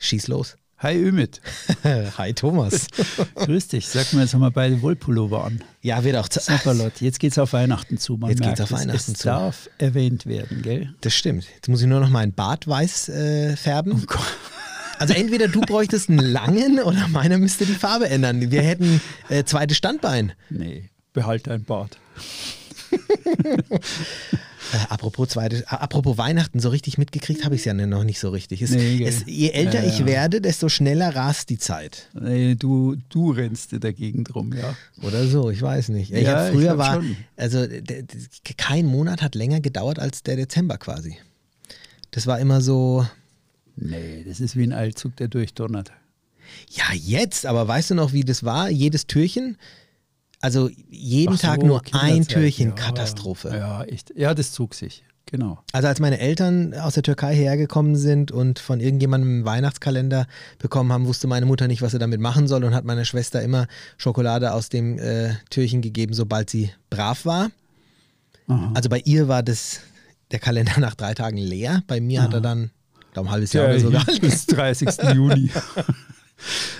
Schieß 0.00 0.28
los. 0.28 0.56
Hi 0.78 0.96
Ümit. 0.96 1.42
Hi 2.16 2.32
Thomas. 2.32 2.86
Grüß 3.34 3.68
dich. 3.68 3.86
Sag 3.86 4.14
mal, 4.14 4.22
jetzt 4.22 4.32
haben 4.32 4.40
wir 4.40 4.50
beide 4.50 4.80
Wollpullover 4.80 5.44
an. 5.44 5.62
Ja, 5.82 6.02
wird 6.04 6.16
auch 6.16 6.26
Zeit. 6.26 6.44
Sapperlot. 6.44 7.02
Jetzt 7.02 7.20
geht's 7.20 7.38
auf 7.38 7.52
Weihnachten 7.52 7.98
zu. 7.98 8.16
Man 8.16 8.30
Jetzt 8.30 8.40
merkt 8.40 8.56
geht's 8.56 8.72
auf 8.72 8.78
es. 8.78 8.86
Weihnachten 8.86 9.12
es 9.12 9.18
zu. 9.18 9.24
darf 9.26 9.68
erwähnt 9.76 10.24
werden, 10.24 10.62
gell? 10.62 10.94
Das 11.02 11.14
stimmt. 11.14 11.44
Jetzt 11.54 11.68
muss 11.68 11.82
ich 11.82 11.86
nur 11.86 12.00
noch 12.00 12.08
meinen 12.08 12.32
Bart 12.32 12.66
weiß 12.66 13.10
äh, 13.10 13.56
färben. 13.56 14.04
Gott. 14.06 14.20
Also 14.98 15.14
entweder 15.14 15.48
du 15.48 15.62
bräuchtest 15.62 16.10
einen 16.10 16.18
langen 16.18 16.78
oder 16.78 17.08
meiner 17.08 17.38
müsste 17.38 17.64
die 17.64 17.72
Farbe 17.72 18.10
ändern. 18.10 18.50
Wir 18.50 18.60
hätten 18.60 19.00
äh, 19.30 19.44
zweites 19.44 19.78
Standbein. 19.78 20.34
Nee, 20.50 20.90
behalte 21.14 21.48
dein 21.48 21.64
Bart. 21.64 21.96
Äh, 24.72 24.76
apropos, 24.88 25.28
zweite, 25.30 25.56
äh, 25.56 25.64
apropos 25.66 26.16
Weihnachten, 26.18 26.60
so 26.60 26.68
richtig 26.68 26.98
mitgekriegt 26.98 27.44
habe 27.44 27.54
ich 27.54 27.62
es 27.62 27.64
ja 27.64 27.74
noch 27.74 28.04
nicht 28.04 28.20
so 28.20 28.30
richtig. 28.30 28.62
Es, 28.62 28.70
Nee, 28.70 29.04
es, 29.04 29.24
je 29.26 29.50
älter 29.50 29.82
Ja, 29.82 29.88
ich 29.88 30.00
ja. 30.00 30.06
werde, 30.06 30.40
desto 30.40 30.68
schneller 30.68 31.14
rast 31.14 31.50
die 31.50 31.58
Zeit. 31.58 32.08
Nee, 32.12 32.54
du, 32.54 32.96
du 33.08 33.30
rennst 33.32 33.72
dir 33.72 33.80
dagegen 33.80 34.24
drum, 34.24 34.52
ja. 34.52 34.74
Oder 35.02 35.26
so, 35.26 35.50
ich 35.50 35.60
weiß 35.62 35.88
nicht. 35.90 36.12
Ich 36.12 36.22
Ja, 36.22 36.48
ich 36.48 36.54
früher 36.54 36.74
glaub 36.74 36.78
war, 36.78 36.94
schon. 36.94 37.16
also 37.36 37.66
kein 38.56 38.86
Monat 38.86 39.22
hat 39.22 39.34
länger 39.34 39.60
gedauert 39.60 39.98
als 39.98 40.22
der 40.22 40.36
Dezember 40.36 40.78
quasi. 40.78 41.16
Das 42.12 42.26
war 42.26 42.38
immer 42.40 42.60
so, 42.60 43.06
Nee, 43.76 44.24
das 44.26 44.40
ist 44.40 44.56
wie 44.56 44.64
ein 44.64 44.72
Eilzug, 44.72 45.16
der 45.16 45.28
durchdonnert. 45.28 45.92
ja 46.70 46.84
jetzt, 46.94 47.46
aber 47.46 47.66
weißt 47.66 47.90
du 47.90 47.94
noch, 47.94 48.12
wie 48.12 48.24
das 48.24 48.44
war? 48.44 48.68
Jedes 48.68 49.06
Türchen, 49.06 49.56
also 50.40 50.70
jeden 50.88 51.36
so, 51.36 51.46
Tag 51.46 51.62
nur 51.62 51.82
ein 51.92 52.26
Türchen, 52.26 52.68
ja. 52.70 52.74
Katastrophe. 52.74 53.48
Ja, 53.50 53.84
echt. 53.84 54.12
Ja, 54.16 54.34
das 54.34 54.52
zog 54.52 54.74
sich. 54.74 55.04
Genau. 55.26 55.62
Also 55.72 55.86
als 55.86 56.00
meine 56.00 56.18
Eltern 56.18 56.74
aus 56.74 56.94
der 56.94 57.04
Türkei 57.04 57.34
hergekommen 57.36 57.94
sind 57.94 58.32
und 58.32 58.58
von 58.58 58.80
irgendjemandem 58.80 59.30
einen 59.30 59.44
Weihnachtskalender 59.44 60.26
bekommen 60.58 60.92
haben, 60.92 61.06
wusste 61.06 61.28
meine 61.28 61.46
Mutter 61.46 61.68
nicht, 61.68 61.82
was 61.82 61.92
sie 61.92 62.00
damit 62.00 62.20
machen 62.20 62.48
soll 62.48 62.64
und 62.64 62.74
hat 62.74 62.84
meiner 62.84 63.04
Schwester 63.04 63.40
immer 63.40 63.68
Schokolade 63.96 64.52
aus 64.52 64.70
dem 64.70 64.98
äh, 64.98 65.34
Türchen 65.48 65.82
gegeben, 65.82 66.14
sobald 66.14 66.50
sie 66.50 66.72
brav 66.88 67.24
war. 67.26 67.50
Aha. 68.48 68.72
Also 68.74 68.88
bei 68.88 69.00
ihr 69.04 69.28
war 69.28 69.44
das 69.44 69.80
der 70.32 70.40
Kalender 70.40 70.80
nach 70.80 70.96
drei 70.96 71.14
Tagen 71.14 71.36
leer. 71.36 71.84
Bei 71.86 72.00
mir 72.00 72.22
hat 72.22 72.34
er 72.34 72.40
dann, 72.40 72.70
ich 73.06 73.12
glaube, 73.12 73.28
ein 73.28 73.32
halbes 73.32 73.52
Jahr 73.52 73.66
Der 73.66 73.74
oder 73.74 73.80
so 73.84 73.90
gehalten. 73.90 74.20
bis 74.20 74.46
30. 74.46 74.88
Juni. 75.14 75.50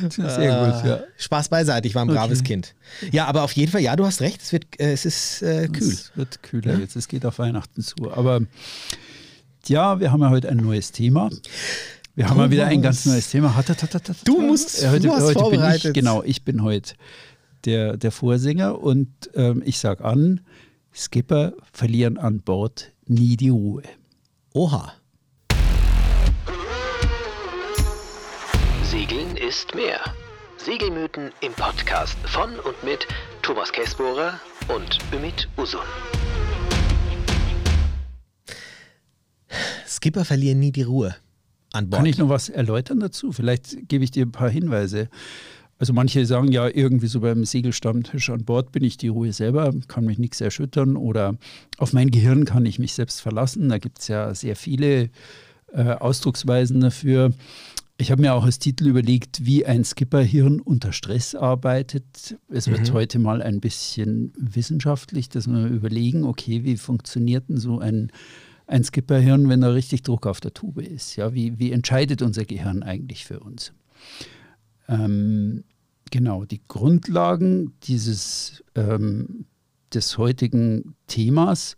Sehr 0.09 0.73
gut, 0.73 0.85
ja. 0.89 1.01
Spaß 1.19 1.49
beiseite, 1.49 1.87
ich 1.87 1.95
war 1.95 2.03
ein 2.03 2.09
braves 2.09 2.41
Okay. 2.41 2.49
Kind. 2.49 2.75
Ja, 3.13 3.27
aber 3.27 3.43
auf 3.43 3.53
jeden 3.53 3.71
Fall, 3.71 3.81
ja, 3.83 3.95
du 3.97 4.05
hast 4.07 4.21
recht, 4.21 4.41
es, 4.43 4.53
wird, 4.53 4.65
äh, 4.81 4.93
es 4.93 5.05
ist 5.05 5.43
äh, 5.43 5.69
kühl. 5.69 5.89
Es 5.89 6.13
wird 6.17 6.43
kühler 6.43 6.79
jetzt, 6.79 6.97
es 6.97 7.09
geht 7.09 7.25
auf 7.27 7.39
Weihnachten 7.39 7.83
zu. 7.83 7.97
Aber 8.13 8.41
ja, 9.67 10.01
wir 10.01 10.11
haben 10.13 10.21
ja 10.23 10.31
heute 10.31 10.49
ein 10.49 10.57
neues 10.59 10.93
Thema. 10.93 11.31
Wir 12.15 12.29
haben 12.29 12.37
mal 12.39 12.51
wieder 12.51 12.67
ein 12.67 12.83
ganz 12.83 13.07
neues 13.07 13.31
Thema. 13.31 13.55
Du 14.25 14.41
musst- 14.41 14.83
Äh, 14.83 14.89
heute, 14.91 15.01
du 15.07 15.13
hast 15.13 15.35
heute 15.35 15.51
bin 15.51 15.61
ich. 15.75 15.93
Genau, 15.93 16.23
ich 16.23 16.45
bin 16.45 16.63
heute 16.63 16.95
der, 17.65 17.97
der 17.97 18.11
Vorsänger 18.11 18.81
und 18.81 19.09
ähm, 19.35 19.63
ich 19.65 19.79
sage 19.79 20.05
an, 20.05 20.41
Skipper 20.95 21.53
verlieren 21.73 22.19
an 22.19 22.41
Bord 22.41 22.93
nie 23.07 23.37
die 23.37 23.51
Ruhe. 23.51 23.83
Oha. 24.53 24.93
Segeln 28.91 29.37
ist 29.37 29.73
mehr. 29.77 30.01
Segelmythen 30.57 31.31
im 31.43 31.53
Podcast 31.53 32.19
von 32.25 32.51
und 32.51 32.83
mit 32.83 33.07
Thomas 33.41 33.71
Käsbohrer 33.71 34.41
und 34.67 34.99
Ümit 35.15 35.49
Usun. 35.57 35.79
Skipper 39.87 40.25
verlieren 40.25 40.59
nie 40.59 40.73
die 40.73 40.83
Ruhe 40.83 41.15
an 41.73 41.89
Bord. 41.89 42.01
Kann 42.01 42.07
ich 42.07 42.19
noch 42.19 42.31
was 42.31 42.49
erläutern 42.49 42.99
dazu? 42.99 43.31
Vielleicht 43.31 43.89
gebe 43.89 44.03
ich 44.03 44.11
dir 44.11 44.27
ein 44.27 44.33
paar 44.33 44.51
Hinweise. 44.51 45.09
Also 45.79 45.93
manche 45.93 46.27
sagen 46.27 46.51
ja 46.51 46.67
irgendwie 46.67 47.07
so 47.07 47.21
beim 47.21 47.45
Segelstammtisch 47.45 48.29
an 48.31 48.45
Bord 48.45 48.73
bin 48.73 48.83
ich 48.83 48.97
die 48.97 49.07
Ruhe 49.07 49.33
selber, 49.33 49.73
kann 49.87 50.05
mich 50.05 50.19
nichts 50.19 50.41
erschüttern 50.41 50.97
oder 50.97 51.37
auf 51.79 51.93
mein 51.93 52.11
Gehirn 52.11 52.45
kann 52.45 52.67
ich 52.67 52.81
mich 52.81 52.95
selbst 52.95 53.21
verlassen. 53.21 53.69
Da 53.69 53.79
gibt 53.79 54.01
es 54.01 54.09
ja 54.09 54.35
sehr 54.35 54.57
viele 54.57 55.11
äh, 55.73 55.93
Ausdrucksweisen 55.93 56.81
dafür. 56.81 57.33
Ich 58.01 58.11
habe 58.11 58.23
mir 58.23 58.33
auch 58.33 58.47
als 58.47 58.59
Titel 58.59 58.87
überlegt, 58.87 59.45
wie 59.45 59.67
ein 59.67 59.85
Skipperhirn 59.85 60.61
unter 60.61 60.91
Stress 60.91 61.35
arbeitet. 61.35 62.35
Es 62.49 62.67
wird 62.69 62.95
heute 62.95 63.19
mal 63.19 63.43
ein 63.43 63.61
bisschen 63.61 64.33
wissenschaftlich, 64.39 65.29
dass 65.29 65.47
wir 65.47 65.67
überlegen, 65.67 66.25
okay, 66.25 66.65
wie 66.65 66.79
funktioniert 66.79 67.51
denn 67.51 67.59
so 67.59 67.79
ein, 67.79 68.11
ein 68.67 68.85
Skipperhirn, 68.85 69.51
wenn 69.51 69.61
da 69.61 69.69
richtig 69.69 70.03
Druck 70.03 70.27
auf 70.27 70.41
der 70.41 70.55
Tube 70.55 70.81
ist? 70.81 71.17
Ja, 71.17 71.35
wie, 71.35 71.59
wie 71.59 71.73
entscheidet 71.73 72.23
unser 72.23 72.47
Gehirn 72.47 72.83
eigentlich 72.83 73.27
für 73.27 73.41
uns? 73.41 73.75
Ähm, 74.89 75.65
genau, 76.11 76.47
die 76.47 76.63
Grundlagen 76.69 77.75
dieses, 77.83 78.65
ähm, 78.77 79.45
des 79.93 80.17
heutigen 80.17 80.95
Themas, 81.07 81.77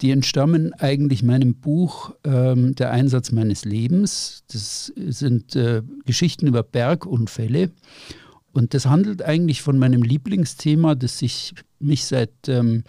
die 0.00 0.10
entstammen 0.10 0.72
eigentlich 0.74 1.22
meinem 1.22 1.54
Buch 1.54 2.14
ähm, 2.24 2.74
Der 2.74 2.90
Einsatz 2.90 3.32
meines 3.32 3.64
Lebens. 3.64 4.44
Das 4.50 4.92
sind 4.96 5.56
äh, 5.56 5.82
Geschichten 6.06 6.46
über 6.46 6.62
Bergunfälle. 6.62 7.70
Und 8.52 8.74
das 8.74 8.86
handelt 8.86 9.22
eigentlich 9.22 9.62
von 9.62 9.78
meinem 9.78 10.02
Lieblingsthema, 10.02 10.94
das 10.94 11.18
sich 11.18 11.54
mich 11.78 12.04
seit, 12.04 12.48
ähm, 12.48 12.84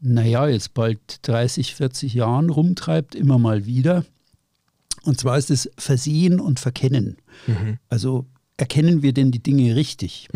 naja, 0.00 0.46
jetzt 0.48 0.74
bald 0.74 1.00
30, 1.22 1.74
40 1.74 2.14
Jahren 2.14 2.50
rumtreibt, 2.50 3.14
immer 3.14 3.38
mal 3.38 3.66
wieder. 3.66 4.04
Und 5.02 5.18
zwar 5.18 5.38
ist 5.38 5.50
es 5.50 5.70
Versehen 5.78 6.38
und 6.38 6.60
Verkennen. 6.60 7.16
Also 7.88 8.26
erkennen 8.56 9.02
wir 9.02 9.12
denn 9.12 9.30
die 9.30 9.42
Dinge 9.42 9.74
richtig, 9.74 10.28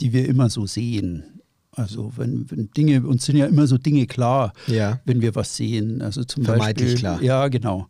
die 0.00 0.12
wir 0.12 0.28
immer 0.28 0.50
so 0.50 0.66
sehen? 0.66 1.39
Also 1.80 2.12
wenn, 2.16 2.50
wenn 2.50 2.70
Dinge, 2.76 3.02
uns 3.06 3.24
sind 3.24 3.36
ja 3.36 3.46
immer 3.46 3.66
so 3.66 3.78
Dinge 3.78 4.06
klar, 4.06 4.52
Ja. 4.66 5.00
wenn 5.04 5.20
wir 5.20 5.34
was 5.34 5.56
sehen. 5.56 6.02
Also 6.02 6.24
zum 6.24 6.44
Vermeintlich 6.44 6.94
Beispiel, 6.94 6.98
klar. 7.00 7.22
Ja, 7.22 7.48
genau. 7.48 7.86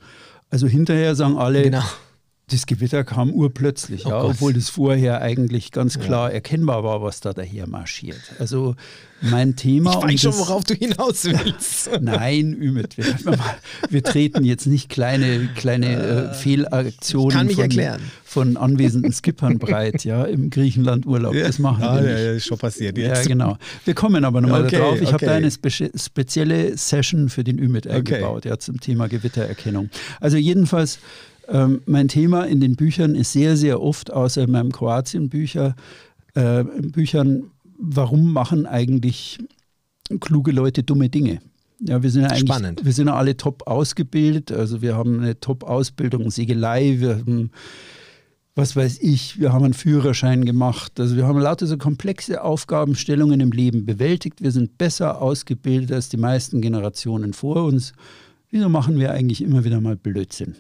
Also 0.51 0.67
hinterher 0.67 1.15
sagen 1.15 1.37
alle, 1.37 1.63
Genau. 1.63 1.83
Das 2.51 2.67
Gewitter 2.67 3.05
kam 3.05 3.33
urplötzlich, 3.33 4.07
Oh 4.07 4.11
ja, 4.11 4.23
obwohl 4.23 4.53
das 4.53 4.69
vorher 4.69 5.21
eigentlich 5.23 5.71
ganz 5.71 5.99
klar 5.99 6.33
erkennbar 6.33 6.85
war, 6.85 7.03
was 7.03 7.21
da 7.21 7.33
daher 7.33 7.67
marschiert. 7.67 8.21
Also 8.39 8.75
mein 9.21 9.57
Thema. 9.57 9.91
Ich 9.99 10.15
weiß 10.15 10.21
schon, 10.21 10.39
worauf 10.39 10.65
du 10.65 10.75
hinaus 10.75 11.25
willst. 11.25 11.91
Nein, 12.01 12.55
Ümit, 12.55 12.97
wir, 12.97 13.05
wir 13.89 14.03
treten 14.03 14.45
jetzt 14.45 14.67
nicht 14.67 14.89
kleine, 14.89 15.49
kleine 15.57 16.31
äh, 16.31 16.35
Fehlaktionen 16.35 17.31
kann 17.31 17.47
mich 17.47 17.57
von, 17.57 18.01
von 18.25 18.57
anwesenden 18.57 19.13
Skippern 19.13 19.59
breit, 19.59 20.05
ja, 20.05 20.25
im 20.25 20.51
Griechenland-Urlaub. 20.51 21.35
Das 21.35 21.59
machen 21.59 21.83
wir 21.83 22.01
nicht. 22.01 22.37
ist 22.37 22.47
schon 22.47 22.59
passiert 22.59 22.97
Ja, 22.97 23.23
genau. 23.23 23.59
Wir 23.85 23.95
kommen 23.95 24.25
aber 24.25 24.41
nochmal 24.41 24.65
Okay, 24.65 24.79
darauf. 24.79 25.01
Ich 25.01 25.09
habe 25.13 25.17
okay. 25.17 25.27
da 25.27 25.35
eine 25.35 25.51
spe 25.51 25.71
spezielle 25.71 26.77
Session 26.77 27.29
für 27.29 27.45
den 27.45 27.59
Ümit 27.59 27.87
eingebaut, 27.87 28.45
ja, 28.45 28.59
zum 28.59 28.81
Thema 28.81 29.09
Gewittererkennung. 29.09 29.91
Also 30.21 30.37
jedenfalls, 30.37 30.99
ähm, 31.51 31.83
mein 31.87 32.09
Thema 32.09 32.45
in 32.45 32.61
den 32.61 32.77
Büchern 32.77 33.15
ist 33.15 33.33
sehr, 33.33 33.57
sehr 33.57 33.83
oft, 33.83 34.13
außer 34.13 34.45
in 34.45 34.53
meinem 34.53 34.73
Kroatien-Bücher, 34.73 35.75
äh, 36.35 36.65
Büchern, 36.65 37.51
warum 37.79 38.33
machen 38.33 38.67
eigentlich 38.67 39.39
kluge 40.21 40.53
Leute 40.53 40.83
dumme 40.83 41.09
Dinge? 41.09 41.41
Ja, 41.81 42.03
wir 42.03 42.11
sind 42.11 42.23
ja 42.23 42.29
eigentlich, 42.29 42.49
Spannend. 42.49 42.85
wir 42.85 42.93
sind 42.93 43.09
ja 43.09 43.15
alle 43.15 43.37
top 43.37 43.67
ausgebildet. 43.67 44.53
Also 44.53 44.83
wir 44.83 44.97
haben 44.97 45.21
eine 45.21 45.41
Top-Ausbildung 45.41 46.23
in 46.23 46.31
Segelei, 46.31 46.97
wir 46.99 47.19
haben 47.19 47.51
was 48.57 48.77
weiß 48.77 48.99
ich, 49.01 49.41
wir 49.41 49.53
haben 49.53 49.65
einen 49.65 49.75
Führerschein 49.75 50.45
gemacht. 50.45 50.99
Also 51.01 51.17
wir 51.17 51.27
haben 51.27 51.39
lauter 51.39 51.67
so 51.67 51.79
komplexe 51.79 52.43
Aufgabenstellungen 52.43 53.41
im 53.41 53.53
Leben 53.53 53.87
bewältigt. 53.87 54.43
Wir 54.43 54.51
sind 54.51 54.77
besser 54.77 55.23
ausgebildet 55.23 55.93
als 55.93 56.09
die 56.09 56.17
meisten 56.17 56.61
Generationen 56.61 57.33
vor 57.33 57.65
uns. 57.65 57.93
Wieso 58.51 58.69
machen 58.69 58.99
wir 58.99 59.13
eigentlich 59.13 59.41
immer 59.41 59.65
wieder 59.65 59.81
mal 59.81 59.97
Blödsinn? 59.97 60.57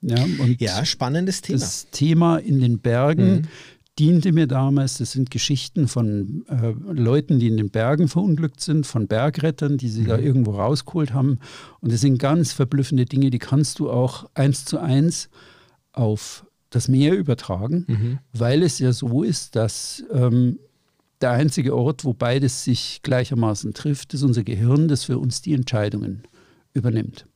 Ja, 0.00 0.24
Ja, 0.58 0.84
spannendes 0.84 1.40
Thema. 1.40 1.58
das 1.60 1.88
Thema 1.90 2.36
in 2.38 2.60
den 2.60 2.78
Bergen 2.78 3.48
diente 3.98 4.32
mir 4.32 4.46
damals. 4.46 4.98
Das 4.98 5.12
sind 5.12 5.30
Geschichten 5.30 5.88
von 5.88 6.44
äh, 6.48 6.72
Leuten, 6.92 7.38
die 7.40 7.48
in 7.48 7.56
den 7.56 7.70
Bergen 7.70 8.06
verunglückt 8.08 8.60
sind, 8.60 8.86
von 8.86 9.08
Bergrettern, 9.08 9.76
die 9.76 9.88
sie 9.88 10.04
da 10.04 10.16
irgendwo 10.18 10.52
rausgeholt 10.52 11.12
haben. 11.12 11.40
Und 11.80 11.92
das 11.92 12.00
sind 12.02 12.18
ganz 12.18 12.52
verblüffende 12.52 13.06
Dinge, 13.06 13.30
die 13.30 13.40
kannst 13.40 13.80
du 13.80 13.90
auch 13.90 14.28
eins 14.34 14.64
zu 14.64 14.78
eins 14.78 15.28
auf 15.92 16.44
das 16.70 16.86
Meer 16.86 17.16
übertragen, 17.16 18.20
weil 18.32 18.62
es 18.62 18.78
ja 18.78 18.92
so 18.92 19.22
ist, 19.22 19.56
dass 19.56 20.04
ähm, 20.12 20.58
der 21.20 21.30
einzige 21.32 21.74
Ort, 21.74 22.04
wo 22.04 22.12
beides 22.12 22.62
sich 22.62 23.00
gleichermaßen 23.02 23.74
trifft, 23.74 24.14
ist 24.14 24.22
unser 24.22 24.44
Gehirn, 24.44 24.86
das 24.86 25.04
für 25.04 25.18
uns 25.18 25.42
die 25.42 25.54
Entscheidungen 25.54 26.22
übernimmt. 26.74 27.26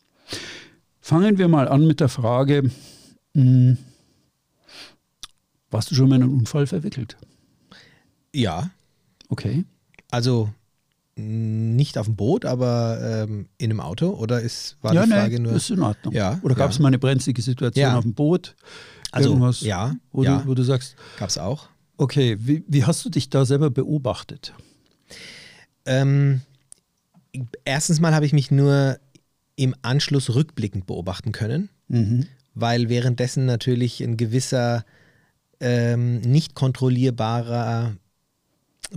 Fangen 1.05 1.37
wir 1.37 1.49
mal 1.49 1.67
an 1.69 1.87
mit 1.87 1.99
der 2.01 2.09
Frage, 2.09 2.71
mh, 3.35 3.77
warst 5.71 5.91
du 5.91 5.95
schon 5.95 6.09
mal 6.09 6.17
in 6.17 6.23
einen 6.23 6.33
Unfall 6.39 6.67
verwickelt? 6.67 7.17
ja, 8.35 8.71
Okay. 9.29 9.65
also 10.11 10.49
nicht 11.17 11.99
auf 11.99 12.07
dem 12.07 12.17
Boot, 12.17 12.45
aber 12.47 12.99
ähm, 13.29 13.47
in 13.59 13.71
einem 13.71 13.81
Auto 13.81 14.11
oder 14.11 14.41
ist, 14.41 14.79
war 14.81 14.95
ja, 14.95 15.05
die 15.05 15.11
Frage 15.11 15.35
nee, 15.37 15.41
nur. 15.49 15.53
ist 15.53 15.69
in 15.71 15.81
Ordnung. 15.83 16.15
Ja, 16.15 16.39
Oder 16.43 16.55
gab 16.55 16.71
es 16.71 16.77
ja. 16.79 16.83
mal 16.83 16.89
eine 16.89 16.99
brenzlige 16.99 17.43
Situation 17.43 17.83
Ja. 17.83 17.97
auf 17.99 18.05
dem 18.05 18.15
Boot? 18.15 18.57
Also, 19.11 19.29
Irgendwas, 19.31 19.61
ja, 19.61 19.95
wo, 20.13 20.23
ja. 20.25 20.39
Du, 20.39 20.47
wo 20.49 20.55
du 20.55 20.63
sagst, 20.63 20.97
Gab 21.19 21.29
es 21.29 21.37
auch. 21.37 21.69
okay, 21.99 22.37
wie, 22.41 22.65
wie 22.67 22.85
hast 22.85 23.05
du 23.05 23.11
dich 23.11 23.29
da 23.29 23.45
selber 23.45 23.69
beobachtet? 23.71 24.55
Ähm, 25.85 26.41
erstens 27.67 28.01
mal 28.01 28.15
habe 28.15 28.25
ich 28.25 28.33
mich 28.33 28.51
nur 28.51 28.99
im 29.63 29.75
Anschluss 29.83 30.35
rückblickend 30.35 30.87
beobachten 30.87 31.33
können, 31.33 31.69
Mhm. 31.89 32.27
weil 32.55 32.89
währenddessen 32.89 33.47
natürlich 33.47 34.01
ein 34.03 34.17
gewisser 34.17 34.85
ähm, 35.61 36.21
nicht 36.23 36.55
kontrollierbarer 36.55 37.95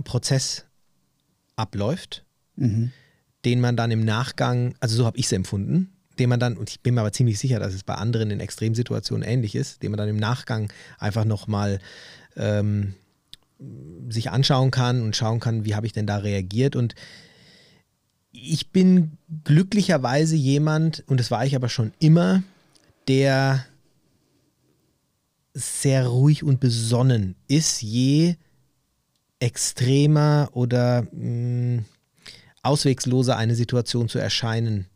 Prozess 0.04 0.64
abläuft, 1.54 2.24
Mhm. 2.56 2.90
den 3.44 3.60
man 3.60 3.76
dann 3.76 3.90
im 3.92 4.04
Nachgang, 4.04 4.74
also 4.80 4.96
so 4.96 5.06
habe 5.06 5.18
ich 5.18 5.26
es 5.26 5.32
empfunden, 5.32 5.92
den 6.18 6.28
man 6.28 6.40
dann, 6.40 6.56
und 6.56 6.68
ich 6.70 6.80
bin 6.80 6.94
mir 6.94 7.00
aber 7.02 7.12
ziemlich 7.12 7.38
sicher, 7.38 7.60
dass 7.60 7.74
es 7.74 7.84
bei 7.84 7.94
anderen 7.94 8.30
in 8.30 8.40
Extremsituationen 8.40 9.26
ähnlich 9.28 9.54
ist, 9.54 9.82
den 9.82 9.90
man 9.92 9.98
dann 9.98 10.08
im 10.08 10.16
Nachgang 10.16 10.72
einfach 10.98 11.24
nochmal 11.24 11.78
ähm, 12.36 12.94
sich 14.08 14.30
anschauen 14.30 14.70
kann 14.70 15.02
und 15.02 15.14
schauen 15.16 15.38
kann, 15.40 15.64
wie 15.64 15.74
habe 15.74 15.86
ich 15.86 15.92
denn 15.92 16.06
da 16.06 16.16
reagiert. 16.18 16.74
Und 16.76 16.94
ich 18.36 18.70
bin 18.70 19.18
glücklicherweise 19.44 20.36
jemand, 20.36 21.02
und 21.06 21.18
das 21.18 21.30
war 21.30 21.44
ich 21.46 21.56
aber 21.56 21.68
schon 21.68 21.92
immer, 21.98 22.42
der 23.08 23.64
sehr 25.54 26.06
ruhig 26.06 26.44
und 26.44 26.60
besonnen 26.60 27.34
ist, 27.48 27.80
je 27.80 28.36
extremer 29.38 30.50
oder 30.52 31.06
mh, 31.12 31.84
auswegsloser 32.62 33.36
eine 33.36 33.54
Situation 33.54 34.08
zu 34.08 34.18
erscheinen 34.18 34.86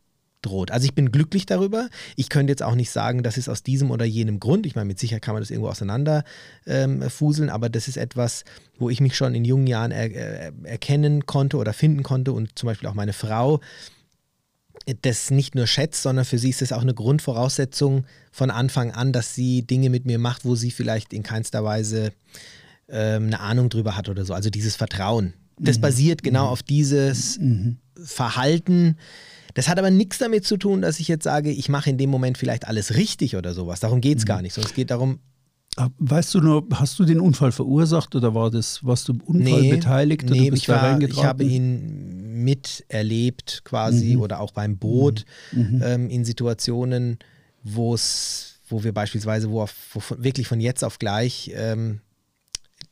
droht. 0.42 0.70
Also 0.70 0.84
ich 0.84 0.94
bin 0.94 1.12
glücklich 1.12 1.46
darüber. 1.46 1.88
Ich 2.16 2.28
könnte 2.28 2.50
jetzt 2.50 2.62
auch 2.62 2.74
nicht 2.74 2.90
sagen, 2.90 3.22
das 3.22 3.36
ist 3.36 3.48
aus 3.48 3.62
diesem 3.62 3.90
oder 3.90 4.04
jenem 4.04 4.40
Grund. 4.40 4.66
Ich 4.66 4.74
meine, 4.74 4.86
mit 4.86 4.98
Sicherheit 4.98 5.22
kann 5.22 5.34
man 5.34 5.42
das 5.42 5.50
irgendwo 5.50 5.68
auseinander 5.68 6.24
ähm, 6.66 7.08
fuseln, 7.10 7.50
aber 7.50 7.68
das 7.68 7.88
ist 7.88 7.96
etwas, 7.96 8.44
wo 8.78 8.90
ich 8.90 9.00
mich 9.00 9.16
schon 9.16 9.34
in 9.34 9.44
jungen 9.44 9.66
Jahren 9.66 9.90
er, 9.90 10.10
er, 10.10 10.52
erkennen 10.64 11.26
konnte 11.26 11.56
oder 11.56 11.72
finden 11.72 12.02
konnte 12.02 12.32
und 12.32 12.58
zum 12.58 12.66
Beispiel 12.68 12.88
auch 12.88 12.94
meine 12.94 13.12
Frau 13.12 13.60
das 15.02 15.30
nicht 15.30 15.54
nur 15.54 15.66
schätzt, 15.66 16.02
sondern 16.02 16.24
für 16.24 16.38
sie 16.38 16.50
ist 16.50 16.62
es 16.62 16.72
auch 16.72 16.80
eine 16.80 16.94
Grundvoraussetzung 16.94 18.06
von 18.32 18.50
Anfang 18.50 18.90
an, 18.92 19.12
dass 19.12 19.34
sie 19.34 19.62
Dinge 19.62 19.90
mit 19.90 20.06
mir 20.06 20.18
macht, 20.18 20.44
wo 20.44 20.54
sie 20.54 20.70
vielleicht 20.70 21.12
in 21.12 21.22
keinster 21.22 21.64
Weise 21.64 22.12
ähm, 22.88 23.26
eine 23.26 23.40
Ahnung 23.40 23.68
drüber 23.68 23.96
hat 23.96 24.08
oder 24.08 24.24
so. 24.24 24.34
Also 24.34 24.50
dieses 24.50 24.76
Vertrauen. 24.76 25.34
Das 25.58 25.78
basiert 25.78 26.22
genau 26.22 26.46
auf 26.46 26.62
dieses 26.62 27.38
Verhalten. 28.02 28.96
Das 29.54 29.68
hat 29.68 29.78
aber 29.78 29.90
nichts 29.90 30.18
damit 30.18 30.44
zu 30.44 30.56
tun, 30.56 30.82
dass 30.82 31.00
ich 31.00 31.08
jetzt 31.08 31.24
sage, 31.24 31.50
ich 31.50 31.68
mache 31.68 31.90
in 31.90 31.98
dem 31.98 32.10
Moment 32.10 32.38
vielleicht 32.38 32.66
alles 32.68 32.94
richtig 32.96 33.36
oder 33.36 33.52
sowas. 33.54 33.80
Darum 33.80 34.00
geht 34.00 34.18
es 34.18 34.26
gar 34.26 34.42
nicht. 34.42 34.54
Sondern 34.54 34.68
es 34.70 34.74
geht 34.74 34.90
darum, 34.90 35.18
Ah, 35.76 35.88
Weißt 35.98 36.34
du 36.34 36.40
nur, 36.40 36.66
hast 36.72 36.98
du 36.98 37.04
den 37.04 37.20
Unfall 37.20 37.52
verursacht 37.52 38.16
oder 38.16 38.34
war 38.34 38.50
das, 38.50 38.84
warst 38.84 39.06
du 39.06 39.12
Unfall 39.24 39.62
Nee, 39.62 39.70
beteiligt 39.70 40.24
nee, 40.28 40.46
du 40.46 40.50
bist 40.50 40.62
ich, 40.62 40.66
da 40.66 40.82
war, 40.82 41.00
ich 41.00 41.22
habe 41.24 41.44
ihn 41.44 42.42
miterlebt 42.44 43.62
quasi 43.64 44.16
Mhm. 44.16 44.20
oder 44.20 44.40
auch 44.40 44.50
beim 44.52 44.78
Boot 44.78 45.24
ähm, 45.52 46.10
in 46.10 46.24
Situationen, 46.24 47.18
wo 47.62 47.94
es, 47.94 48.56
wo 48.68 48.82
wir 48.82 48.92
beispielsweise, 48.92 49.48
wo, 49.50 49.62
auf, 49.62 49.72
wo 49.92 50.00
von, 50.00 50.22
wirklich 50.24 50.48
von 50.48 50.60
jetzt 50.60 50.82
auf 50.82 50.98
gleich 50.98 51.52
ähm, 51.54 52.00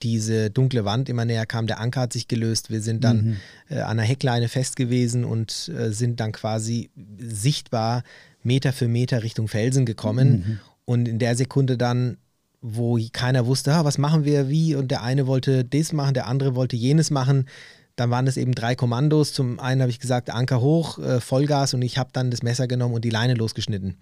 diese 0.03 0.51
dunkle 0.51 0.85
Wand 0.85 1.09
immer 1.09 1.25
näher 1.25 1.47
kam, 1.47 1.67
der 1.67 1.81
Anker 1.81 2.03
hat 2.03 2.13
sich 2.13 2.29
gelöst, 2.29 2.71
wir 2.71 2.81
sind 2.81 3.05
dann 3.05 3.17
Mhm. 3.25 3.37
äh, 3.71 3.81
an 3.81 3.99
einer 3.99 4.03
Heckleine 4.03 4.49
fest 4.49 4.77
gewesen 4.77 5.25
und 5.25 5.71
äh, 5.77 5.91
sind 5.93 6.21
dann 6.21 6.33
quasi 6.33 6.91
sichtbar 7.19 8.03
Meter 8.43 8.73
für 8.73 8.89
Meter 8.89 9.23
Richtung 9.23 9.49
Felsen 9.49 9.85
gekommen 9.87 10.31
Mhm. 10.31 10.59
und 10.85 11.09
in 11.09 11.19
der 11.19 11.37
Sekunde 11.37 11.77
dann 11.77 12.17
wo 12.61 12.99
keiner 13.13 13.47
wusste, 13.47 13.73
ah, 13.73 13.85
was 13.85 13.99
machen 13.99 14.25
wir, 14.25 14.49
wie 14.49 14.75
und 14.75 14.91
der 14.91 15.05
eine 15.05 15.29
wollte 15.29 15.65
das 15.65 15.93
machen, 15.93 16.13
der 16.15 16.27
andere 16.27 16.57
wollte 16.57 16.75
jenes 16.75 17.11
machen. 17.13 17.47
Dann 17.95 18.11
waren 18.11 18.27
es 18.27 18.37
eben 18.37 18.53
drei 18.53 18.75
Kommandos. 18.75 19.33
Zum 19.33 19.61
einen 19.61 19.81
habe 19.81 19.91
ich 19.93 20.01
gesagt, 20.01 20.29
Anker 20.31 20.61
hoch, 20.61 20.99
äh, 20.99 21.21
Vollgas 21.21 21.73
und 21.75 21.83
ich 21.83 21.99
habe 21.99 22.11
dann 22.13 22.33
das 22.33 22.43
Messer 22.43 22.67
genommen 22.67 22.95
und 22.95 23.05
die 23.05 23.11
Leine 23.11 23.35
losgeschnitten. 23.35 23.97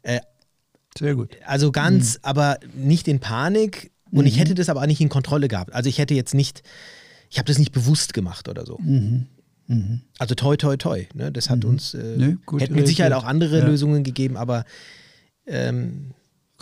Äh, 0.00 0.20
Sehr 0.98 1.14
gut. 1.14 1.36
also 1.44 1.70
ganz, 1.70 2.18
aber 2.22 2.58
nicht 2.74 3.08
in 3.08 3.20
Panik 3.20 3.91
und 4.12 4.26
ich 4.26 4.38
hätte 4.38 4.54
das 4.54 4.68
aber 4.68 4.82
auch 4.82 4.86
nicht 4.86 5.00
in 5.00 5.08
Kontrolle 5.08 5.48
gehabt. 5.48 5.72
Also 5.72 5.88
ich 5.88 5.98
hätte 5.98 6.14
jetzt 6.14 6.34
nicht, 6.34 6.62
ich 7.30 7.38
habe 7.38 7.46
das 7.46 7.58
nicht 7.58 7.72
bewusst 7.72 8.14
gemacht 8.14 8.48
oder 8.48 8.64
so. 8.66 8.78
Also 10.18 10.34
toi, 10.34 10.56
toi, 10.56 10.76
toi. 10.76 11.06
Ne? 11.14 11.32
Das 11.32 11.48
hat 11.48 11.64
uns, 11.64 11.94
äh, 11.94 12.16
Nee, 12.18 12.36
gut 12.44 12.60
hätte 12.60 12.74
mit 12.74 12.86
Sicherheit 12.86 13.12
reagiert. 13.12 13.24
auch 13.24 13.28
andere 13.28 13.58
Ja. 13.60 13.66
Lösungen 13.66 14.04
gegeben, 14.04 14.36
aber 14.36 14.64
ähm, 15.46 16.10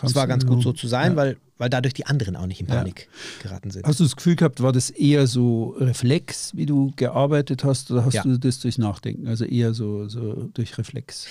es 0.03 0.15
war 0.15 0.27
ganz 0.27 0.47
gut 0.47 0.63
so 0.63 0.73
zu 0.73 0.87
sein, 0.87 1.13
ja. 1.13 1.17
weil, 1.17 1.37
weil 1.59 1.69
dadurch 1.69 1.93
die 1.93 2.07
anderen 2.07 2.37
auch 2.37 2.47
nicht 2.47 2.61
in 2.61 2.69
Ja. 2.69 2.77
Panik 2.77 3.09
geraten 3.43 3.71
sind. 3.71 3.85
Hast 3.87 3.99
du 4.01 4.05
das 4.05 4.15
Gefühl 4.17 4.37
gehabt, 4.37 4.63
war 4.63 4.73
das 4.73 4.91
eher 4.91 5.27
so 5.27 5.71
Reflex, 5.79 6.55
wie 6.57 6.67
du 6.67 6.93
gearbeitet 6.97 7.65
hast, 7.65 7.91
oder 7.91 8.05
hast 8.05 8.15
Ja. 8.15 8.23
du 8.23 8.39
das 8.39 8.61
durch 8.61 8.79
Nachdenken? 8.79 9.27
Also 9.27 9.45
eher 9.45 9.75
so, 9.75 10.09
so 10.09 10.49
durch 10.55 10.79
Reflex. 10.79 11.27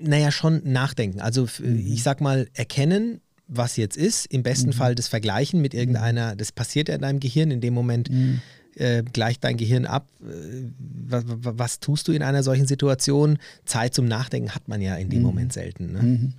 Naja, 0.00 0.32
schon 0.32 0.60
nachdenken. 0.64 1.20
Also 1.20 1.46
Mhm. 1.62 1.76
ich 1.86 2.02
sag 2.02 2.20
mal, 2.20 2.48
erkennen, 2.54 3.20
was 3.46 3.76
jetzt 3.76 3.96
ist, 3.96 4.26
im 4.26 4.42
besten 4.42 4.72
Fall 4.72 4.94
das 4.94 5.08
Vergleichen 5.08 5.60
mit 5.60 5.74
irgendeiner, 5.74 6.34
das 6.36 6.52
passiert 6.52 6.88
ja 6.88 6.94
in 6.94 7.02
deinem 7.02 7.20
Gehirn, 7.20 7.50
in 7.50 7.60
dem 7.60 7.74
Moment. 7.74 8.10
Mhm. 8.10 8.40
Äh, 8.76 9.02
gleicht 9.02 9.44
dein 9.44 9.56
Gehirn 9.56 9.86
ab, 9.86 10.08
äh, 10.22 10.64
was, 11.06 11.24
was 11.26 11.80
tust 11.80 12.08
du 12.08 12.12
in 12.12 12.22
einer 12.22 12.42
solchen 12.42 12.66
Situation? 12.66 13.38
Zeit 13.64 13.94
zum 13.94 14.06
Nachdenken 14.06 14.54
hat 14.54 14.68
man 14.68 14.80
ja 14.80 14.96
in 14.96 15.10
dem 15.10 15.22
Moment 15.22 15.52
selten. 15.52 15.92
Ne? 15.92 16.32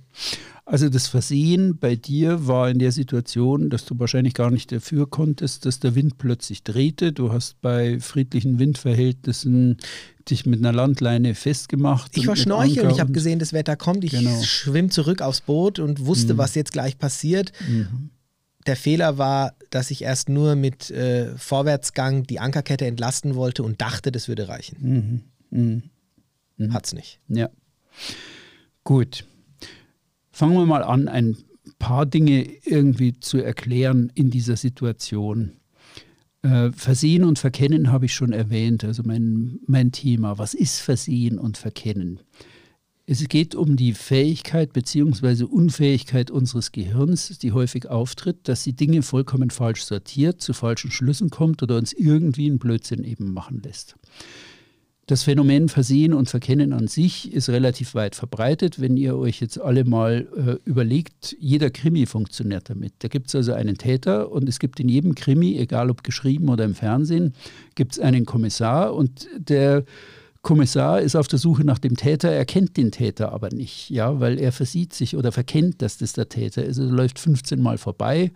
Also 0.64 0.88
das 0.88 1.06
Versehen 1.06 1.78
bei 1.78 1.94
dir 1.94 2.48
war 2.48 2.68
in 2.68 2.80
der 2.80 2.90
Situation, 2.90 3.70
dass 3.70 3.84
du 3.84 3.96
wahrscheinlich 4.00 4.34
gar 4.34 4.50
nicht 4.50 4.72
dafür 4.72 5.08
konntest, 5.08 5.64
dass 5.64 5.78
der 5.78 5.94
Wind 5.94 6.18
plötzlich 6.18 6.64
drehte. 6.64 7.12
Du 7.12 7.32
hast 7.32 7.60
bei 7.60 8.00
friedlichen 8.00 8.58
Windverhältnissen 8.58 9.76
dich 10.28 10.44
mit 10.44 10.58
einer 10.58 10.72
Landleine 10.72 11.36
festgemacht. 11.36 12.16
Ich 12.16 12.26
war 12.26 12.34
schnorcheln, 12.34 12.90
ich 12.90 12.98
habe 12.98 13.12
gesehen, 13.12 13.38
das 13.38 13.52
Wetter 13.52 13.76
kommt, 13.76 14.02
ich 14.02 14.10
Genau. 14.10 14.42
schwimme 14.42 14.88
zurück 14.88 15.22
aufs 15.22 15.40
Boot 15.40 15.78
und 15.78 16.04
wusste, 16.04 16.36
was 16.36 16.56
jetzt 16.56 16.72
gleich 16.72 16.98
passiert. 16.98 17.52
Mhm. 17.68 18.10
Der 18.66 18.76
Fehler 18.76 19.18
war, 19.18 19.54
dass 19.70 19.90
ich 19.90 20.02
erst 20.02 20.28
nur 20.28 20.56
mit 20.56 20.90
äh, 20.90 21.36
Vorwärtsgang 21.36 22.24
die 22.24 22.40
Ankerkette 22.40 22.86
entlasten 22.86 23.34
wollte 23.34 23.62
und 23.62 23.80
dachte, 23.80 24.10
das 24.10 24.28
würde 24.28 24.48
reichen. 24.48 25.22
Mhm. 25.50 25.82
Mhm. 26.58 26.72
Hat's 26.72 26.92
nicht. 26.92 27.20
Ja. 27.28 27.48
Gut. 28.84 29.24
Fangen 30.32 30.56
wir 30.56 30.66
mal 30.66 30.82
an, 30.82 31.08
ein 31.08 31.36
paar 31.78 32.06
Dinge 32.06 32.46
irgendwie 32.64 33.18
zu 33.18 33.38
erklären 33.38 34.10
in 34.14 34.30
dieser 34.30 34.56
Situation. 34.56 35.52
Äh, 36.42 36.72
Versehen 36.72 37.24
und 37.24 37.38
Verkennen 37.38 37.92
habe 37.92 38.06
ich 38.06 38.14
schon 38.14 38.32
erwähnt, 38.32 38.84
also 38.84 39.02
mein, 39.04 39.58
mein 39.66 39.92
Thema. 39.92 40.38
Was 40.38 40.54
ist 40.54 40.80
Versehen 40.80 41.38
und 41.38 41.58
Verkennen? 41.58 42.20
Es 43.08 43.28
geht 43.28 43.54
um 43.54 43.76
die 43.76 43.92
Fähigkeit 43.92 44.72
bzw. 44.72 45.44
Unfähigkeit 45.44 46.32
unseres 46.32 46.72
Gehirns, 46.72 47.38
die 47.38 47.52
häufig 47.52 47.88
auftritt, 47.88 48.48
dass 48.48 48.64
sie 48.64 48.72
Dinge 48.72 49.02
vollkommen 49.02 49.50
falsch 49.50 49.84
sortiert, 49.84 50.40
zu 50.40 50.52
falschen 50.52 50.90
Schlüssen 50.90 51.30
kommt 51.30 51.62
oder 51.62 51.76
uns 51.76 51.92
irgendwie 51.92 52.46
einen 52.46 52.58
Blödsinn 52.58 53.04
eben 53.04 53.32
machen 53.32 53.62
lässt. 53.62 53.94
Das 55.06 55.22
Phänomen 55.22 55.68
Versehen 55.68 56.14
und 56.14 56.28
Verkennen 56.28 56.72
an 56.72 56.88
sich 56.88 57.32
ist 57.32 57.48
relativ 57.48 57.94
weit 57.94 58.16
verbreitet. 58.16 58.80
Wenn 58.80 58.96
ihr 58.96 59.16
euch 59.16 59.40
jetzt 59.40 59.60
alle 59.60 59.84
mal 59.84 60.26
äh, 60.36 60.68
überlegt, 60.68 61.36
jeder 61.38 61.70
Krimi 61.70 62.06
funktioniert 62.06 62.68
damit. 62.68 62.94
Da 62.98 63.06
gibt 63.06 63.28
es 63.28 63.36
also 63.36 63.52
einen 63.52 63.78
Täter 63.78 64.32
und 64.32 64.48
es 64.48 64.58
gibt 64.58 64.80
in 64.80 64.88
jedem 64.88 65.14
Krimi, 65.14 65.58
egal 65.58 65.90
ob 65.90 66.02
geschrieben 66.02 66.48
oder 66.48 66.64
im 66.64 66.74
Fernsehen, 66.74 67.34
gibt 67.76 67.92
es 67.92 68.00
einen 68.00 68.26
Kommissar 68.26 68.96
und 68.96 69.28
der 69.38 69.84
Kommissar 70.46 71.00
ist 71.00 71.16
auf 71.16 71.26
der 71.26 71.40
Suche 71.40 71.64
nach 71.64 71.80
dem 71.80 71.96
Täter, 71.96 72.30
er 72.30 72.44
kennt 72.44 72.76
den 72.76 72.92
Täter 72.92 73.32
aber 73.32 73.48
nicht, 73.50 73.90
ja, 73.90 74.20
weil 74.20 74.38
er 74.38 74.52
versieht 74.52 74.94
sich 74.94 75.16
oder 75.16 75.32
verkennt, 75.32 75.82
dass 75.82 75.98
das 75.98 76.12
der 76.12 76.28
Täter 76.28 76.64
ist. 76.64 76.78
Also 76.78 76.94
läuft 76.94 77.18
15 77.18 77.60
Mal 77.60 77.78
vorbei. 77.78 78.30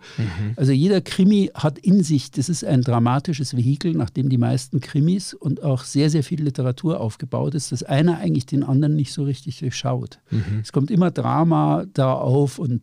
Also 0.57 0.73
jeder 0.73 0.99
Krimi 0.99 1.51
hat 1.53 1.79
in 1.79 2.03
sich, 2.03 2.29
das 2.29 2.49
ist 2.49 2.65
ein 2.65 2.81
dramatisches 2.81 3.55
Vehikel, 3.55 3.93
nachdem 3.93 4.27
die 4.27 4.37
meisten 4.37 4.81
Krimis 4.81 5.33
und 5.33 5.63
auch 5.63 5.85
sehr, 5.85 6.09
sehr 6.09 6.23
viel 6.23 6.43
Literatur 6.43 6.99
aufgebaut 6.99 7.55
ist, 7.55 7.71
dass 7.71 7.81
einer 7.81 8.17
eigentlich 8.17 8.45
den 8.45 8.65
anderen 8.65 8.97
nicht 8.97 9.13
so 9.13 9.23
richtig 9.23 9.59
durchschaut. 9.59 10.19
Es 10.61 10.73
kommt 10.73 10.91
immer 10.91 11.11
Drama 11.11 11.85
da 11.93 12.11
auf 12.11 12.59
und 12.59 12.81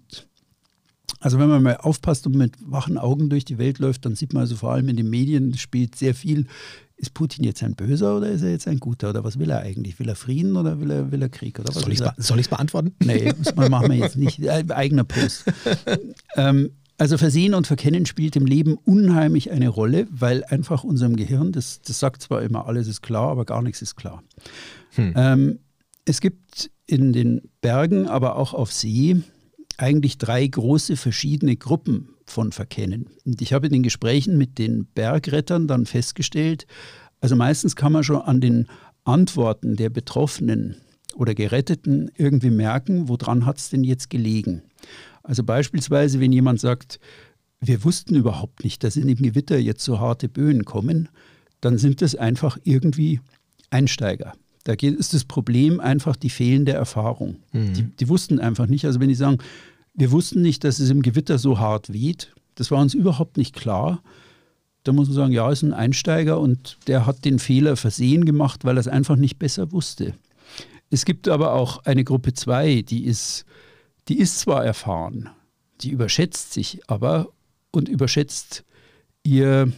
also 1.21 1.39
wenn 1.39 1.49
man 1.49 1.63
mal 1.63 1.77
aufpasst 1.77 2.27
und 2.27 2.37
mit 2.37 2.55
wachen 2.61 2.99
Augen 2.99 3.29
durch 3.29 3.45
die 3.45 3.59
Welt 3.59 3.79
läuft, 3.79 4.05
dann 4.05 4.15
sieht 4.15 4.33
man 4.33 4.43
also 4.43 4.57
vor 4.57 4.73
allem 4.73 4.89
in 4.89 4.97
den 4.97 5.11
Medien 5.11 5.57
spielt 5.57 5.97
sehr 5.97 6.15
viel, 6.15 6.47
ist 6.97 7.15
Putin 7.15 7.45
jetzt 7.45 7.63
ein 7.63 7.75
Böser 7.75 8.17
oder 8.17 8.29
ist 8.29 8.43
er 8.43 8.51
jetzt 8.51 8.67
ein 8.67 8.81
Guter? 8.81 9.11
Oder 9.11 9.23
was 9.23 9.39
will 9.39 9.51
er 9.51 9.61
eigentlich? 9.61 9.99
Will 10.01 10.09
er 10.09 10.17
Frieden 10.17 10.57
oder 10.57 10.81
will 10.81 10.91
er, 10.91 11.13
will 11.13 11.23
er 11.23 11.29
Krieg? 11.29 11.59
Oder 11.61 11.69
was 11.69 11.83
Soll 11.83 11.93
ich 11.93 12.01
es 12.01 12.49
be 12.49 12.57
beantworten? 12.57 12.93
Nee, 13.05 13.33
das 13.43 13.55
machen 13.55 13.91
wir 13.91 13.97
jetzt 13.97 14.17
nicht. 14.17 14.41
Äh, 14.41 14.65
Eigener 14.71 15.05
Post. 15.05 15.45
ähm, 16.35 16.71
also 16.99 17.17
Versehen 17.17 17.55
und 17.55 17.69
Verkennen 17.69 18.05
spielt 18.07 18.35
im 18.35 18.47
Leben 18.47 18.77
unheimlich 18.85 19.53
eine 19.53 19.69
Rolle, 19.69 20.09
weil 20.11 20.43
einfach 20.45 20.83
unserem 20.83 21.15
Gehirn, 21.15 21.53
das, 21.53 21.81
das 21.83 22.01
sagt 22.01 22.23
zwar 22.23 22.43
immer, 22.43 22.67
alles 22.67 22.89
ist 22.89 23.03
klar, 23.03 23.31
aber 23.31 23.45
gar 23.45 23.63
nichts 23.63 23.81
ist 23.81 23.95
klar. 23.95 24.25
Ähm, 24.97 25.61
es 26.05 26.21
gibt 26.21 26.71
in 26.87 27.13
den 27.13 27.43
Bergen, 27.61 28.09
aber 28.09 28.35
auch 28.35 28.53
auf 28.53 28.73
See 28.73 29.23
eigentlich 29.79 30.19
drei 30.19 30.47
große 30.47 30.97
verschiedene 30.97 31.57
Gruppen 31.57 32.11
von 32.27 32.53
Verkennen. 32.53 33.09
Und 33.25 33.41
ich 33.41 33.53
habe 33.53 33.67
in 33.67 33.73
den 33.73 33.83
Gesprächen 33.83 34.37
mit 34.37 34.59
den 34.59 34.87
Bergrettern 34.87 35.67
dann 35.67 35.87
festgestellt, 35.87 36.67
also 37.21 37.35
meistens 37.35 37.75
kann 37.75 37.93
man 37.93 38.05
schon 38.05 38.21
an 38.21 38.41
den 38.41 38.69
Antworten 39.05 39.77
der 39.77 39.91
Betroffenen 39.91 40.77
oder 41.15 41.35
Geretteten 41.35 42.11
irgendwie 42.17 42.51
merken, 42.51 43.09
woran 43.09 43.47
hat 43.47 43.59
es 43.59 43.71
denn 43.71 43.83
jetzt 43.83 44.11
gelegen. 44.11 44.63
Also 45.23 45.43
beispielsweise, 45.43 46.21
wenn 46.21 46.33
jemand 46.33 46.61
sagt, 46.61 47.01
wir 47.61 47.83
wussten 47.85 48.15
überhaupt 48.15 48.63
nicht, 48.63 48.85
dass 48.85 48.97
in 48.97 49.09
dem 49.09 49.19
Gewitter 49.19 49.59
jetzt 49.59 49.85
so 49.85 49.99
harte 49.99 50.29
Böen 50.29 50.65
kommen, 50.65 51.09
dann 51.61 51.79
sind 51.79 52.03
das 52.03 52.15
einfach 52.15 52.57
irgendwie 52.63 53.21
Einsteiger. 53.71 54.35
Da 54.69 54.75
ist 54.75 55.15
das 55.15 55.25
Problem 55.25 55.81
einfach 55.81 56.15
die 56.15 56.29
fehlende 56.29 56.73
Erfahrung. 56.73 57.37
Mhm. 57.53 57.73
Die, 57.73 57.83
die, 57.85 58.09
wussten 58.11 58.39
einfach 58.39 58.67
nicht. 58.67 58.85
Also 58.85 59.01
wenn 59.01 59.09
die 59.09 59.15
sagen, 59.15 59.39
wir 59.95 60.11
wussten 60.11 60.43
nicht, 60.43 60.63
dass 60.63 60.79
es 60.79 60.91
im 60.91 61.01
Gewitter 61.01 61.39
so 61.39 61.59
hart 61.59 61.91
weht, 61.91 62.35
das 62.55 62.71
war 62.71 62.83
uns 62.83 62.93
überhaupt 62.93 63.39
nicht 63.39 63.57
klar. 63.57 64.03
Da 64.85 64.93
muss 64.93 65.09
man 65.09 65.17
sagen, 65.17 65.33
ja, 65.33 65.51
ist 65.51 65.63
ein 65.63 65.73
Einsteiger 65.73 66.39
und 66.39 66.77
der 66.87 67.07
hat 67.07 67.25
den 67.25 67.39
Fehler 67.39 67.77
versehen 67.77 68.27
gemacht, 68.27 68.67
weil 68.67 68.77
er 68.77 68.81
es 68.81 68.89
einfach 68.89 69.17
nicht 69.17 69.39
besser 69.39 69.73
wusste. 69.73 70.13
Es 70.91 71.07
gibt 71.07 71.29
aber 71.29 71.55
auch 71.55 71.87
eine 71.87 72.05
Gruppe 72.05 72.35
2, 72.35 72.83
die 72.83 73.07
ist, 73.07 73.47
die 74.09 74.19
ist 74.19 74.39
zwar 74.39 74.67
erfahren, 74.67 75.31
die 75.81 75.93
überschätzt 75.93 76.53
sich 76.53 76.83
aber 76.89 77.29
und 77.71 77.89
überschätzt 77.89 78.65
ihr, 79.23 79.73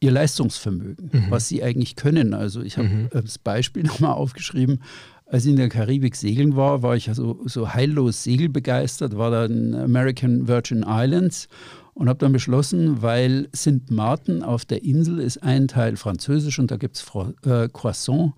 ihr 0.00 0.10
Leistungsvermögen, 0.10 1.10
mhm. 1.12 1.26
was 1.30 1.48
sie 1.48 1.62
eigentlich 1.62 1.94
können. 1.94 2.34
Also 2.34 2.62
ich 2.62 2.78
habe 2.78 2.88
mhm. 2.88 3.08
das 3.12 3.38
Beispiel 3.38 3.82
nochmal 3.86 4.14
aufgeschrieben. 4.14 4.82
Als 5.26 5.44
ich 5.44 5.50
in 5.50 5.56
der 5.56 5.68
Karibik 5.68 6.16
segeln 6.16 6.56
war, 6.56 6.82
war 6.82 6.96
ich 6.96 7.08
also 7.08 7.40
so 7.44 7.72
heillos 7.72 8.24
segelbegeistert, 8.24 9.16
war 9.16 9.30
da 9.30 9.44
in 9.44 9.74
American 9.76 10.48
Virgin 10.48 10.84
Islands 10.88 11.46
und 11.94 12.08
habe 12.08 12.18
dann 12.18 12.32
beschlossen, 12.32 13.02
weil 13.02 13.48
Sint 13.52 13.90
Maarten 13.90 14.42
auf 14.42 14.64
der 14.64 14.82
Insel 14.82 15.20
ist 15.20 15.42
ein 15.42 15.68
Teil 15.68 15.96
französisch 15.96 16.58
und 16.58 16.70
da 16.70 16.78
gibt 16.78 16.96
es 16.96 17.06
äh, 17.44 17.68
Croissant 17.68 18.32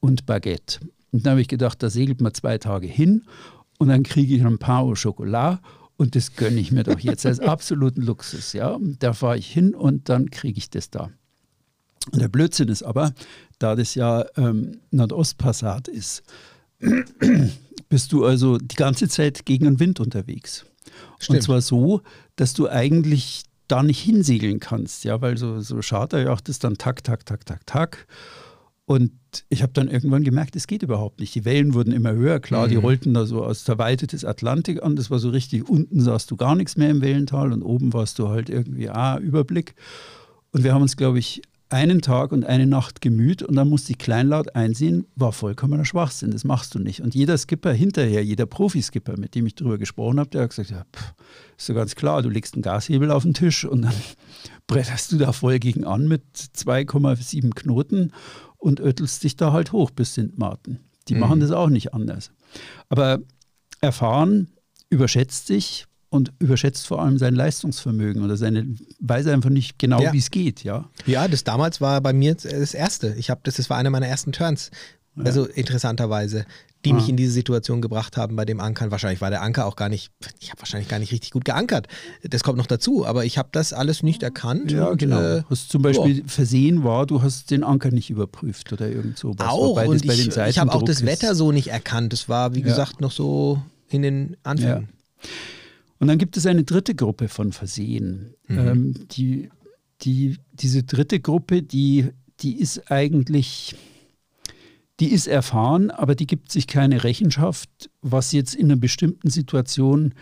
und 0.00 0.26
Baguette. 0.26 0.80
Und 1.12 1.24
dann 1.24 1.32
habe 1.32 1.40
ich 1.40 1.48
gedacht, 1.48 1.82
da 1.82 1.90
segelt 1.90 2.20
man 2.20 2.34
zwei 2.34 2.58
Tage 2.58 2.88
hin 2.88 3.22
und 3.78 3.88
dann 3.88 4.02
kriege 4.02 4.34
ich 4.34 4.44
ein 4.44 4.58
paar 4.58 4.80
au 4.80 4.94
Chocolat 4.94 5.60
und 5.96 6.16
das 6.16 6.34
gönne 6.34 6.60
ich 6.60 6.72
mir 6.72 6.82
doch 6.82 6.98
jetzt 6.98 7.24
als 7.26 7.40
absoluten 7.40 8.02
Luxus. 8.02 8.52
Ja? 8.52 8.78
Da 8.98 9.12
fahre 9.12 9.38
ich 9.38 9.50
hin 9.50 9.74
und 9.74 10.08
dann 10.08 10.30
kriege 10.30 10.58
ich 10.58 10.70
das 10.70 10.90
da. 10.90 11.10
Und 12.12 12.20
der 12.20 12.28
Blödsinn 12.28 12.68
ist 12.68 12.82
aber, 12.82 13.14
da 13.58 13.76
das 13.76 13.94
ja 13.94 14.26
ähm, 14.36 14.80
Nordostpassat 14.90 15.88
ist, 15.88 16.22
bist 17.88 18.12
du 18.12 18.24
also 18.24 18.58
die 18.58 18.76
ganze 18.76 19.08
Zeit 19.08 19.46
gegen 19.46 19.64
den 19.64 19.80
Wind 19.80 20.00
unterwegs. 20.00 20.66
Stimmt. 21.18 21.38
Und 21.38 21.42
zwar 21.42 21.60
so, 21.60 22.02
dass 22.36 22.52
du 22.52 22.68
eigentlich 22.68 23.44
da 23.68 23.82
nicht 23.82 24.00
hinsegeln 24.00 24.60
kannst, 24.60 25.04
ja, 25.04 25.22
weil 25.22 25.38
so, 25.38 25.60
so 25.60 25.80
Charterjacht 25.80 26.48
ist 26.48 26.64
dann 26.64 26.76
tak, 26.76 27.02
tak, 27.02 27.24
tak, 27.24 27.46
tak, 27.46 27.66
tak. 27.66 28.06
Und 28.86 29.12
ich 29.48 29.62
habe 29.62 29.72
dann 29.72 29.88
irgendwann 29.88 30.24
gemerkt, 30.24 30.56
es 30.56 30.66
geht 30.66 30.82
überhaupt 30.82 31.20
nicht. 31.20 31.34
Die 31.34 31.46
Wellen 31.46 31.72
wurden 31.72 31.92
immer 31.92 32.12
höher, 32.12 32.38
klar, 32.38 32.66
mhm. 32.66 32.70
die 32.70 32.76
rollten 32.76 33.14
da 33.14 33.24
so 33.24 33.42
aus 33.42 33.64
der 33.64 33.78
Weite 33.78 34.06
des 34.06 34.24
Atlantik 34.24 34.82
an. 34.82 34.94
Das 34.94 35.10
war 35.10 35.18
so 35.18 35.30
richtig, 35.30 35.68
unten 35.68 36.00
sahst 36.00 36.30
du 36.30 36.36
gar 36.36 36.54
nichts 36.54 36.76
mehr 36.76 36.90
im 36.90 37.00
Wellental 37.00 37.52
und 37.52 37.62
oben 37.62 37.94
warst 37.94 38.18
du 38.18 38.28
halt 38.28 38.50
irgendwie, 38.50 38.90
ah, 38.90 39.18
Überblick. 39.18 39.74
Und 40.52 40.64
wir 40.64 40.74
haben 40.74 40.82
uns, 40.82 40.96
glaube 40.96 41.18
ich, 41.18 41.40
einen 41.70 42.02
Tag 42.02 42.30
und 42.32 42.44
eine 42.44 42.66
Nacht 42.66 43.00
gemüht 43.00 43.42
und 43.42 43.56
dann 43.56 43.68
musste 43.68 43.92
ich 43.92 43.98
kleinlaut 43.98 44.54
einsehen, 44.54 45.06
war 45.16 45.32
vollkommener 45.32 45.84
Schwachsinn, 45.84 46.30
das 46.30 46.44
machst 46.44 46.74
du 46.74 46.78
nicht. 46.78 47.00
Und 47.00 47.14
jeder 47.14 47.36
Skipper 47.36 47.72
hinterher, 47.72 48.24
jeder 48.24 48.46
Profiskipper, 48.46 49.18
mit 49.18 49.34
dem 49.34 49.46
ich 49.46 49.56
darüber 49.56 49.78
gesprochen 49.78 50.20
habe, 50.20 50.30
der 50.30 50.42
hat 50.42 50.50
gesagt, 50.50 50.70
ja, 50.70 50.84
pff, 50.94 51.14
ist 51.56 51.66
so 51.66 51.74
ganz 51.74 51.96
klar, 51.96 52.22
du 52.22 52.28
legst 52.28 52.54
einen 52.54 52.62
Gashebel 52.62 53.10
auf 53.10 53.24
den 53.24 53.34
Tisch 53.34 53.64
und 53.64 53.82
dann 53.82 53.94
bretterst 54.66 55.10
du 55.10 55.16
da 55.16 55.32
voll 55.32 55.58
gegen 55.58 55.84
an 55.84 56.06
mit 56.06 56.22
2,7 56.36 57.50
Knoten 57.54 58.12
und 58.64 58.80
öttelst 58.80 59.22
dich 59.22 59.36
da 59.36 59.52
halt 59.52 59.72
hoch 59.72 59.90
bis 59.90 60.12
St. 60.12 60.38
Martin. 60.38 60.80
Die 61.08 61.14
mhm. 61.14 61.20
machen 61.20 61.40
das 61.40 61.50
auch 61.50 61.68
nicht 61.68 61.92
anders. 61.92 62.30
Aber 62.88 63.20
erfahren 63.82 64.48
überschätzt 64.88 65.46
sich 65.46 65.86
und 66.08 66.32
überschätzt 66.38 66.86
vor 66.86 67.02
allem 67.02 67.18
sein 67.18 67.34
Leistungsvermögen 67.34 68.22
oder 68.22 68.38
seine 68.38 68.66
weiß 69.00 69.26
einfach 69.26 69.50
nicht 69.50 69.78
genau, 69.78 70.00
ja. 70.00 70.14
wie 70.14 70.18
es 70.18 70.30
geht, 70.30 70.64
ja. 70.64 70.88
Ja, 71.04 71.28
das 71.28 71.44
damals 71.44 71.82
war 71.82 72.00
bei 72.00 72.14
mir 72.14 72.34
das 72.36 72.72
erste. 72.72 73.14
Ich 73.18 73.28
habe 73.28 73.42
das, 73.44 73.56
das 73.56 73.68
war 73.68 73.76
einer 73.76 73.90
meiner 73.90 74.06
ersten 74.06 74.32
Turns. 74.32 74.70
Also 75.16 75.46
interessanterweise 75.46 76.46
die 76.84 76.92
mich 76.92 77.04
ah. 77.04 77.08
in 77.08 77.16
diese 77.16 77.32
Situation 77.32 77.80
gebracht 77.80 78.16
haben 78.16 78.36
bei 78.36 78.44
dem 78.44 78.60
Ankern. 78.60 78.90
Wahrscheinlich 78.90 79.20
war 79.20 79.30
der 79.30 79.42
Anker 79.42 79.66
auch 79.66 79.76
gar 79.76 79.88
nicht, 79.88 80.10
ich 80.40 80.50
habe 80.50 80.60
wahrscheinlich 80.60 80.88
gar 80.88 80.98
nicht 80.98 81.12
richtig 81.12 81.30
gut 81.30 81.44
geankert. 81.44 81.88
Das 82.22 82.42
kommt 82.42 82.58
noch 82.58 82.66
dazu, 82.66 83.06
aber 83.06 83.24
ich 83.24 83.38
habe 83.38 83.48
das 83.52 83.72
alles 83.72 84.02
nicht 84.02 84.22
erkannt. 84.22 84.72
Ja, 84.72 84.86
und, 84.86 84.98
genau. 84.98 85.20
Äh, 85.20 85.42
hast 85.48 85.70
zum 85.70 85.82
Beispiel 85.82 86.22
boah. 86.22 86.28
versehen 86.28 86.84
war, 86.84 87.06
du 87.06 87.22
hast 87.22 87.50
den 87.50 87.64
Anker 87.64 87.90
nicht 87.90 88.10
überprüft 88.10 88.72
oder 88.72 88.88
irgend 88.88 89.18
so. 89.18 89.34
Auch, 89.38 89.82
und 89.84 90.04
ich, 90.04 90.36
ich 90.36 90.58
habe 90.58 90.72
auch 90.72 90.82
das 90.82 91.04
Wetter 91.04 91.34
so 91.34 91.52
nicht 91.52 91.68
erkannt. 91.68 92.12
Das 92.12 92.28
war, 92.28 92.54
wie 92.54 92.60
ja. 92.60 92.66
gesagt, 92.66 93.00
noch 93.00 93.12
so 93.12 93.62
in 93.88 94.02
den 94.02 94.36
Anfängen. 94.42 94.88
Ja. 95.22 95.28
Und 96.00 96.08
dann 96.08 96.18
gibt 96.18 96.36
es 96.36 96.44
eine 96.44 96.64
dritte 96.64 96.94
Gruppe 96.94 97.28
von 97.28 97.52
Versehen. 97.52 98.34
Mhm. 98.46 98.58
Ähm, 98.58 98.94
die, 99.12 99.48
die, 100.02 100.36
diese 100.52 100.82
dritte 100.82 101.20
Gruppe, 101.20 101.62
die, 101.62 102.10
die 102.40 102.60
ist 102.60 102.90
eigentlich 102.90 103.74
die 105.00 105.12
ist 105.12 105.26
erfahren, 105.26 105.90
aber 105.90 106.14
die 106.14 106.26
gibt 106.26 106.52
sich 106.52 106.66
keine 106.66 107.04
Rechenschaft, 107.04 107.90
was 108.00 108.32
jetzt 108.32 108.54
in 108.54 108.66
einer 108.66 108.76
bestimmten 108.76 109.28
Situation 109.28 110.14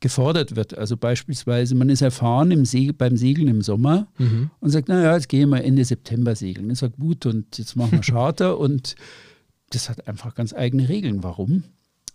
gefordert 0.00 0.56
wird. 0.56 0.76
Also 0.76 0.96
beispielsweise, 0.96 1.74
man 1.74 1.88
ist 1.88 2.02
erfahren 2.02 2.50
im 2.50 2.64
Segel, 2.64 2.92
beim 2.92 3.16
Segeln 3.16 3.48
im 3.48 3.62
Sommer 3.62 4.08
mhm. 4.18 4.50
und 4.60 4.70
sagt, 4.70 4.88
naja, 4.88 5.14
jetzt 5.14 5.28
gehen 5.28 5.48
wir 5.48 5.64
Ende 5.64 5.84
September 5.84 6.36
segeln. 6.36 6.70
Ich 6.70 6.78
sage, 6.78 6.94
gut, 6.98 7.24
und 7.24 7.56
jetzt 7.56 7.76
machen 7.76 7.92
wir 7.92 8.00
Charter 8.12 8.58
und 8.58 8.96
das 9.70 9.88
hat 9.88 10.06
einfach 10.06 10.34
ganz 10.34 10.52
eigene 10.52 10.88
Regeln. 10.88 11.22
Warum? 11.22 11.64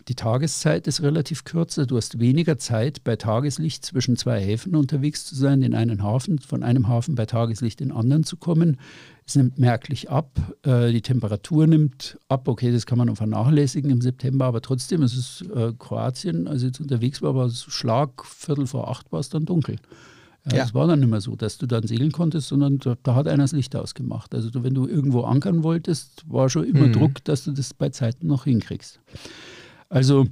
Die 0.07 0.15
Tageszeit 0.15 0.87
ist 0.87 1.01
relativ 1.01 1.43
kürzer. 1.43 1.85
Du 1.85 1.97
hast 1.97 2.19
weniger 2.19 2.57
Zeit, 2.57 3.03
bei 3.03 3.17
Tageslicht 3.17 3.85
zwischen 3.85 4.15
zwei 4.15 4.39
Häfen 4.39 4.73
unterwegs 4.75 5.25
zu 5.25 5.35
sein, 5.35 5.61
in 5.61 5.75
einen 5.75 6.01
Hafen, 6.01 6.39
von 6.39 6.63
einem 6.63 6.87
Hafen 6.87 7.15
bei 7.15 7.25
Tageslicht 7.25 7.81
in 7.81 7.89
den 7.89 7.97
anderen 7.97 8.23
zu 8.23 8.37
kommen. 8.37 8.77
Es 9.25 9.35
nimmt 9.35 9.59
merklich 9.59 10.09
ab. 10.09 10.39
Äh, 10.63 10.93
die 10.93 11.01
Temperatur 11.01 11.67
nimmt 11.67 12.17
ab. 12.29 12.47
Okay, 12.47 12.71
das 12.71 12.85
kann 12.85 12.97
man 12.97 13.07
noch 13.07 13.17
vernachlässigen 13.17 13.91
im 13.91 13.99
September, 13.99 14.45
aber 14.45 14.61
trotzdem, 14.61 15.03
es 15.03 15.13
ist 15.13 15.43
äh, 15.53 15.73
Kroatien, 15.77 16.47
als 16.47 16.61
ich 16.61 16.67
jetzt 16.67 16.79
unterwegs 16.79 17.21
war, 17.21 17.35
war 17.35 17.47
es 17.47 17.63
Schlag, 17.63 18.23
Viertel 18.23 18.65
vor 18.65 18.89
acht 18.89 19.11
war 19.11 19.19
es 19.19 19.27
dann 19.27 19.45
dunkel. 19.45 19.75
Ja, 20.49 20.63
Es 20.63 20.73
war 20.73 20.87
dann 20.87 21.01
nicht 21.01 21.09
mehr 21.09 21.19
so, 21.19 21.35
dass 21.35 21.57
du 21.57 21.65
dann 21.65 21.85
segeln 21.85 22.13
konntest, 22.13 22.47
sondern 22.47 22.77
da, 22.77 22.95
da, 23.03 23.15
hat 23.15 23.27
einer 23.27 23.43
das 23.43 23.51
Licht 23.51 23.75
ausgemacht. 23.75 24.33
Also 24.33 24.49
du, 24.49 24.63
wenn 24.63 24.73
du 24.73 24.87
irgendwo 24.87 25.23
ankern 25.23 25.63
wolltest, 25.63 26.23
war 26.25 26.49
schon 26.49 26.63
immer 26.63 26.87
mhm. 26.87 26.93
Druck, 26.93 27.23
dass 27.25 27.43
du 27.43 27.51
das 27.51 27.73
bei 27.73 27.89
Zeiten 27.89 28.27
noch 28.27 28.45
hinkriegst. 28.45 29.01
Also 29.89 30.27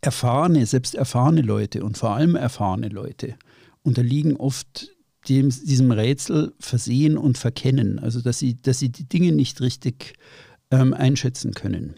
erfahrene, 0.00 0.64
selbst 0.66 0.94
erfahrene 0.94 1.42
Leute 1.42 1.84
und 1.84 1.98
vor 1.98 2.10
allem 2.10 2.34
erfahrene 2.34 2.88
Leute 2.88 3.34
unterliegen 3.82 4.36
oft 4.36 4.90
dem, 5.28 5.50
diesem 5.50 5.90
Rätsel 5.90 6.52
versehen 6.58 7.18
und 7.18 7.38
verkennen, 7.38 7.98
also 7.98 8.20
dass 8.20 8.38
sie, 8.38 8.60
dass 8.62 8.78
sie 8.78 8.90
die 8.90 9.08
Dinge 9.08 9.32
nicht 9.32 9.60
richtig 9.60 10.14
ähm, 10.70 10.94
einschätzen 10.94 11.52
können. 11.52 11.94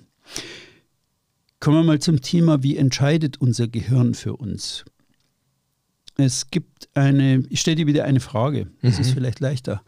Kommen 1.60 1.78
wir 1.78 1.84
mal 1.84 2.00
zum 2.00 2.20
Thema, 2.20 2.62
wie 2.62 2.76
entscheidet 2.76 3.40
unser 3.40 3.68
Gehirn 3.68 4.14
für 4.14 4.36
uns? 4.36 4.84
Es 6.16 6.50
gibt 6.50 6.88
eine, 6.94 7.44
ich 7.48 7.60
stelle 7.60 7.76
dir 7.76 7.86
wieder 7.86 8.04
eine 8.04 8.20
Frage, 8.20 8.68
das 8.82 8.96
mhm. 8.96 9.00
ist 9.00 9.10
vielleicht 9.12 9.40
leichter. 9.40 9.82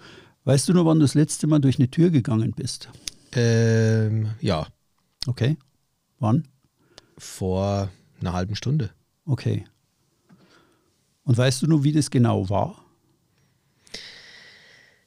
Weißt 0.44 0.68
du 0.68 0.72
nur, 0.72 0.84
wann 0.86 0.98
du 0.98 1.04
das 1.04 1.14
letzte 1.14 1.46
Mal 1.46 1.58
durch 1.58 1.78
eine 1.78 1.90
Tür 1.90 2.10
gegangen 2.10 2.52
bist? 2.54 2.88
Ähm, 3.32 4.28
ja. 4.40 4.66
Okay. 5.26 5.56
Wann? 6.24 6.48
Vor 7.18 7.90
einer 8.18 8.32
halben 8.32 8.56
Stunde. 8.56 8.88
Okay. 9.26 9.66
Und 11.24 11.36
weißt 11.36 11.60
du 11.60 11.66
nur, 11.66 11.84
wie 11.84 11.92
das 11.92 12.10
genau 12.10 12.48
war? 12.48 12.82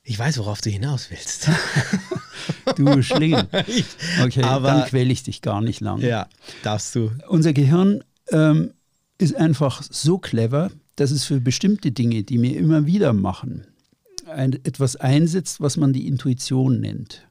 Ich 0.03 0.19
weiß, 0.19 0.37
worauf 0.37 0.61
du 0.61 0.69
hinaus 0.69 1.09
willst. 1.09 1.49
du 2.75 3.01
Schlingel. 3.01 3.47
Okay, 4.23 4.43
Aber, 4.43 4.67
dann 4.67 4.85
quäle 4.85 5.11
ich 5.11 5.23
dich 5.23 5.41
gar 5.41 5.59
nicht 5.61 5.81
lang. 5.81 6.01
Ja, 6.01 6.27
darfst 6.61 6.93
du. 6.93 7.11
Unser 7.27 7.53
Gehirn 7.53 8.03
ähm, 8.31 8.73
ist 9.17 9.35
einfach 9.35 9.81
so 9.81 10.19
clever, 10.19 10.69
dass 10.97 11.09
es 11.09 11.23
für 11.23 11.41
bestimmte 11.41 11.91
Dinge, 11.91 12.23
die 12.23 12.39
wir 12.39 12.55
immer 12.55 12.85
wieder 12.85 13.13
machen, 13.13 13.65
ein, 14.27 14.53
etwas 14.53 14.95
einsetzt, 14.95 15.61
was 15.61 15.77
man 15.77 15.93
die 15.93 16.07
Intuition 16.07 16.79
nennt. 16.79 17.26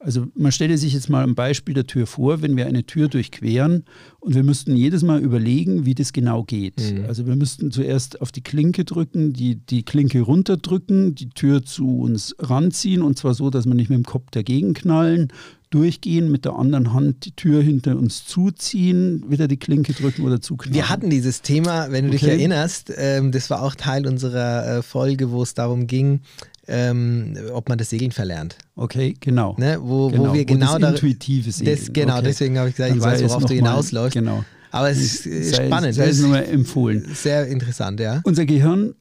Also 0.00 0.26
man 0.36 0.52
stelle 0.52 0.78
sich 0.78 0.92
jetzt 0.92 1.08
mal 1.10 1.24
ein 1.24 1.34
Beispiel 1.34 1.74
der 1.74 1.86
Tür 1.86 2.06
vor, 2.06 2.40
wenn 2.40 2.56
wir 2.56 2.66
eine 2.66 2.84
Tür 2.84 3.08
durchqueren 3.08 3.84
und 4.20 4.36
wir 4.36 4.44
müssten 4.44 4.76
jedes 4.76 5.02
Mal 5.02 5.20
überlegen, 5.20 5.86
wie 5.86 5.94
das 5.96 6.12
genau 6.12 6.44
geht. 6.44 6.76
Mhm. 6.78 7.06
Also 7.06 7.26
wir 7.26 7.34
müssten 7.34 7.72
zuerst 7.72 8.20
auf 8.20 8.30
die 8.30 8.42
Klinke 8.42 8.84
drücken, 8.84 9.32
die, 9.32 9.56
die 9.56 9.82
Klinke 9.82 10.20
runterdrücken, 10.20 11.16
die 11.16 11.30
Tür 11.30 11.64
zu 11.64 11.98
uns 11.98 12.36
ranziehen 12.38 13.02
und 13.02 13.18
zwar 13.18 13.34
so, 13.34 13.50
dass 13.50 13.66
wir 13.66 13.74
nicht 13.74 13.90
mit 13.90 13.98
dem 13.98 14.04
Kopf 14.04 14.30
dagegen 14.30 14.72
knallen, 14.72 15.32
durchgehen, 15.70 16.30
mit 16.30 16.44
der 16.44 16.54
anderen 16.54 16.94
Hand 16.94 17.24
die 17.24 17.32
Tür 17.32 17.60
hinter 17.60 17.96
uns 17.98 18.24
zuziehen, 18.24 19.24
wieder 19.28 19.48
die 19.48 19.58
Klinke 19.58 19.92
drücken 19.94 20.22
oder 20.22 20.40
zuknallen. 20.40 20.74
Wir 20.74 20.88
hatten 20.88 21.10
dieses 21.10 21.42
Thema, 21.42 21.90
wenn 21.90 22.04
du 22.06 22.12
dich 22.12 22.22
Okay. 22.22 22.32
erinnerst, 22.32 22.92
ähm, 22.96 23.32
das 23.32 23.50
war 23.50 23.62
auch 23.62 23.74
Teil 23.74 24.06
unserer 24.06 24.78
äh, 24.78 24.82
Folge, 24.82 25.30
wo 25.32 25.42
es 25.42 25.54
darum 25.54 25.86
ging, 25.88 26.20
ähm, 26.68 27.36
ob 27.52 27.68
man 27.68 27.78
das 27.78 27.90
Segeln 27.90 28.12
verlernt. 28.12 28.56
Okay, 28.76 29.14
genau. 29.18 29.56
Ne? 29.58 29.78
Wo, 29.80 30.08
genau. 30.08 30.30
wo 30.30 30.34
wir 30.34 30.44
genau 30.44 30.72
das 30.74 30.80
da- 30.80 30.90
intuitive 30.90 31.50
Segeln. 31.50 31.76
Das, 31.78 31.92
genau, 31.92 32.14
okay. 32.18 32.24
deswegen 32.26 32.58
habe 32.58 32.68
ich 32.68 32.76
gesagt, 32.76 32.90
Dann 32.90 32.98
ich 32.98 33.04
weiß, 33.04 33.20
es 33.22 33.28
worauf 33.30 33.42
du 33.44 33.48
mal- 33.48 33.56
hinausläufst. 33.56 34.14
Genau. 34.14 34.44
Aber 34.70 34.90
es 34.90 35.24
ist 35.26 35.54
Sei, 35.54 35.66
spannend. 35.66 35.94
Sei 35.94 36.02
das 36.02 36.10
es 36.12 36.16
ist 36.18 36.22
nochmal 36.22 36.44
empfohlen. 36.44 37.06
sehr 37.14 37.46
interessant, 37.48 38.00
ja. 38.00 38.20
Unser 38.24 38.44
Gehirn, 38.44 38.94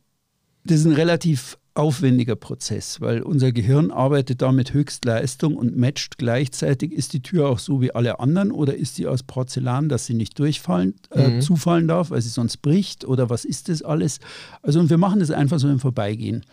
das 0.64 0.80
ist 0.80 0.86
ein 0.86 0.94
relativ 0.94 1.58
aufwendiger 1.74 2.36
Prozess, 2.36 3.02
weil 3.02 3.22
unser 3.22 3.52
Gehirn 3.52 3.92
arbeitet 3.92 4.42
da 4.42 4.52
mit 4.52 4.74
Höchstleistung 4.74 5.56
und 5.56 5.78
matcht 5.78 6.18
gleichzeitig, 6.18 6.92
ist 6.92 7.14
die 7.14 7.22
Tür 7.22 7.50
auch 7.50 7.60
so 7.60 7.82
wie 7.82 7.94
alle 7.94 8.20
anderen 8.20 8.52
oder 8.52 8.76
ist 8.76 8.96
sie 8.96 9.06
aus 9.06 9.22
Porzellan, 9.22 9.88
dass 9.88 10.08
sie 10.08 10.16
nicht 10.16 10.40
durchfallen, 10.40 10.96
äh, 11.12 11.28
Mhm. 11.28 11.42
zufallen 11.42 11.88
darf, 11.88 12.10
weil 12.10 12.22
sie 12.24 12.30
sonst 12.30 12.64
bricht 12.64 13.06
oder 13.06 13.30
was 13.30 13.46
ist 13.46 13.70
das 13.70 13.84
alles? 13.84 14.20
Also 14.64 14.80
und 14.80 14.90
wir 14.90 14.98
machen 14.98 15.20
das 15.20 15.30
einfach 15.30 15.60
so 15.60 15.70
im 15.70 15.80
Vorbeigehen. 15.80 16.44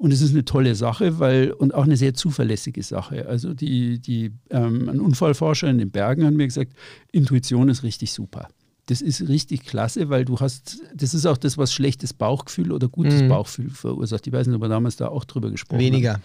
Und 0.00 0.12
es 0.14 0.22
ist 0.22 0.30
eine 0.32 0.46
tolle 0.46 0.74
Sache, 0.74 1.18
weil 1.18 1.52
und 1.52 1.74
auch 1.74 1.84
eine 1.84 1.98
sehr 1.98 2.14
zuverlässige 2.14 2.82
Sache. 2.82 3.26
Also 3.28 3.52
die, 3.52 3.98
die, 3.98 4.32
ähm, 4.48 4.88
ein 4.88 4.98
Unfallforscher 4.98 5.68
in 5.68 5.76
den 5.76 5.90
Bergen 5.90 6.24
hat 6.24 6.32
mir 6.32 6.46
gesagt, 6.46 6.72
Intuition 7.12 7.68
ist 7.68 7.82
richtig 7.82 8.10
super. 8.12 8.48
Das 8.86 9.02
ist 9.02 9.28
richtig 9.28 9.66
klasse, 9.66 10.08
weil 10.08 10.24
du 10.24 10.40
hast, 10.40 10.80
das 10.94 11.12
ist 11.12 11.26
auch 11.26 11.36
das, 11.36 11.58
was 11.58 11.74
schlechtes 11.74 12.14
Bauchgefühl 12.14 12.72
oder 12.72 12.88
gutes 12.88 13.20
Mhm. 13.20 13.28
Bauchgefühl 13.28 13.68
verursacht. 13.68 14.26
Ich 14.26 14.32
weiß 14.32 14.46
nicht, 14.46 14.56
ob 14.56 14.62
wir 14.62 14.70
damals 14.70 14.96
da 14.96 15.08
auch 15.08 15.26
drüber 15.26 15.50
gesprochen 15.50 15.80
Weniger. 15.80 16.14
haben. 16.14 16.22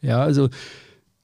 Ja, 0.00 0.22
also 0.22 0.48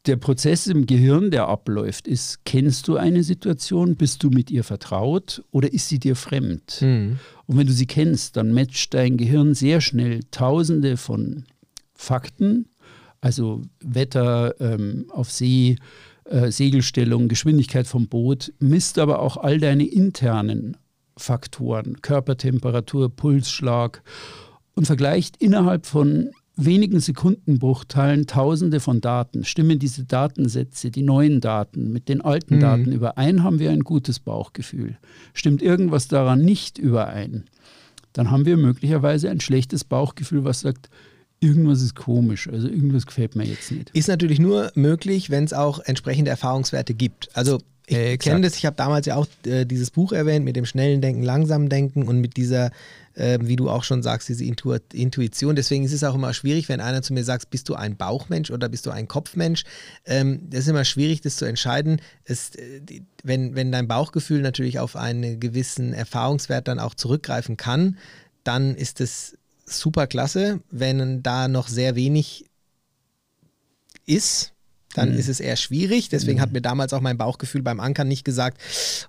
der 0.05 0.17
Prozess 0.17 0.67
im 0.67 0.85
Gehirn, 0.85 1.31
der 1.31 1.49
abläuft, 1.49 2.07
ist, 2.07 2.45
kennst 2.45 2.87
du 2.87 2.97
eine 2.99 3.23
Situation, 3.23 3.97
bist 3.97 4.23
du 4.23 4.29
mit 4.29 4.51
ihr 4.51 4.63
vertraut 4.63 5.43
oder 5.53 5.73
ist 5.73 5.89
sie 5.89 5.99
dir 5.99 6.17
fremd? 6.17 6.81
Mhm. 6.83 7.19
Und 7.47 7.57
wenn 7.57 7.67
du 7.67 7.73
sie 7.73 7.87
kennst, 7.87 8.37
dann 8.37 8.53
matcht 8.53 8.93
dein 8.93 9.17
Gehirn 9.17 9.55
sehr 9.55 9.81
schnell 9.81 10.21
tausende 10.31 10.99
von 10.99 11.45
Fakten, 12.05 12.67
also 13.21 13.63
Wetter 13.81 14.55
ähm, 14.61 15.07
auf 15.11 15.31
See, 15.31 15.77
äh, 16.25 16.51
Segelstellung, 16.51 17.29
Geschwindigkeit 17.29 17.87
vom 17.87 18.09
Boot, 18.09 18.53
misst 18.59 18.99
aber 18.99 19.21
auch 19.21 19.37
all 19.37 19.59
deine 19.59 19.87
internen 19.87 20.77
Faktoren, 21.17 22.01
Körpertemperatur, 22.03 23.09
Pulsschlag 23.09 24.03
und 24.75 24.87
vergleicht 24.87 25.37
innerhalb 25.37 25.87
von 25.87 26.31
wenigen 26.57 27.01
Sekundenbruchteilen 27.01 28.27
tausende 28.27 28.81
von 28.81 29.01
Daten. 29.01 29.45
Stimmen 29.45 29.79
diese 29.79 30.05
Datensätze, 30.05 30.91
die 30.91 31.03
neuen 31.03 31.41
Daten 31.41 31.93
mit 31.93 32.09
den 32.09 32.21
alten 32.21 32.57
Mhm. 32.57 32.61
Daten 32.61 32.93
überein, 32.93 33.43
haben 33.43 33.59
wir 33.59 33.71
ein 33.71 33.81
gutes 33.81 34.21
Bauchgefühl. 34.21 34.99
Stimmt 35.33 35.63
irgendwas 35.63 36.09
daran 36.09 36.41
nicht 36.41 36.79
überein, 36.79 37.45
dann 38.13 38.31
haben 38.31 38.47
wir 38.47 38.57
möglicherweise 38.57 39.31
ein 39.31 39.41
schlechtes 39.41 39.85
Bauchgefühl, 39.85 40.45
was 40.45 40.61
sagt, 40.61 40.89
irgendwas 41.45 41.83
ist 41.83 41.95
komisch, 41.95 42.49
also 42.49 42.69
irgendwas 42.69 43.07
gefällt 43.07 43.37
mir 43.37 43.45
jetzt 43.45 43.71
nicht. 43.71 43.91
Ist 43.91 44.09
natürlich 44.09 44.39
nur 44.39 44.73
möglich, 44.75 45.31
wenn 45.31 45.45
es 45.45 45.53
auch 45.53 45.79
entsprechende 45.81 46.31
Erfahrungswerte 46.31 46.95
gibt. 46.95 47.29
Also 47.35 47.61
ich 47.87 47.97
Exakt. 47.97 48.23
kenne 48.23 48.41
das, 48.41 48.57
ich 48.57 48.65
habe 48.65 48.77
damals 48.77 49.05
ja 49.05 49.17
auch 49.17 49.27
äh, 49.45 49.67
dieses 49.67 49.91
Buch 49.91 50.13
erwähnt 50.13 50.45
mit 50.45 50.57
dem 50.57 50.65
schnellen 50.65 51.03
Denken, 51.03 51.23
langsamen 51.23 51.69
Denken 51.69 52.05
und 52.05 52.19
mit 52.19 52.39
dieser, 52.39 52.71
äh, 53.13 53.39
wie 53.43 53.57
du 53.57 53.69
auch 53.69 53.85
schon 53.85 54.03
sagst, 54.03 54.31
diese 54.31 54.43
Intu 54.43 54.75
Intuition. 54.95 55.55
Deswegen 55.55 55.85
ist 55.85 55.93
es 55.93 56.03
auch 56.03 56.15
immer 56.15 56.33
schwierig, 56.33 56.71
wenn 56.71 56.81
einer 56.81 57.03
zu 57.03 57.13
mir 57.13 57.25
sagt, 57.25 57.51
bist 57.51 57.69
du 57.69 57.75
ein 57.75 57.97
Bauchmensch 57.97 58.51
oder 58.51 58.71
bist 58.71 58.87
du 58.87 58.91
ein 58.91 59.07
Kopfmensch? 59.07 59.65
Ähm, 60.07 60.49
das 60.49 60.61
ist 60.61 60.69
immer 60.69 60.87
schwierig, 60.87 61.21
das 61.21 61.37
zu 61.37 61.45
entscheiden. 61.45 62.01
Es, 62.25 62.55
äh, 62.55 62.81
die, 62.81 63.03
wenn, 63.23 63.55
wenn 63.55 63.71
dein 63.71 63.87
Bauchgefühl 63.87 64.41
natürlich 64.41 64.79
auf 64.79 64.97
einen 64.97 65.39
gewissen 65.39 65.93
Erfahrungswert 65.93 66.69
dann 66.69 66.79
auch 66.79 66.95
zurückgreifen 66.95 67.59
kann, 67.59 67.99
dann 68.45 68.75
ist 68.75 69.03
es 69.03 69.37
super 69.67 70.07
klasse. 70.07 70.61
Wenn 70.71 71.23
da 71.23 71.49
noch 71.49 71.69
sehr 71.69 71.97
wenig 71.97 72.45
ist, 74.07 74.51
dann 74.95 75.11
Mhm. 75.11 75.19
ist 75.19 75.29
es 75.29 75.41
eher 75.41 75.57
schwierig. 75.57 76.09
Deswegen 76.09 76.41
hat 76.41 76.53
mir 76.53 76.61
damals 76.61 76.93
auch 76.93 77.01
mein 77.01 77.19
Bauchgefühl 77.19 77.63
beim 77.63 77.81
Ankern 77.81 78.07
nicht 78.07 78.25
gesagt, 78.25 78.61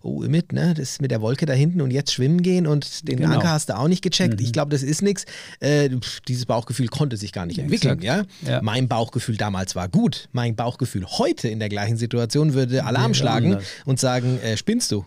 oh, 0.01 0.21
mit, 0.21 0.51
ne, 0.51 0.73
das 0.73 0.93
ist 0.93 1.01
mit 1.01 1.11
der 1.11 1.21
Wolke 1.21 1.45
da 1.45 1.53
hinten 1.53 1.79
und 1.79 1.91
jetzt 1.91 2.11
schwimmen 2.11 2.41
gehen 2.41 2.65
und 2.65 3.07
den 3.07 3.17
Genau. 3.17 3.35
Anker 3.35 3.51
hast 3.51 3.69
du 3.69 3.77
auch 3.77 3.87
nicht 3.87 4.01
gecheckt. 4.01 4.39
Mhm. 4.39 4.45
Ich 4.45 4.51
glaube, 4.51 4.71
das 4.71 4.81
ist 4.81 5.03
nichts. 5.03 5.25
Äh, 5.59 5.91
dieses 6.27 6.47
Bauchgefühl 6.47 6.87
konnte 6.87 7.17
sich 7.17 7.31
gar 7.33 7.45
nicht 7.45 7.59
entwickeln, 7.59 8.01
ja? 8.01 8.23
Ja. 8.47 8.63
Mein 8.63 8.87
Bauchgefühl 8.87 9.37
damals 9.37 9.75
war 9.75 9.87
gut. 9.87 10.27
Mein 10.31 10.55
Bauchgefühl 10.55 11.05
heute 11.05 11.49
in 11.49 11.59
der 11.59 11.69
gleichen 11.69 11.97
Situation 11.97 12.55
würde 12.55 12.83
Alarm 12.83 13.13
schlagen 13.13 13.59
und 13.85 13.99
sagen, 13.99 14.39
äh, 14.39 14.57
spinnst 14.57 14.91
du? 14.91 15.05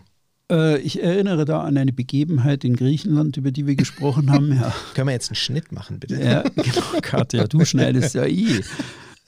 Äh, 0.51 0.79
ich 0.81 1.01
erinnere 1.01 1.45
da 1.45 1.61
an 1.61 1.77
eine 1.77 1.93
Begebenheit 1.93 2.63
in 2.63 2.75
Griechenland, 2.75 3.37
über 3.37 3.51
die 3.51 3.67
wir 3.67 3.75
gesprochen 3.75 4.31
haben. 4.31 4.53
Ja, 4.53 4.73
Können 4.95 5.07
wir 5.07 5.13
jetzt 5.13 5.29
einen 5.29 5.35
Schnitt 5.35 5.71
machen, 5.71 5.99
bitte? 5.99 6.21
ja 6.21 6.41
genau, 6.55 6.99
Katja, 7.01 7.47
du 7.47 7.63
schneidest 7.65 8.15
ja 8.15 8.25
eh. 8.25 8.61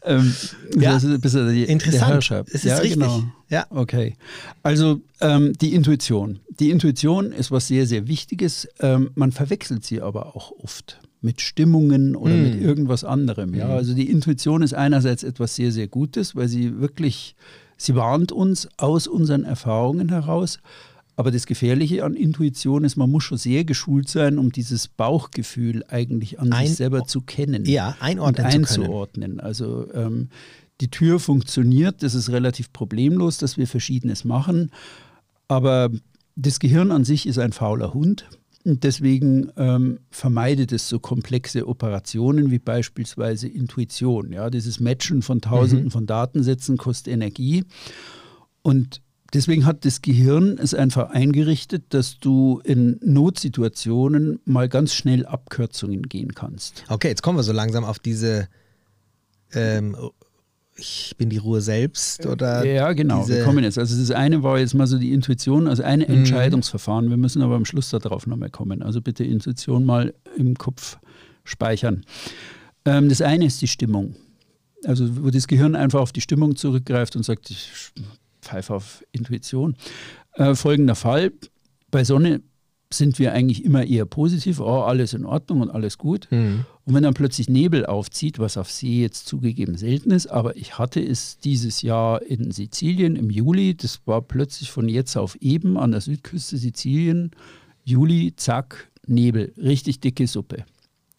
Ähm, 0.04 0.34
Ja. 0.80 0.98
bisschen 0.98 1.54
die, 1.54 1.64
Interessant. 1.66 2.28
Der. 2.32 2.44
Es 2.48 2.54
ist 2.56 2.64
ja, 2.66 2.78
richtig. 2.78 2.94
Genau. 3.00 3.24
Ja. 3.50 3.68
Okay. 3.70 4.16
Also 4.64 5.02
ähm, 5.20 5.54
die 5.62 5.76
Intuition. 5.76 6.40
Die 6.60 6.72
Intuition 6.72 7.32
ist 7.32 7.52
was 7.52 7.68
sehr, 7.68 7.86
sehr 7.86 8.08
Wichtiges. 8.08 8.68
Ähm, 8.80 9.12
man 9.14 9.32
verwechselt 9.32 9.84
sie 9.86 10.02
aber 10.02 10.36
auch 10.36 10.52
oft 10.58 11.00
mit 11.22 11.40
Stimmungen 11.40 12.16
oder 12.16 12.34
Mm. 12.34 12.44
mit 12.44 12.62
irgendwas 12.62 13.04
anderem. 13.04 13.54
Ja? 13.54 13.68
Mm. 13.68 13.72
Also 13.72 13.94
die 13.94 14.10
Intuition 14.10 14.64
ist 14.64 14.74
einerseits 14.74 15.22
etwas 15.22 15.56
sehr, 15.56 15.72
sehr 15.72 15.88
Gutes, 15.88 16.36
weil 16.36 16.48
sie 16.48 16.80
wirklich, 16.80 17.36
sie 17.78 17.94
warnt 17.94 18.32
uns 18.32 18.68
aus 18.78 19.06
unseren 19.06 19.44
Erfahrungen 19.44 20.10
heraus. 20.10 20.58
Aber 21.15 21.30
das 21.32 21.45
Gefährliche 21.45 22.04
an 22.04 22.15
Intuition 22.15 22.84
ist, 22.84 22.95
man 22.95 23.12
muss 23.12 23.24
schon 23.26 23.38
sehr 23.38 23.63
geschult 23.65 24.08
sein, 24.10 24.38
um 24.38 24.52
dieses 24.52 24.88
Bauchgefühl 24.88 25.84
eigentlich 25.88 26.39
an 26.39 26.52
Ein- 26.54 26.67
sich 26.67 26.78
selber 26.78 27.06
zu 27.06 27.21
kennen 27.21 27.65
Ja, 27.65 27.95
einordnen 28.00 28.45
und 28.45 28.52
zu 28.52 28.60
können. 28.60 28.84
einzuordnen. 28.86 29.39
Also 29.39 29.91
ähm, 29.93 30.30
die 30.80 30.89
Tür 30.89 31.19
funktioniert, 31.19 32.02
das 32.02 32.15
ist 32.15 32.30
relativ 32.30 32.71
problemlos, 32.74 33.38
dass 33.38 33.58
wir 33.58 33.67
Verschiedenes 33.67 34.24
machen, 34.24 34.71
aber 35.47 35.91
das 36.36 36.60
Gehirn 36.60 36.91
an 36.91 37.04
sich 37.04 37.28
ist 37.28 37.38
ein 37.38 37.52
fauler 37.52 37.93
Hund. 37.93 38.28
Und 38.63 38.84
deswegen 38.84 39.52
ähm, 39.58 40.00
vermeidet 40.12 40.71
es 40.71 40.88
so 40.88 41.00
komplexe 41.00 41.67
Operationen 41.67 42.52
wie 42.52 42.60
beispielsweise 42.60 43.47
Intuition. 43.47 44.32
Ja, 44.32 44.50
dieses 44.52 44.80
Matchen 44.80 45.24
von 45.24 45.41
Tausenden 45.41 45.86
Mhm. 45.88 45.91
von 45.91 46.06
Datensätzen 46.06 46.78
kostet 46.78 47.12
Energie. 47.13 47.63
Und 48.62 49.02
deswegen 49.34 49.65
hat 49.65 49.86
das 49.86 50.02
Gehirn 50.02 50.58
es 50.58 50.74
einfach 50.74 51.10
eingerichtet, 51.12 51.86
dass 51.89 52.20
du 52.20 52.62
in 52.63 53.00
Notsituationen 53.04 54.39
mal 54.46 54.70
ganz 54.70 54.94
schnell 54.94 55.26
Abkürzungen 55.26 56.04
gehen 56.04 56.34
kannst. 56.34 56.84
Okay, 56.89 57.10
jetzt 57.10 57.22
kommen 57.24 57.38
wir 57.38 57.44
so 57.44 57.54
langsam 57.54 57.84
auf 57.84 58.00
diese 58.00 58.48
ähm, 59.54 59.96
ich 60.78 61.13
bin 61.17 61.30
die 61.30 61.38
Ruhe 61.38 61.62
selbst 61.62 62.26
oder 62.26 62.65
Ja, 62.65 62.94
genau. 62.94 63.28
Wir 63.28 63.44
kommen 63.44 63.63
jetzt. 63.63 63.78
Also 63.78 64.00
das 64.00 64.10
eine 64.12 64.41
war 64.41 64.58
jetzt 64.58 64.74
mal 64.74 64.88
so 64.88 64.98
die 64.98 65.12
Intuition, 65.13 65.67
also 65.67 65.84
ein 65.84 66.00
Mhm. 66.00 66.06
Entscheidungsverfahren. 66.06 67.10
Wir 67.10 67.17
müssen 67.17 67.41
aber 67.41 67.56
am 67.56 67.65
Schluss 67.65 67.89
darauf 67.89 68.26
nochmal 68.26 68.50
kommen. 68.50 68.82
Also 68.82 69.02
bitte 69.02 69.24
Intuition 69.24 69.86
mal 69.86 70.13
im 70.38 70.56
Kopf 70.58 70.98
speichern. 71.44 72.04
Ähm, 72.86 73.10
das 73.10 73.22
eine 73.22 73.46
ist 73.46 73.62
die 73.62 73.67
Stimmung. 73.67 74.15
Also 74.86 75.24
wo 75.24 75.30
das 75.30 75.48
Gehirn 75.48 75.76
einfach 75.76 76.00
auf 76.00 76.12
die 76.13 76.22
Stimmung 76.22 76.56
zurückgreift 76.56 77.15
und 77.15 77.24
sagt, 77.24 77.52
ich 77.52 77.70
pfeife 78.52 78.74
auf 78.74 79.04
Intuition. 79.12 79.76
Äh, 80.34 80.56
folgender 80.56 80.96
Fall. 80.96 81.32
Bei 81.90 82.04
Sonne 82.04 82.42
sind 82.94 83.20
wir 83.20 83.32
eigentlich 83.32 83.64
immer 83.64 83.86
eher 83.86 84.06
positiv, 84.06 84.60
oh, 84.60 84.82
alles 84.82 85.14
in 85.14 85.26
Ordnung 85.26 85.62
und 85.62 85.70
alles 85.70 85.98
gut. 85.98 86.30
Hm. 86.30 86.66
Und 86.84 86.94
wenn 86.94 87.04
dann 87.04 87.14
plötzlich 87.14 87.48
Nebel 87.48 87.86
aufzieht, 87.86 88.38
was 88.38 88.58
auf 88.58 88.70
See 88.70 89.02
jetzt 89.02 89.28
zugegeben 89.28 89.78
selten 89.78 90.12
ist, 90.12 90.28
aber 90.28 90.58
ich 90.58 90.78
hatte 90.78 91.02
es 91.02 91.38
dieses 91.38 91.82
Jahr 91.82 92.22
in 92.22 92.52
Sizilien 92.52 93.16
im 93.16 93.30
Juli, 93.30 93.76
das 93.76 94.02
war 94.06 94.22
plötzlich 94.22 94.72
von 94.72 94.90
jetzt 94.90 95.16
auf 95.16 95.36
eben 95.38 95.78
an 95.78 95.92
der 95.92 96.02
Südküste 96.02 96.58
Sizilien, 96.58 97.32
Juli, 97.86 98.34
zack, 98.36 98.92
Nebel, 99.08 99.54
richtig 99.58 100.02
dicke 100.02 100.28
Suppe. 100.28 100.66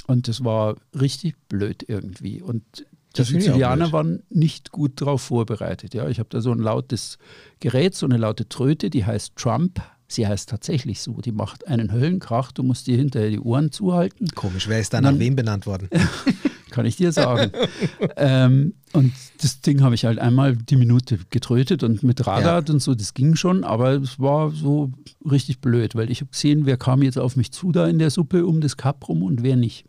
Und 0.07 0.29
das 0.29 0.45
war 0.45 0.77
richtig 0.99 1.37
blöd 1.49 1.85
irgendwie. 1.89 2.43
Und 2.43 2.85
Das 3.13 3.29
auch 3.29 3.33
Sizilianer 3.33 3.93
waren 3.93 4.23
nicht 4.31 4.73
gut 4.73 5.01
darauf 5.01 5.23
vorbereitet. 5.23 5.95
Ja, 5.95 6.09
ich 6.09 6.19
habe 6.19 6.29
da 6.31 6.41
so 6.41 6.53
ein 6.53 6.59
lautes 6.59 7.19
Gerät, 7.61 7.95
so 7.95 8.07
eine 8.07 8.17
laute 8.17 8.49
Tröte, 8.49 8.91
die 8.91 9.05
heißt 9.05 9.37
Trump. 9.37 9.81
Sie 10.09 10.27
heißt 10.27 10.49
tatsächlich 10.49 11.01
so. 11.01 11.21
Die 11.21 11.33
macht 11.33 11.67
einen 11.67 11.91
Höllenkrach. 11.91 12.53
Du 12.53 12.63
musst 12.63 12.87
dir 12.87 12.97
hinterher 12.97 13.31
die 13.31 13.41
Ohren 13.41 13.73
zuhalten. 13.73 14.29
Komisch, 14.35 14.69
wer 14.69 14.79
ist 14.79 14.93
da 14.93 15.01
nach 15.01 15.19
wem 15.19 15.37
benannt 15.37 15.67
worden? 15.67 15.89
Kann 16.71 16.87
ich 16.87 16.97
dir 16.97 17.13
sagen. 17.13 17.51
ähm, 18.17 18.75
und 18.93 19.13
das 19.41 19.61
Ding 19.61 19.83
habe 19.83 19.95
ich 19.95 20.05
halt 20.05 20.19
einmal 20.19 20.57
die 20.57 20.77
Minute 20.77 21.19
getrötet 21.31 21.83
und 21.83 22.03
mit 22.03 22.27
Radar 22.27 22.65
und 22.69 22.81
so, 22.81 22.95
das 22.95 23.15
ging 23.15 23.37
schon, 23.37 23.63
aber 23.63 23.93
es 23.93 24.19
war 24.19 24.51
so 24.51 24.91
richtig 25.31 25.61
blöd, 25.61 25.95
weil 25.95 26.11
ich 26.11 26.21
habe 26.21 26.31
gesehen, 26.31 26.65
wer 26.65 26.79
kam 26.79 27.03
jetzt 27.03 27.19
auf 27.19 27.37
mich 27.37 27.53
zu 27.53 27.73
da 27.73 27.87
in 27.87 27.99
der 27.99 28.11
Suppe 28.11 28.47
um 28.47 28.63
das 28.63 28.79
Kap 28.79 29.07
rum 29.09 29.23
und 29.23 29.43
wer 29.43 29.57
nicht. 29.57 29.85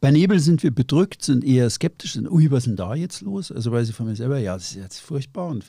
Bei 0.00 0.10
Nebel 0.10 0.40
sind 0.40 0.62
wir 0.62 0.70
bedrückt, 0.74 1.22
sind 1.22 1.44
eher 1.44 1.68
skeptisch, 1.70 2.14
sind, 2.14 2.30
ui, 2.30 2.50
was 2.50 2.60
ist 2.64 2.66
denn 2.68 2.76
da 2.76 2.94
jetzt 2.94 3.20
los? 3.22 3.52
Also 3.52 3.72
weiß 3.72 3.88
ich 3.88 3.94
von 3.94 4.06
mir 4.06 4.16
selber, 4.16 4.38
ja, 4.38 4.54
das 4.54 4.70
ist 4.70 4.76
jetzt 4.76 5.00
furchtbar 5.00 5.48
und 5.48 5.64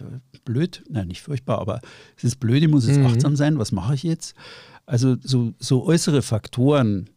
blöd. 0.45 0.83
Nein, 0.89 1.07
nicht 1.07 1.21
furchtbar, 1.21 1.59
aber 1.59 1.81
es 2.17 2.23
ist 2.23 2.39
blöd, 2.39 2.63
ich 2.63 2.69
muss 2.69 2.87
jetzt 2.87 2.99
Mhm. 2.99 3.05
achtsam 3.05 3.35
sein, 3.35 3.57
was 3.59 3.71
mache 3.71 3.93
ich 3.95 4.03
jetzt? 4.03 4.35
Also 4.85 5.15
so, 5.21 5.53
so 5.59 5.85
äußere 5.85 6.21
Faktoren 6.21 7.09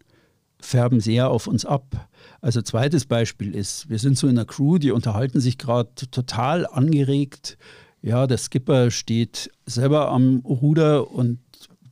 färben 0.61 1.01
sehr 1.01 1.31
auf 1.31 1.47
uns 1.47 1.64
ab. 1.64 2.09
Also 2.41 2.62
zweites 2.62 3.07
Beispiel 3.07 3.55
ist, 3.55 3.88
wir 3.88 3.99
sind 3.99 4.19
so 4.19 4.27
in 4.27 4.37
einer 4.38 4.45
Crew, 4.47 4.79
die 4.79 4.91
unterhalten 4.91 5.41
sich 5.41 5.57
gerade 5.59 5.91
total 6.11 6.67
angeregt. 6.67 7.59
Ja, 8.03 8.27
der 8.27 8.38
Skipper 8.38 8.91
steht 8.91 9.51
selber 9.67 10.11
am 10.11 10.38
Ruder 10.45 11.11
und 11.11 11.38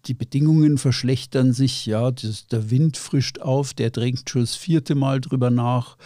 die 0.06 0.14
Bedingungen 0.14 0.78
verschlechtern 0.78 1.52
sich. 1.52 1.86
Ja, 1.86 2.10
das, 2.10 2.46
der 2.46 2.70
Wind 2.70 2.96
frischt 2.96 3.40
auf, 3.40 3.74
der 3.74 3.90
drängt 3.90 4.28
schon 4.30 4.42
das 4.42 4.56
vierte 4.56 4.94
Mal 4.94 5.20
drüber 5.20 5.50
nach. 5.50 5.96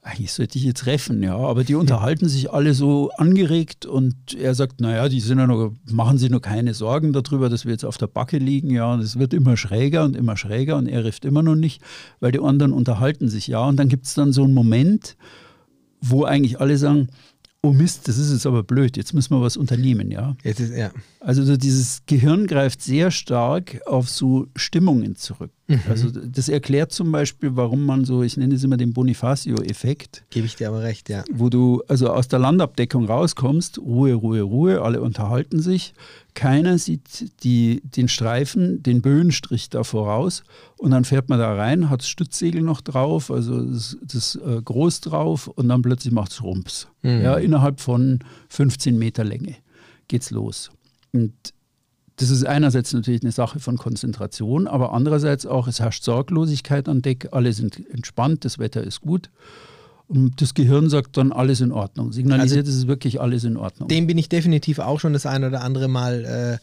Eigentlich 0.00 0.32
sollte 0.32 0.56
ich 0.56 0.64
jetzt 0.64 0.80
treffen, 0.80 1.22
ja, 1.22 1.36
aber 1.36 1.64
die 1.64 1.74
unterhalten 1.74 2.28
sich 2.28 2.50
alle 2.50 2.72
so 2.72 3.10
angeregt 3.18 3.84
und 3.84 4.14
er 4.40 4.54
sagt, 4.54 4.80
naja, 4.80 5.08
die 5.08 5.20
sind 5.20 5.38
ja 5.38 5.46
noch, 5.46 5.72
machen 5.90 6.16
sich 6.16 6.30
nur 6.30 6.40
keine 6.40 6.72
Sorgen 6.72 7.12
darüber, 7.12 7.50
dass 7.50 7.66
wir 7.66 7.72
jetzt 7.72 7.84
auf 7.84 7.98
der 7.98 8.06
Backe 8.06 8.38
liegen, 8.38 8.70
ja, 8.70 8.90
und 8.94 9.00
es 9.00 9.18
wird 9.18 9.34
immer 9.34 9.56
schräger 9.58 10.04
und 10.04 10.16
immer 10.16 10.36
schräger 10.36 10.76
und 10.76 10.86
er 10.86 11.04
rifft 11.04 11.26
immer 11.26 11.42
noch 11.42 11.56
nicht, 11.56 11.82
weil 12.20 12.32
die 12.32 12.38
anderen 12.38 12.72
unterhalten 12.72 13.28
sich, 13.28 13.48
ja, 13.48 13.60
und 13.66 13.76
dann 13.76 13.88
gibt 13.88 14.06
es 14.06 14.14
dann 14.14 14.32
so 14.32 14.44
einen 14.44 14.54
Moment, 14.54 15.16
wo 16.00 16.24
eigentlich 16.24 16.60
alle 16.60 16.78
sagen, 16.78 17.08
oh 17.62 17.72
Mist, 17.72 18.06
das 18.06 18.18
ist 18.18 18.32
jetzt 18.32 18.46
aber 18.46 18.62
blöd, 18.62 18.96
jetzt 18.96 19.12
müssen 19.14 19.34
wir 19.34 19.42
was 19.42 19.56
unternehmen, 19.56 20.10
ja. 20.10 20.36
Jetzt 20.44 20.60
ist, 20.60 20.74
ja. 20.74 20.90
Also 21.20 21.42
so 21.42 21.56
dieses 21.56 22.02
Gehirn 22.06 22.46
greift 22.46 22.82
sehr 22.82 23.10
stark 23.10 23.80
auf 23.86 24.08
so 24.08 24.46
Stimmungen 24.54 25.16
zurück. 25.16 25.50
Also 25.88 26.10
das 26.10 26.48
erklärt 26.48 26.92
zum 26.92 27.12
Beispiel, 27.12 27.50
warum 27.54 27.84
man 27.84 28.04
so, 28.04 28.22
ich 28.22 28.36
nenne 28.38 28.54
es 28.54 28.64
immer 28.64 28.78
den 28.78 28.94
Bonifacio-Effekt, 28.94 30.24
Gebe 30.30 30.46
ich 30.46 30.56
dir 30.56 30.68
aber 30.68 30.82
recht, 30.82 31.10
ja. 31.10 31.24
wo 31.30 31.50
du 31.50 31.82
also 31.88 32.08
aus 32.10 32.28
der 32.28 32.38
Landabdeckung 32.38 33.04
rauskommst, 33.04 33.78
Ruhe, 33.78 34.14
Ruhe, 34.14 34.40
Ruhe, 34.40 34.80
alle 34.80 35.02
unterhalten 35.02 35.60
sich, 35.60 35.92
keiner 36.38 36.78
sieht 36.78 37.42
die, 37.42 37.82
den 37.82 38.06
Streifen, 38.06 38.80
den 38.80 39.02
Böenstrich 39.02 39.70
da 39.70 39.82
voraus 39.82 40.44
und 40.76 40.92
dann 40.92 41.04
fährt 41.04 41.28
man 41.28 41.40
da 41.40 41.52
rein, 41.52 41.90
hat 41.90 42.02
das 42.02 42.08
Stützsegel 42.08 42.62
noch 42.62 42.80
drauf, 42.80 43.32
also 43.32 43.60
das, 43.60 43.98
das 44.02 44.36
äh, 44.36 44.62
Groß 44.62 45.00
drauf 45.00 45.48
und 45.48 45.68
dann 45.68 45.82
plötzlich 45.82 46.12
macht 46.12 46.30
es 46.30 46.40
Rumps. 46.40 46.86
Ja, 47.24 47.38
innerhalb 47.38 47.80
von 47.80 48.20
15 48.50 48.96
Meter 48.96 49.24
Länge 49.24 49.56
geht's 50.06 50.30
los. 50.30 50.70
Und 51.12 51.32
das 52.14 52.30
ist 52.30 52.46
einerseits 52.46 52.92
natürlich 52.92 53.22
eine 53.22 53.32
Sache 53.32 53.58
von 53.58 53.76
Konzentration, 53.76 54.68
aber 54.68 54.92
andererseits 54.92 55.44
auch, 55.44 55.66
es 55.66 55.80
herrscht 55.80 56.04
Sorglosigkeit 56.04 56.88
an 56.88 57.02
Deck, 57.02 57.30
alle 57.32 57.52
sind 57.52 57.82
entspannt, 57.90 58.44
das 58.44 58.60
Wetter 58.60 58.84
ist 58.84 59.00
gut. 59.00 59.28
Und 60.08 60.40
das 60.40 60.54
Gehirn 60.54 60.88
sagt 60.88 61.18
dann 61.18 61.32
alles 61.32 61.60
in 61.60 61.70
Ordnung. 61.70 62.12
Signalisiert, 62.12 62.66
es 62.66 62.74
ist 62.74 62.88
wirklich 62.88 63.20
alles 63.20 63.44
in 63.44 63.58
Ordnung. 63.58 63.88
Dem 63.88 64.06
bin 64.06 64.16
ich 64.16 64.30
definitiv 64.30 64.78
auch 64.78 65.00
schon 65.00 65.12
das 65.12 65.26
ein 65.26 65.44
oder 65.44 65.62
andere 65.62 65.86
Mal 65.88 66.24
äh, 66.24 66.58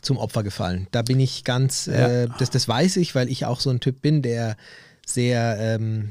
zum 0.00 0.16
Opfer 0.16 0.42
gefallen. 0.42 0.86
Da 0.92 1.02
bin 1.02 1.20
ich 1.20 1.44
ganz, 1.44 1.88
äh, 1.88 2.28
das, 2.38 2.48
das 2.48 2.66
weiß 2.66 2.96
ich, 2.96 3.14
weil 3.14 3.28
ich 3.28 3.44
auch 3.44 3.60
so 3.60 3.68
ein 3.68 3.80
Typ 3.80 4.00
bin, 4.00 4.22
der 4.22 4.56
sehr, 5.04 5.58
ähm, 5.60 6.10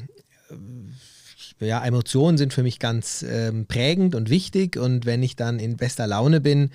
äh, 1.60 1.68
ja, 1.68 1.84
Emotionen 1.84 2.38
sind 2.38 2.54
für 2.54 2.62
mich 2.62 2.80
ganz 2.80 3.26
ähm, 3.28 3.66
prägend 3.66 4.14
und 4.14 4.30
wichtig 4.30 4.78
und 4.78 5.06
wenn 5.06 5.24
ich 5.24 5.36
dann 5.36 5.58
in 5.58 5.78
bester 5.78 6.06
Laune 6.06 6.40
bin, 6.40 6.70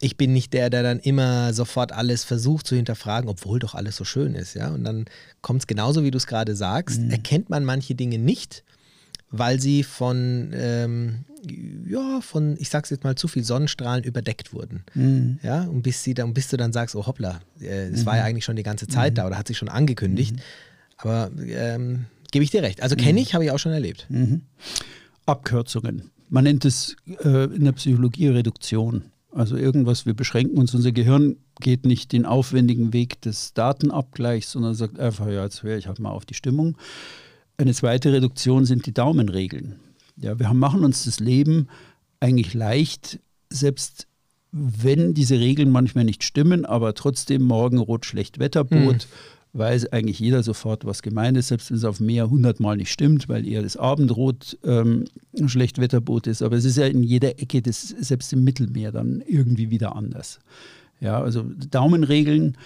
ich 0.00 0.16
bin 0.16 0.32
nicht 0.32 0.52
der, 0.52 0.70
der 0.70 0.82
dann 0.82 1.00
immer 1.00 1.52
sofort 1.52 1.92
alles 1.92 2.24
versucht 2.24 2.66
zu 2.66 2.76
hinterfragen, 2.76 3.28
obwohl 3.28 3.58
doch 3.58 3.74
alles 3.74 3.96
so 3.96 4.04
schön 4.04 4.34
ist, 4.34 4.54
ja. 4.54 4.68
Und 4.68 4.84
dann 4.84 5.06
kommt 5.42 5.62
es 5.62 5.66
genauso, 5.66 6.04
wie 6.04 6.10
du 6.10 6.16
es 6.16 6.26
gerade 6.26 6.56
sagst, 6.56 7.00
erkennt 7.10 7.50
man 7.50 7.64
manche 7.64 7.94
Dinge 7.94 8.18
nicht, 8.18 8.64
weil 9.30 9.60
sie 9.60 9.82
von, 9.82 10.50
ähm, 10.54 11.24
ja, 11.86 12.20
von, 12.20 12.56
ich 12.58 12.68
sag's 12.68 12.90
jetzt 12.90 13.04
mal, 13.04 13.14
zu 13.14 13.28
viel 13.28 13.44
Sonnenstrahlen 13.44 14.04
überdeckt 14.04 14.52
wurden. 14.52 14.84
Mhm. 14.94 15.38
Ja, 15.42 15.64
und 15.64 15.82
bis, 15.82 16.02
sie 16.02 16.14
dann, 16.14 16.34
bis 16.34 16.48
du 16.48 16.56
dann 16.56 16.72
sagst, 16.72 16.96
oh 16.96 17.06
hoppla, 17.06 17.40
äh, 17.60 17.88
es 17.88 18.04
war 18.06 18.16
ja 18.16 18.24
eigentlich 18.24 18.44
schon 18.44 18.56
die 18.56 18.62
ganze 18.62 18.86
Zeit 18.86 19.16
da 19.16 19.26
oder 19.26 19.38
hat 19.38 19.48
sich 19.48 19.58
schon 19.58 19.68
angekündigt. 19.68 20.36
Aber 20.96 21.30
ähm, 21.46 22.06
gebe 22.30 22.44
ich 22.44 22.50
dir 22.50 22.62
recht. 22.62 22.82
Also 22.82 22.96
kenne 22.96 23.20
ich, 23.20 23.34
habe 23.34 23.44
ich 23.44 23.50
auch 23.50 23.58
schon 23.58 23.72
erlebt. 23.72 24.06
Abkürzungen. 25.26 26.10
Man 26.28 26.44
nennt 26.44 26.64
es 26.64 26.96
äh, 27.24 27.44
in 27.44 27.64
der 27.64 27.72
Psychologie 27.72 28.28
Reduktion. 28.28 29.04
Also 29.32 29.56
irgendwas, 29.56 30.06
wir 30.06 30.14
beschränken 30.14 30.58
uns, 30.58 30.74
unser 30.74 30.92
Gehirn 30.92 31.36
geht 31.60 31.86
nicht 31.86 32.12
den 32.12 32.26
aufwendigen 32.26 32.92
Weg 32.92 33.20
des 33.22 33.54
Datenabgleichs, 33.54 34.50
sondern 34.50 34.74
sagt 34.74 34.98
einfach, 34.98 35.28
ja, 35.28 35.44
jetzt 35.44 35.62
höre 35.62 35.76
ich 35.76 35.86
halt 35.86 36.00
mal 36.00 36.10
auf 36.10 36.24
die 36.24 36.34
Stimmung. 36.34 36.76
Eine 37.60 37.74
zweite 37.74 38.10
Reduktion 38.10 38.64
sind 38.64 38.86
die 38.86 38.94
Daumenregeln. 38.94 39.74
Ja, 40.16 40.38
wir 40.38 40.50
machen 40.54 40.82
uns 40.82 41.04
das 41.04 41.20
Leben 41.20 41.68
eigentlich 42.18 42.54
leicht, 42.54 43.20
selbst 43.50 44.06
wenn 44.50 45.12
diese 45.12 45.38
Regeln 45.38 45.70
manchmal 45.70 46.04
nicht 46.04 46.24
stimmen, 46.24 46.64
aber 46.64 46.94
trotzdem 46.94 47.42
morgen 47.42 47.76
rot 47.76 48.06
schlecht 48.06 48.38
Wetterbot, 48.38 49.08
weiß 49.52 49.92
eigentlich 49.92 50.18
jeder 50.18 50.42
sofort, 50.42 50.86
was 50.86 51.02
gemeint 51.02 51.36
ist, 51.36 51.48
selbst 51.48 51.70
wenn 51.70 51.76
es 51.76 51.84
auf 51.84 51.98
dem 51.98 52.06
Meer 52.06 52.30
hundertmal 52.30 52.78
nicht 52.78 52.90
stimmt, 52.90 53.28
weil 53.28 53.46
eher 53.46 53.60
das 53.60 53.76
Abendrot 53.76 54.56
ähm, 54.64 55.04
schlecht 55.44 55.76
Wetterbot 55.78 56.28
ist. 56.28 56.40
Aber 56.40 56.56
es 56.56 56.64
ist 56.64 56.78
ja 56.78 56.86
in 56.86 57.02
jeder 57.02 57.40
Ecke, 57.40 57.60
des, 57.60 57.88
selbst 57.88 58.32
im 58.32 58.42
Mittelmeer, 58.42 58.90
dann 58.90 59.22
irgendwie 59.26 59.68
wieder 59.68 59.94
anders. 59.96 60.40
Ja, 60.98 61.20
also 61.20 61.42
Daumenregeln 61.70 62.56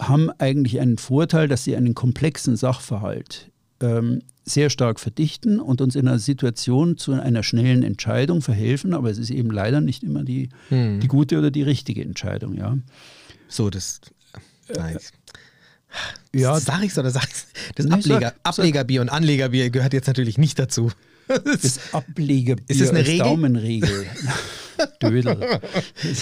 haben 0.00 0.30
eigentlich 0.38 0.80
einen 0.80 0.98
Vorteil, 0.98 1.46
dass 1.46 1.62
sie 1.62 1.76
einen 1.76 1.94
komplexen 1.94 2.56
Sachverhalt 2.56 3.52
ähm, 3.82 4.22
sehr 4.44 4.70
stark 4.70 4.98
verdichten 5.00 5.60
und 5.60 5.80
uns 5.80 5.94
in 5.94 6.08
einer 6.08 6.18
Situation 6.18 6.96
zu 6.96 7.12
einer 7.12 7.42
schnellen 7.42 7.82
Entscheidung 7.82 8.42
verhelfen, 8.42 8.92
aber 8.94 9.10
es 9.10 9.18
ist 9.18 9.30
eben 9.30 9.50
leider 9.50 9.80
nicht 9.80 10.02
immer 10.02 10.24
die, 10.24 10.48
die 10.70 11.08
gute 11.08 11.38
oder 11.38 11.50
die 11.50 11.62
richtige 11.62 12.02
Entscheidung, 12.02 12.54
ja. 12.56 12.76
So, 13.48 13.70
das. 13.70 14.00
Nein. 14.74 14.98
Ja, 16.34 16.58
sag 16.58 16.82
ich's 16.82 16.98
oder 16.98 17.10
sag 17.10 17.24
ich's? 17.28 17.46
Das 17.74 17.86
Nee, 17.86 17.92
Ableger, 17.92 18.20
sag- 18.20 18.34
sag. 18.34 18.34
Ablegerbier 18.44 19.00
und 19.02 19.08
Anlegerbier 19.10 19.70
gehört 19.70 19.92
jetzt 19.92 20.06
natürlich 20.06 20.38
nicht 20.38 20.58
dazu. 20.58 20.90
das 21.28 21.92
Ablegerbier 21.92 22.64
Ist 22.68 22.80
das 22.80 22.90
eine 22.90 23.06
Regel? 23.06 23.18
Daumenregel. 23.18 24.06
Dödel. 25.02 25.38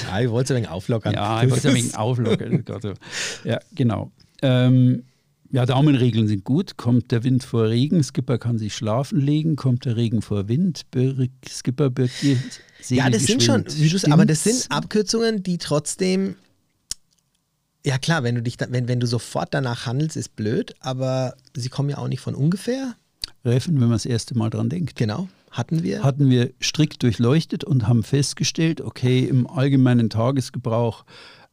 Ja, 0.09 0.21
ich 0.21 0.29
wollte 0.29 0.45
es 0.45 0.51
ein 0.51 0.57
wenig 0.57 0.69
auflockern. 0.69 1.15
Ja, 1.15 1.43
ich 1.43 1.49
muss 1.49 1.65
ein 1.65 1.75
wenig 1.75 1.97
auflockern. 1.97 2.65
Ja, 3.45 3.61
genau. 3.75 4.11
Ähm, 4.43 5.05
ja, 5.53 5.67
Daumenregeln 5.67 6.29
sind 6.29 6.45
gut. 6.45 6.77
Kommt 6.77 7.11
der 7.11 7.25
Wind 7.25 7.43
vor 7.43 7.69
Regen, 7.69 8.05
Skipper 8.05 8.39
kann 8.39 8.59
sich 8.59 8.75
schlafen 8.75 9.21
legen. 9.21 9.57
Kommt 9.57 9.85
der 9.85 9.97
Regen 9.97 10.23
vor 10.23 10.49
Wind, 10.49 10.91
Birk, 10.91 11.31
Skipper 11.49 11.91
birgt 11.91 12.23
die 12.23 12.39
Segel 12.81 13.05
Ja, 13.05 13.11
das 13.11 13.25
sind 13.25 13.43
schon, 13.43 13.65
aber 14.13 14.27
das 14.27 14.45
sind 14.45 14.67
Abkürzungen, 14.71 15.43
die 15.43 15.59
trotzdem. 15.59 16.37
Ja 17.85 17.99
klar, 17.99 18.23
wenn 18.23 18.35
du 18.35 18.43
dich, 18.43 18.59
da, 18.59 18.67
wenn, 18.71 18.89
wenn 18.89 19.01
du 19.01 19.07
sofort 19.07 19.55
danach 19.55 19.87
handelst, 19.87 20.17
ist 20.17 20.37
blöd, 20.37 20.75
aber 20.81 21.35
sie 21.55 21.71
kommen 21.71 21.89
ja 21.89 21.99
auch 21.99 22.09
nicht 22.09 22.21
von 22.21 22.35
ungefähr. 22.35 22.95
Reffen, 23.45 23.75
wenn 23.75 23.89
man 23.89 23.93
das 23.93 24.05
erste 24.07 24.37
Mal 24.37 24.51
dran 24.51 24.69
denkt. 24.69 24.97
Genau, 24.97 25.29
hatten 25.51 25.83
wir. 25.83 26.03
Hatten 26.03 26.29
wir 26.29 26.53
strikt 26.61 27.03
durchleuchtet 27.03 27.65
und 27.65 27.89
haben 27.89 28.03
festgestellt, 28.03 28.83
okay, 28.83 29.21
im 29.25 29.47
allgemeinen 29.47 30.11
Tagesgebrauch 30.11 31.05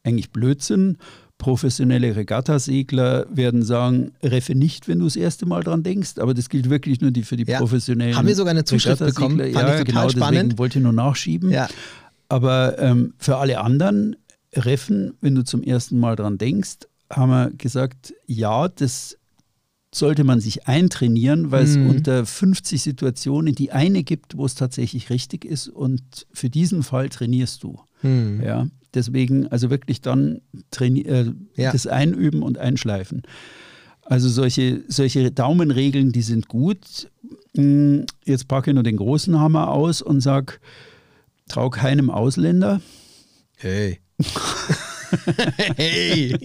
eigentlich 0.04 0.30
Blödsinn. 0.30 0.98
Professionelle 1.38 2.16
Regattasegler 2.16 3.26
werden 3.34 3.62
sagen, 3.62 4.10
reffe 4.22 4.54
nicht, 4.56 4.88
wenn 4.88 4.98
du 4.98 5.04
das 5.04 5.16
erste 5.16 5.46
Mal 5.46 5.62
dran 5.62 5.82
denkst, 5.84 6.18
aber 6.18 6.34
das 6.34 6.48
gilt 6.48 6.68
wirklich 6.68 7.00
nur 7.00 7.10
die 7.12 7.22
für 7.22 7.36
die 7.36 7.44
Ja. 7.44 7.58
professionellen. 7.58 8.16
Haben 8.16 8.26
wir 8.26 8.34
sogar 8.34 8.50
eine 8.50 8.64
Zuschrift 8.64 8.98
bekommen, 8.98 9.38
fand 9.38 9.52
ja, 9.54 9.78
ich 9.78 9.84
total 9.84 9.84
genau, 9.84 10.08
spannend. 10.08 10.34
Deswegen 10.36 10.58
wollte 10.58 10.78
ich 10.78 10.82
nur 10.84 10.92
nachschieben. 10.92 11.50
Ja. 11.50 11.68
Aber 12.28 12.78
ähm, 12.80 13.14
für 13.18 13.36
alle 13.38 13.60
anderen, 13.60 14.16
Reffen, 14.54 15.14
wenn 15.20 15.34
du 15.34 15.44
zum 15.44 15.62
ersten 15.62 15.98
Mal 16.00 16.16
dran 16.16 16.38
denkst, 16.38 16.78
haben 17.10 17.30
wir 17.30 17.50
gesagt, 17.56 18.14
ja, 18.26 18.68
das 18.68 19.16
sollte 19.94 20.24
man 20.24 20.40
sich 20.40 20.66
eintrainieren, 20.66 21.50
weil 21.50 21.64
es 21.64 21.76
Mhm. 21.76 21.86
unter 21.88 22.26
50 22.26 22.82
Situationen 22.82 23.54
die 23.54 23.72
eine 23.72 24.02
gibt, 24.02 24.36
wo 24.36 24.44
es 24.44 24.54
tatsächlich 24.54 25.08
richtig 25.10 25.44
ist 25.44 25.68
und 25.68 26.26
für 26.32 26.50
diesen 26.50 26.82
Fall 26.82 27.08
trainierst 27.08 27.62
du. 27.62 27.78
Hm. 28.02 28.42
Ja, 28.44 28.66
deswegen 28.94 29.48
also 29.48 29.70
wirklich 29.70 30.00
dann 30.00 30.40
äh, 30.80 31.24
Ja. 31.54 31.72
das 31.72 31.86
Einüben 31.86 32.42
und 32.42 32.58
Einschleifen. 32.58 33.22
Also 34.04 34.28
solche, 34.28 34.82
solche 34.88 35.30
Daumenregeln, 35.30 36.12
die 36.12 36.22
sind 36.22 36.48
gut. 36.48 37.10
Mm, 37.54 38.00
Jetzt 38.24 38.48
packe 38.48 38.70
ich 38.70 38.74
nur 38.74 38.82
den 38.82 38.96
großen 38.96 39.38
Hammer 39.38 39.68
aus 39.70 40.00
und 40.00 40.20
sag, 40.22 40.60
trau 41.48 41.68
keinem 41.68 42.08
Ausländer. 42.10 42.80
Hey. 43.56 43.98
hey. 45.76 46.36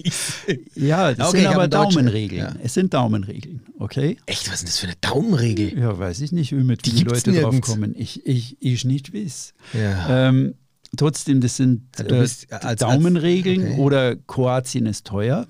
Ja, 0.75 1.13
das 1.13 1.29
Okay, 1.29 1.38
sind 1.39 1.47
aber. 1.47 1.67
Daumenregeln. 1.67 2.41
Ja. 2.41 2.56
Es 2.63 2.73
sind 2.73 2.93
Daumenregeln, 2.93 3.62
okay? 3.79 4.17
Echt, 4.25 4.47
was 4.51 4.56
ist 4.56 4.62
denn 4.62 4.67
das 4.67 4.79
für 4.79 4.88
eine 4.88 4.95
Daumenregel? 5.01 5.77
Ja, 5.77 5.97
weiß 5.97 6.21
ich 6.21 6.32
nicht, 6.32 6.51
wie 6.51 6.63
mit 6.63 6.86
Die 6.86 6.91
die 6.91 7.03
Leute 7.03 7.32
drauf 7.34 7.60
kommen. 7.62 7.93
Ich, 7.97 8.25
ich, 8.25 8.58
ich 8.60 8.86
nicht 8.86 9.13
weiß. 9.13 9.53
Ja. 9.73 10.27
Ähm, 10.29 10.56
trotzdem, 10.97 11.41
das 11.41 11.58
sind 11.58 11.84
äh, 11.99 12.03
bist 12.03 12.51
als- 12.51 12.65
als- 12.65 12.79
Daumenregeln 12.82 13.62
okay. 13.73 13.79
oder 13.79 14.15
Kroatien 14.15 14.86
ist 14.86 15.06
teuer. 15.08 15.47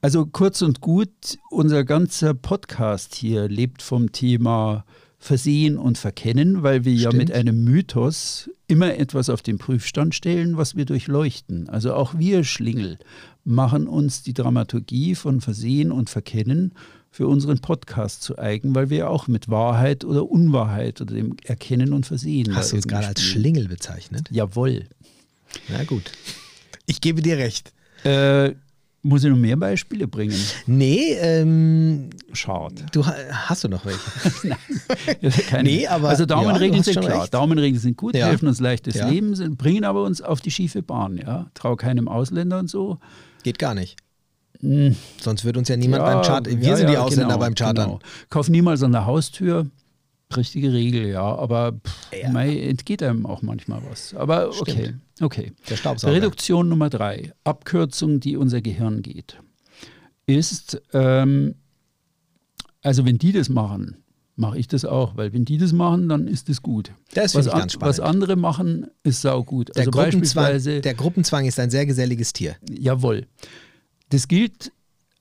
Also 0.00 0.26
kurz 0.26 0.62
und 0.62 0.80
gut, 0.80 1.10
unser 1.50 1.84
ganzer 1.84 2.32
Podcast 2.32 3.14
hier 3.16 3.48
lebt 3.48 3.82
vom 3.82 4.12
Thema 4.12 4.84
Versehen 5.18 5.76
und 5.76 5.98
Verkennen, 5.98 6.62
weil 6.62 6.84
wir 6.84 6.92
ja 6.92 7.10
mit 7.12 7.32
einem 7.32 7.64
Mythos 7.64 8.48
immer 8.68 8.94
etwas 8.94 9.28
auf 9.28 9.42
den 9.42 9.58
Prüfstand 9.58 10.14
stellen, 10.14 10.56
was 10.56 10.76
wir 10.76 10.84
durchleuchten. 10.84 11.68
Also 11.68 11.94
auch 11.94 12.16
wir 12.16 12.44
Schlingel 12.44 12.98
machen 13.44 13.88
uns 13.88 14.22
die 14.22 14.34
Dramaturgie 14.34 15.16
von 15.16 15.40
Versehen 15.40 15.90
und 15.90 16.08
Verkennen 16.08 16.72
für 17.10 17.26
unseren 17.26 17.58
Podcast 17.60 18.22
zu 18.22 18.38
eigen, 18.38 18.74
weil 18.74 18.90
wir 18.90 19.10
auch 19.10 19.26
mit 19.28 19.48
Wahrheit 19.48 20.04
oder 20.04 20.30
Unwahrheit 20.30 21.00
oder 21.00 21.14
dem 21.14 21.36
Erkennen 21.44 21.92
und 21.92 22.06
Versehen. 22.06 22.54
Hast 22.54 22.72
du 22.72 22.76
uns 22.76 22.86
gerade 22.86 23.06
als 23.08 23.22
Schlingel 23.22 23.68
bezeichnet? 23.68 24.28
Jawohl. 24.30 24.84
Na 25.68 25.84
gut. 25.84 26.12
Ich 26.86 27.00
gebe 27.00 27.22
dir 27.22 27.38
recht. 27.38 27.72
Äh, 28.04 28.54
muss 29.02 29.22
ich 29.24 29.30
noch 29.30 29.36
mehr 29.36 29.56
Beispiele 29.56 30.08
bringen? 30.08 30.36
Nee, 30.66 31.14
ähm, 31.20 32.10
Schade. 32.32 32.86
Du 32.92 33.06
hast 33.06 33.64
du 33.64 33.68
noch 33.68 33.84
welche? 33.86 33.98
Nein, 35.52 35.62
nee, 35.64 35.86
aber 35.86 36.08
also 36.08 36.26
Daumenregeln 36.26 36.82
ja, 36.82 36.82
sind 36.82 37.00
klar. 37.00 37.22
recht. 37.22 37.32
Daumenregeln 37.34 37.80
sind 37.80 37.96
gut, 37.96 38.14
Ja. 38.16 38.26
helfen 38.26 38.48
uns 38.48 38.60
leichtes 38.60 38.96
Ja. 38.96 39.08
Leben, 39.08 39.34
sind, 39.34 39.56
bringen 39.56 39.84
aber 39.84 40.02
uns 40.04 40.20
auf 40.20 40.40
die 40.40 40.50
schiefe 40.50 40.82
Bahn. 40.82 41.16
Ja, 41.16 41.46
trau 41.54 41.76
keinem 41.76 42.08
Ausländer 42.08 42.58
und 42.58 42.68
so. 42.68 42.98
Geht 43.44 43.58
gar 43.58 43.74
nicht. 43.74 43.96
Hm. 44.60 44.96
Sonst 45.20 45.44
wird 45.44 45.56
uns 45.56 45.68
ja 45.68 45.76
niemand 45.76 46.02
Ja, 46.02 46.14
beim 46.14 46.22
Charter. 46.24 46.50
Wir 46.50 46.68
ja, 46.68 46.76
sind 46.76 46.88
die 46.88 46.94
ja, 46.94 47.02
Ausländer 47.02 47.26
genau, 47.34 47.38
beim 47.38 47.54
Chartern. 47.54 47.86
Genau. 47.86 48.00
Kauf 48.30 48.48
niemals 48.48 48.82
an 48.82 48.92
der 48.92 49.06
Haustür. 49.06 49.66
Richtige 50.36 50.72
Regel, 50.72 51.06
ja. 51.08 51.22
Aber 51.22 51.72
pff, 51.72 52.30
mei, 52.32 52.58
entgeht 52.60 53.02
einem 53.02 53.24
auch 53.24 53.40
manchmal 53.42 53.80
was. 53.88 54.14
Aber 54.14 54.48
okay, 54.60 54.72
Stimmt. 54.72 55.00
okay. 55.22 55.52
Der 55.70 55.76
Staubsauger. 55.76 56.12
Reduktion 56.14 56.68
Nummer 56.68 56.90
drei, 56.90 57.32
Abkürzung, 57.44 58.20
die 58.20 58.36
unser 58.36 58.60
Gehirn 58.60 59.00
geht, 59.00 59.38
ist, 60.26 60.82
ähm, 60.92 61.54
also 62.82 63.06
wenn 63.06 63.16
die 63.16 63.32
das 63.32 63.48
machen, 63.48 63.96
mache 64.36 64.58
ich 64.58 64.68
das 64.68 64.84
auch, 64.84 65.16
weil 65.16 65.32
wenn 65.32 65.44
die 65.46 65.56
das 65.56 65.72
machen, 65.72 66.08
dann 66.10 66.28
ist 66.28 66.48
das 66.50 66.60
gut. 66.62 66.92
Das 67.14 67.34
was, 67.34 67.48
an- 67.48 67.70
spannend. 67.70 67.76
was 67.80 67.98
andere 68.00 68.36
machen, 68.36 68.86
ist 69.02 69.22
saugut. 69.22 69.68
Der, 69.74 69.86
Also 69.86 69.90
Gruppenzwang, 69.90 70.62
der 70.62 70.94
Gruppenzwang 70.94 71.46
ist 71.46 71.58
ein 71.58 71.70
sehr 71.70 71.86
geselliges 71.86 72.32
Tier. 72.34 72.56
Jawohl. 72.70 73.26
Das 74.10 74.28
gilt 74.28 74.72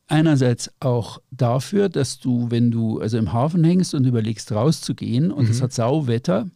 einerseits 0.07 0.71
auch 0.79 1.21
dafür, 1.31 1.89
dass 1.89 2.19
du, 2.19 2.49
wenn 2.49 2.71
du 2.71 3.01
also 3.01 3.17
im 3.17 3.33
Hafen 3.33 3.63
hängst 3.63 3.93
und 3.93 4.05
überlegst 4.05 4.51
rauszugehen 4.51 5.31
und 5.31 5.45
Mhm. 5.45 5.51
es 5.51 5.61
hat 5.61 5.73
Sauwetter 5.73 6.47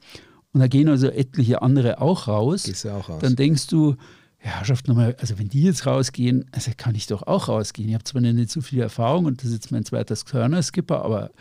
und 0.53 0.59
da 0.59 0.67
gehen 0.67 0.87
also 0.87 1.07
etliche 1.07 1.61
andere 1.61 1.99
auch 2.01 2.27
raus, 2.27 2.85
auch 2.85 3.09
raus. 3.09 3.19
dann 3.21 3.35
denkst 3.35 3.67
du, 3.67 3.95
ja, 4.43 4.51
Herrschaft 4.51 4.87
nochmal, 4.87 5.15
also 5.19 5.37
wenn 5.37 5.49
die 5.49 5.63
jetzt 5.63 5.85
rausgehen, 5.85 6.45
also 6.51 6.71
kann 6.75 6.95
ich 6.95 7.07
doch 7.07 7.23
auch 7.23 7.47
rausgehen. 7.49 7.89
Ich 7.89 7.93
habe 7.93 8.03
zwar 8.05 8.21
nicht 8.21 8.49
so 8.49 8.61
viel 8.61 8.79
Erfahrung 8.81 9.25
und 9.25 9.41
das 9.41 9.47
ist 9.49 9.53
jetzt 9.55 9.71
mein 9.71 9.85
zweiter 9.85 10.15
Skörner-Skipper, 10.15 11.03
aber 11.03 11.31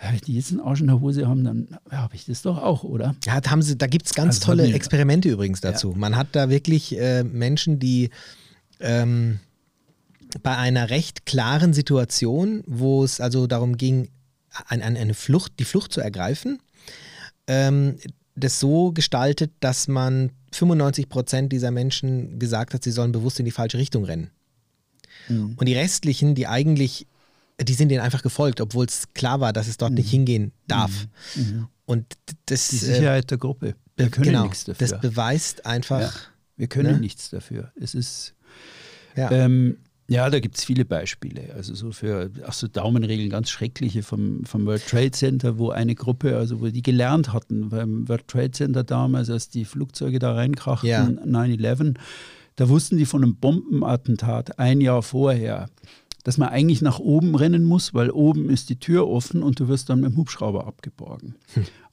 ja, 0.00 0.12
wenn 0.12 0.20
die 0.20 0.34
jetzt 0.36 0.52
einen 0.52 0.60
Arsch 0.60 0.80
in 0.80 0.86
der 0.86 1.00
Hose 1.00 1.26
haben, 1.26 1.42
dann 1.42 1.66
ja, 1.90 1.98
habe 1.98 2.14
ich 2.14 2.26
das 2.26 2.42
doch 2.42 2.58
auch, 2.58 2.84
oder? 2.84 3.16
Ja, 3.24 3.40
da, 3.40 3.50
haben 3.50 3.62
sie, 3.62 3.76
da 3.76 3.86
gibt 3.88 4.06
es 4.06 4.14
ganz 4.14 4.36
Also 4.36 4.46
tolle 4.46 4.72
Experimente 4.72 5.28
übrigens 5.30 5.60
dazu. 5.60 5.94
Man 5.96 6.14
hat 6.14 6.28
da 6.32 6.48
wirklich 6.50 6.96
äh, 6.96 7.24
Menschen, 7.24 7.80
die 7.80 8.10
ähm, 8.78 9.40
bei 10.42 10.56
einer 10.56 10.90
recht 10.90 11.26
klaren 11.26 11.72
Situation, 11.72 12.62
wo 12.66 13.04
es 13.04 13.20
also 13.20 13.46
darum 13.46 13.76
ging, 13.76 14.08
ein, 14.66 14.82
ein, 14.82 14.96
eine 14.96 15.14
Flucht, 15.14 15.52
die 15.58 15.64
Flucht 15.64 15.92
zu 15.92 16.00
ergreifen, 16.00 16.58
ähm, 17.46 17.96
das 18.34 18.60
so 18.60 18.92
gestaltet, 18.92 19.52
dass 19.60 19.88
man 19.88 20.30
95 20.52 21.08
Prozent 21.08 21.52
dieser 21.52 21.70
Menschen 21.70 22.38
gesagt 22.38 22.74
hat, 22.74 22.84
sie 22.84 22.90
sollen 22.92 23.12
bewusst 23.12 23.38
in 23.38 23.44
die 23.44 23.50
falsche 23.50 23.78
Richtung 23.78 24.04
rennen. 24.04 24.30
Mhm. 25.28 25.54
Und 25.56 25.66
die 25.66 25.74
restlichen, 25.74 26.34
die 26.34 26.46
eigentlich, 26.46 27.06
die 27.60 27.74
sind 27.74 27.88
denen 27.88 28.00
einfach 28.00 28.22
gefolgt, 28.22 28.60
obwohl 28.60 28.86
es 28.86 29.12
klar 29.14 29.40
war, 29.40 29.52
dass 29.52 29.66
es 29.68 29.76
dort 29.76 29.92
nicht 29.92 30.10
hingehen 30.10 30.52
darf. 30.66 31.08
Und 31.84 32.06
das, 32.46 32.72
Mhm. 32.72 32.78
Die 32.78 32.86
äh, 32.86 32.94
Sicherheit 32.96 33.30
der 33.30 33.38
Gruppe. 33.38 33.74
Wir 33.96 34.10
können 34.10 34.26
genau, 34.26 34.44
nichts 34.44 34.64
dafür. 34.64 34.86
das 34.86 35.00
beweist 35.00 35.66
einfach, 35.66 36.00
Ja, 36.00 36.12
wir 36.56 36.68
können 36.68 36.92
ne? 36.92 37.00
nichts 37.00 37.30
dafür. 37.30 37.72
Es 37.80 37.94
ist, 37.94 38.34
ja. 39.16 39.30
ähm, 39.32 39.78
ja, 40.10 40.30
da 40.30 40.40
gibt 40.40 40.56
es 40.56 40.64
viele 40.64 40.84
Beispiele. 40.84 41.52
Also 41.54 41.74
so 41.74 41.92
für, 41.92 42.30
ach 42.46 42.54
so 42.54 42.66
Daumenregeln, 42.66 43.28
ganz 43.28 43.50
schreckliche 43.50 44.02
vom, 44.02 44.44
vom 44.44 44.64
World 44.64 44.86
Trade 44.86 45.10
Center, 45.10 45.58
wo 45.58 45.70
eine 45.70 45.94
Gruppe, 45.94 46.36
also 46.36 46.60
wo 46.60 46.68
die 46.68 46.82
gelernt 46.82 47.32
hatten, 47.32 47.68
beim 47.68 48.08
World 48.08 48.26
Trade 48.26 48.52
Center 48.52 48.84
damals, 48.84 49.28
als 49.28 49.50
die 49.50 49.64
Flugzeuge 49.66 50.18
da 50.18 50.32
reinkrachten, 50.32 50.88
Ja. 50.88 51.04
9-11, 51.06 51.94
da 52.56 52.68
wussten 52.68 52.96
die 52.96 53.06
von 53.06 53.22
einem 53.22 53.36
Bombenattentat 53.36 54.58
ein 54.58 54.80
Jahr 54.80 55.02
vorher, 55.02 55.68
dass 56.24 56.38
man 56.38 56.48
eigentlich 56.48 56.82
nach 56.82 56.98
oben 56.98 57.34
rennen 57.34 57.64
muss, 57.64 57.94
weil 57.94 58.10
oben 58.10 58.50
ist 58.50 58.68
die 58.70 58.80
Tür 58.80 59.08
offen 59.08 59.42
und 59.42 59.60
du 59.60 59.68
wirst 59.68 59.88
dann 59.88 60.00
mit 60.00 60.10
dem 60.12 60.16
Hubschrauber 60.16 60.66
abgeborgen. 60.66 61.36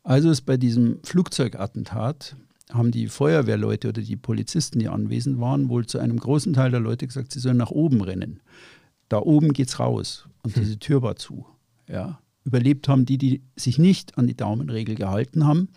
Also 0.04 0.30
ist 0.30 0.42
bei 0.42 0.58
diesem 0.58 1.00
Flugzeugattentat 1.04 2.36
haben 2.72 2.92
die 2.92 3.08
Feuerwehrleute 3.08 3.90
oder 3.90 4.02
die 4.02 4.16
Polizisten, 4.16 4.80
die 4.80 4.88
anwesend 4.88 5.40
waren, 5.40 5.70
wohl 5.70 5.86
zu 5.86 6.00
einem 6.00 6.20
großen 6.20 6.54
Teil 6.54 6.72
der 6.72 6.80
Leute 6.80 7.06
gesagt, 7.06 7.32
sie 7.32 7.40
sollen 7.40 7.58
nach 7.58 7.72
oben 7.72 8.02
rennen. 8.02 8.40
Da 9.10 9.20
oben 9.20 9.54
geht's 9.54 9.80
raus 9.80 10.28
und 10.44 10.56
diese 10.56 10.80
Tür 10.80 11.02
war 11.02 11.16
zu. 11.16 11.46
Ja. 11.88 12.20
Überlebt 12.44 12.88
haben 12.88 13.06
die, 13.06 13.18
die 13.18 13.42
sich 13.56 13.78
nicht 13.78 14.18
an 14.18 14.28
die 14.28 14.36
Daumenregel 14.36 14.96
gehalten 14.96 15.46
haben, 15.46 15.70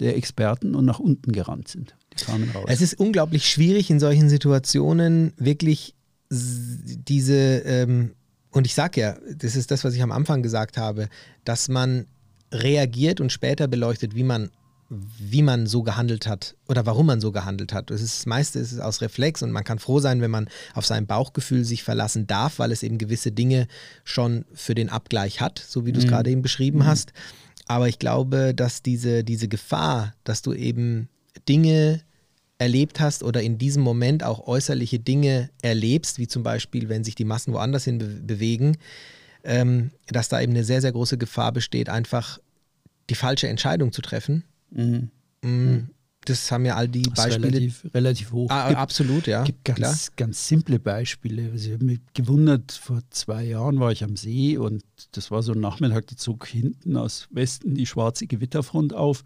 der 0.00 0.16
Experten 0.16 0.74
und 0.74 0.84
nach 0.84 0.98
unten 0.98 1.32
gerannt 1.32 1.68
sind. 1.68 1.94
Die 2.12 2.24
kamen 2.24 2.50
raus. 2.50 2.64
Es 2.68 2.80
ist 2.82 2.98
unglaublich 2.98 3.48
schwierig 3.48 3.90
in 3.90 4.00
solchen 4.00 4.28
Situationen 4.28 5.32
wirklich 5.36 5.94
diese, 6.30 7.58
ähm, 7.64 8.12
und 8.50 8.66
ich 8.66 8.74
sage 8.74 9.00
ja, 9.00 9.16
das 9.36 9.56
ist 9.56 9.70
das, 9.70 9.84
was 9.84 9.94
ich 9.94 10.02
am 10.02 10.12
Anfang 10.12 10.42
gesagt 10.42 10.76
habe, 10.76 11.08
dass 11.44 11.68
man 11.68 12.06
reagiert 12.52 13.20
und 13.20 13.32
später 13.32 13.68
beleuchtet, 13.68 14.14
wie 14.14 14.22
man 14.22 14.50
wie 14.90 15.42
man 15.42 15.66
so 15.66 15.84
gehandelt 15.84 16.26
hat 16.26 16.56
oder 16.68 16.84
warum 16.84 17.06
man 17.06 17.20
so 17.20 17.30
gehandelt 17.30 17.72
hat. 17.72 17.90
Das, 17.90 18.02
ist, 18.02 18.18
das 18.18 18.26
meiste 18.26 18.58
ist 18.58 18.72
es 18.72 18.80
aus 18.80 19.00
Reflex 19.00 19.40
und 19.42 19.52
man 19.52 19.62
kann 19.62 19.78
froh 19.78 20.00
sein, 20.00 20.20
wenn 20.20 20.32
man 20.32 20.48
auf 20.74 20.84
sein 20.84 21.06
Bauchgefühl 21.06 21.64
sich 21.64 21.84
verlassen 21.84 22.26
darf, 22.26 22.58
weil 22.58 22.72
es 22.72 22.82
eben 22.82 22.98
gewisse 22.98 23.30
Dinge 23.30 23.68
schon 24.02 24.44
für 24.52 24.74
den 24.74 24.88
Abgleich 24.88 25.40
hat, 25.40 25.64
so 25.64 25.86
wie 25.86 25.92
du 25.92 26.00
es 26.00 26.08
gerade 26.08 26.30
eben 26.30 26.42
beschrieben 26.42 26.84
hast. 26.86 27.12
Aber 27.66 27.88
ich 27.88 28.00
glaube, 28.00 28.52
dass 28.52 28.82
diese, 28.82 29.22
diese 29.22 29.46
Gefahr, 29.46 30.12
dass 30.24 30.42
du 30.42 30.52
eben 30.52 31.08
Dinge 31.48 32.00
erlebt 32.58 32.98
hast 32.98 33.22
oder 33.22 33.42
in 33.42 33.58
diesem 33.58 33.82
Moment 33.84 34.24
auch 34.24 34.46
äußerliche 34.46 34.98
Dinge 34.98 35.50
erlebst, 35.62 36.18
wie 36.18 36.26
zum 36.26 36.42
Beispiel, 36.42 36.88
wenn 36.88 37.04
sich 37.04 37.14
die 37.14 37.24
Massen 37.24 37.54
woanders 37.54 37.84
hin 37.84 37.98
be 37.98 38.06
bewegen, 38.06 38.76
ähm, 39.44 39.92
dass 40.08 40.28
da 40.28 40.40
eben 40.40 40.52
eine 40.52 40.64
sehr, 40.64 40.80
sehr 40.80 40.92
große 40.92 41.16
Gefahr 41.16 41.52
besteht, 41.52 41.88
einfach 41.88 42.40
die 43.08 43.14
falsche 43.14 43.48
Entscheidung 43.48 43.92
zu 43.92 44.02
treffen. 44.02 44.44
Mhm. 44.70 45.10
Mm, 45.42 45.88
Das 46.26 46.52
haben 46.52 46.66
ja 46.66 46.76
all 46.76 46.86
die 46.86 47.02
Das 47.02 47.14
Beispiele. 47.14 47.46
relativ, 47.48 47.86
relativ 47.94 48.32
hoch. 48.32 48.50
Ah, 48.50 48.68
Gibt- 48.68 48.78
absolut, 48.80 49.26
ja. 49.26 49.42
gibt 49.42 49.64
ganz, 49.64 49.78
klar. 49.78 49.96
ganz 50.16 50.46
simple 50.46 50.78
Beispiele. 50.78 51.50
Also 51.50 51.68
ich 51.68 51.72
habe 51.74 51.84
mich 51.86 52.00
gewundert, 52.14 52.72
vor 52.72 53.00
zwei 53.08 53.44
Jahren 53.44 53.80
war 53.80 53.90
ich 53.90 54.04
am 54.04 54.16
See 54.16 54.58
und 54.58 54.84
das 55.12 55.30
war 55.30 55.42
so 55.42 55.52
ein 55.52 55.60
Nachmittag, 55.60 56.06
da 56.08 56.16
zog 56.16 56.46
hinten 56.46 56.96
aus 56.98 57.26
Westen 57.30 57.74
die 57.74 57.86
schwarze 57.86 58.26
Gewitterfront 58.26 58.92
auf 58.92 59.24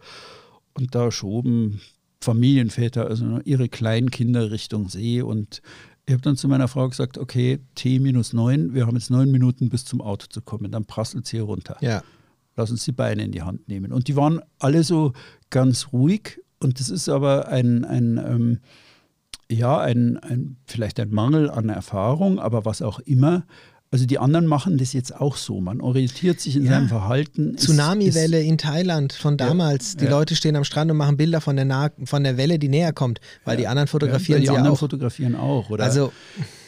und 0.74 0.94
da 0.94 1.10
schoben 1.10 1.80
Familienväter, 2.20 3.06
also 3.08 3.40
ihre 3.44 3.68
kleinen 3.68 4.10
Kinder 4.10 4.50
Richtung 4.50 4.88
See 4.88 5.20
und 5.20 5.62
ich 6.06 6.12
habe 6.12 6.22
dann 6.22 6.36
zu 6.36 6.48
meiner 6.48 6.68
Frau 6.68 6.88
gesagt, 6.88 7.18
okay, 7.18 7.58
T 7.74 7.98
minus 7.98 8.32
neun, 8.32 8.72
wir 8.74 8.86
haben 8.86 8.94
jetzt 8.96 9.10
neun 9.10 9.30
Minuten 9.30 9.68
bis 9.68 9.84
zum 9.84 10.00
Auto 10.00 10.26
zu 10.28 10.40
kommen, 10.42 10.70
dann 10.70 10.84
prasselt 10.84 11.26
sie 11.26 11.38
hier 11.38 11.44
runter 11.44 11.76
Ja. 11.80 12.02
Lass 12.56 12.70
uns 12.70 12.84
die 12.84 12.92
Beine 12.92 13.24
in 13.24 13.32
die 13.32 13.42
Hand 13.42 13.68
nehmen. 13.68 13.92
Und 13.92 14.08
die 14.08 14.16
waren 14.16 14.40
alle 14.58 14.82
so 14.84 15.12
ganz 15.50 15.88
ruhig. 15.92 16.40
Und 16.60 16.80
das 16.80 16.88
ist 16.90 17.08
aber 17.08 17.48
ein, 17.48 17.84
ein 17.84 18.18
ähm, 18.18 18.60
ja, 19.50 19.78
ein, 19.78 20.16
ein, 20.18 20.56
vielleicht 20.66 20.98
ein 21.00 21.10
Mangel 21.10 21.50
an 21.50 21.68
Erfahrung, 21.68 22.38
aber 22.38 22.64
was 22.64 22.80
auch 22.82 22.98
immer. 23.00 23.44
Also 23.90 24.06
die 24.06 24.18
anderen 24.18 24.46
machen 24.46 24.76
das 24.78 24.92
jetzt 24.92 25.14
auch 25.14 25.36
so. 25.36 25.60
Man 25.60 25.80
orientiert 25.80 26.40
sich 26.40 26.56
in 26.56 26.64
Ja. 26.64 26.72
seinem 26.72 26.88
Verhalten. 26.88 27.56
Tsunami-Welle 27.56 28.40
in 28.42 28.58
Thailand 28.58 29.12
von 29.12 29.34
Ja, 29.38 29.46
damals. 29.48 29.96
Die 29.96 30.06
ja. 30.06 30.10
Leute 30.10 30.34
stehen 30.34 30.56
am 30.56 30.64
Strand 30.64 30.90
und 30.90 30.96
machen 30.96 31.16
Bilder 31.16 31.40
von 31.40 31.54
der, 31.54 31.64
nah 31.64 31.90
von 32.04 32.24
der 32.24 32.36
Welle, 32.36 32.58
die 32.58 32.68
näher 32.68 32.92
kommt, 32.92 33.20
weil 33.44 33.56
die 33.56 33.68
anderen 33.68 33.86
fotografieren 33.86 34.38
ja, 34.38 34.40
die 34.40 34.46
sie 34.46 34.56
anderen 34.56 34.74
auch. 34.74 34.80
fotografieren 34.80 35.36
auch. 35.36 35.70
Oder 35.70 35.84
Also, 35.84 36.12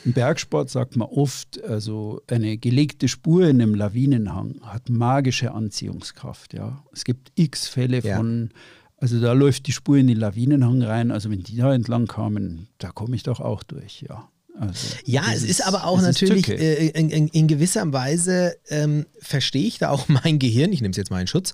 Im 0.06 0.12
Bergsport 0.12 0.70
sagt 0.70 0.96
man 0.96 1.08
oft, 1.08 1.62
also 1.64 2.22
eine 2.28 2.56
gelegte 2.58 3.08
Spur 3.08 3.48
in 3.48 3.60
einem 3.60 3.74
Lawinenhang 3.74 4.60
hat 4.62 4.88
magische 4.88 5.50
Anziehungskraft. 5.52 6.54
Ja. 6.54 6.84
Es 6.92 7.04
gibt 7.04 7.32
x 7.34 7.66
Fälle 7.66 8.00
Ja. 8.02 8.16
von, 8.16 8.50
also 8.98 9.20
da 9.20 9.32
läuft 9.32 9.66
die 9.66 9.72
Spur 9.72 9.96
in 9.96 10.06
den 10.06 10.18
Lawinenhang 10.18 10.80
rein. 10.82 11.10
Also 11.10 11.28
wenn 11.30 11.42
die 11.42 11.56
da 11.56 11.74
entlang 11.74 12.06
kamen, 12.06 12.68
da 12.78 12.92
komme 12.92 13.16
ich 13.16 13.24
doch 13.24 13.40
auch 13.40 13.64
durch. 13.64 14.02
Ja, 14.08 14.28
also, 14.58 14.96
Ja, 15.04 15.24
es 15.34 15.42
ist 15.42 15.66
aber 15.66 15.84
auch 15.84 15.98
ist 15.98 16.04
natürlich, 16.04 16.48
äh, 16.48 16.86
in, 16.88 17.10
in, 17.10 17.28
in 17.28 17.48
gewisser 17.48 17.92
Weise 17.92 18.56
ähm, 18.68 19.06
verstehe 19.20 19.66
ich 19.66 19.78
da 19.78 19.90
auch 19.90 20.08
mein 20.24 20.38
Gehirn, 20.38 20.72
ich 20.72 20.80
nehme 20.82 20.92
es 20.92 20.96
jetzt 20.96 21.10
mal 21.10 21.20
in 21.20 21.26
Schutz, 21.26 21.52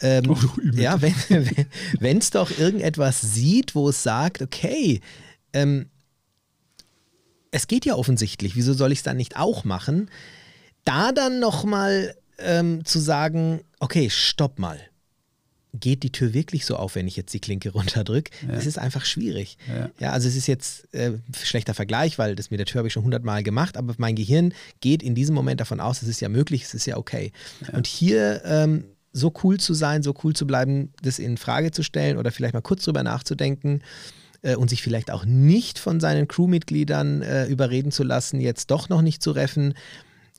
ähm, 0.00 0.24
Oh, 0.30 0.36
ja, 0.72 1.00
wenn 1.02 2.18
es 2.18 2.30
doch 2.30 2.56
irgendetwas 2.56 3.20
sieht, 3.20 3.74
wo 3.74 3.88
es 3.88 4.02
sagt, 4.04 4.40
okay, 4.40 5.00
ähm, 5.52 5.86
es 7.50 7.66
geht 7.66 7.84
ja 7.84 7.94
offensichtlich, 7.94 8.56
wieso 8.56 8.72
soll 8.72 8.92
ich 8.92 8.98
es 8.98 9.02
dann 9.02 9.16
nicht 9.16 9.36
auch 9.36 9.64
machen? 9.64 10.10
Da 10.84 11.12
dann 11.12 11.40
nochmal 11.40 12.14
ähm, 12.38 12.84
zu 12.84 12.98
sagen, 12.98 13.60
okay, 13.80 14.10
stopp 14.10 14.58
mal. 14.58 14.78
Geht 15.74 16.02
die 16.02 16.10
Tür 16.10 16.32
wirklich 16.32 16.64
so 16.64 16.76
auf, 16.76 16.94
wenn 16.94 17.06
ich 17.06 17.16
jetzt 17.16 17.34
die 17.34 17.40
Klinke 17.40 17.70
runterdrücke? 17.72 18.30
Ja. 18.46 18.54
Das 18.54 18.66
ist 18.66 18.78
einfach 18.78 19.04
schwierig. 19.04 19.58
Ja. 19.68 19.90
Ja, 19.98 20.12
also 20.12 20.28
es 20.28 20.36
ist 20.36 20.46
jetzt 20.46 20.92
äh, 20.94 21.12
schlechter 21.32 21.74
Vergleich, 21.74 22.18
weil 22.18 22.36
das 22.36 22.50
mit 22.50 22.58
der 22.58 22.66
Tür 22.66 22.78
habe 22.78 22.88
ich 22.88 22.94
schon 22.94 23.04
hundertmal 23.04 23.42
gemacht, 23.42 23.76
aber 23.76 23.94
mein 23.98 24.14
Gehirn 24.14 24.54
geht 24.80 25.02
in 25.02 25.14
diesem 25.14 25.34
Moment 25.34 25.60
davon 25.60 25.80
aus, 25.80 26.02
es 26.02 26.08
ist 26.08 26.20
ja 26.20 26.28
möglich, 26.28 26.64
es 26.64 26.74
ist 26.74 26.86
ja 26.86 26.96
okay. 26.96 27.32
Und 27.72 27.86
hier 27.86 28.42
ähm, 28.44 28.84
so 29.12 29.32
cool 29.42 29.58
zu 29.58 29.74
sein, 29.74 30.02
so 30.02 30.14
cool 30.22 30.34
zu 30.34 30.46
bleiben, 30.46 30.92
das 31.02 31.18
in 31.18 31.36
Frage 31.36 31.70
zu 31.70 31.82
stellen 31.82 32.16
oder 32.16 32.30
vielleicht 32.30 32.54
mal 32.54 32.60
kurz 32.60 32.84
drüber 32.84 33.02
nachzudenken 33.02 33.82
äh, 34.42 34.56
und 34.56 34.70
sich 34.70 34.82
vielleicht 34.82 35.10
auch 35.10 35.24
nicht 35.24 35.78
von 35.78 36.00
seinen 36.00 36.28
Crewmitgliedern 36.28 37.22
äh, 37.22 37.46
überreden 37.46 37.90
zu 37.90 38.04
lassen, 38.04 38.40
jetzt 38.40 38.70
doch 38.70 38.88
noch 38.88 39.02
nicht 39.02 39.22
zu 39.22 39.32
reffen, 39.32 39.74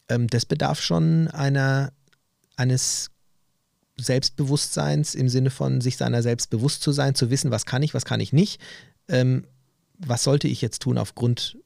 ähm, 0.10 0.28
das 0.28 0.46
bedarf 0.46 0.82
schon 0.82 1.28
einer, 1.28 1.92
eines 2.56 3.12
Selbstbewusstseins 3.98 5.16
im 5.16 5.30
Sinne 5.30 5.50
von 5.50 5.82
sich 5.82 5.98
seiner 5.98 6.22
selbst 6.22 6.50
bewusst 6.50 6.82
zu 6.82 6.92
sein, 6.92 7.16
zu 7.16 7.30
wissen, 7.30 7.52
was 7.52 7.66
kann 7.66 7.84
ich, 7.84 7.94
was 7.94 8.06
kann 8.06 8.20
ich 8.20 8.34
nicht, 8.34 8.62
ähm, 9.08 9.46
was 9.98 10.24
sollte 10.24 10.48
ich 10.48 10.62
jetzt 10.62 10.82
tun 10.82 10.98
aufgrund 10.98 11.58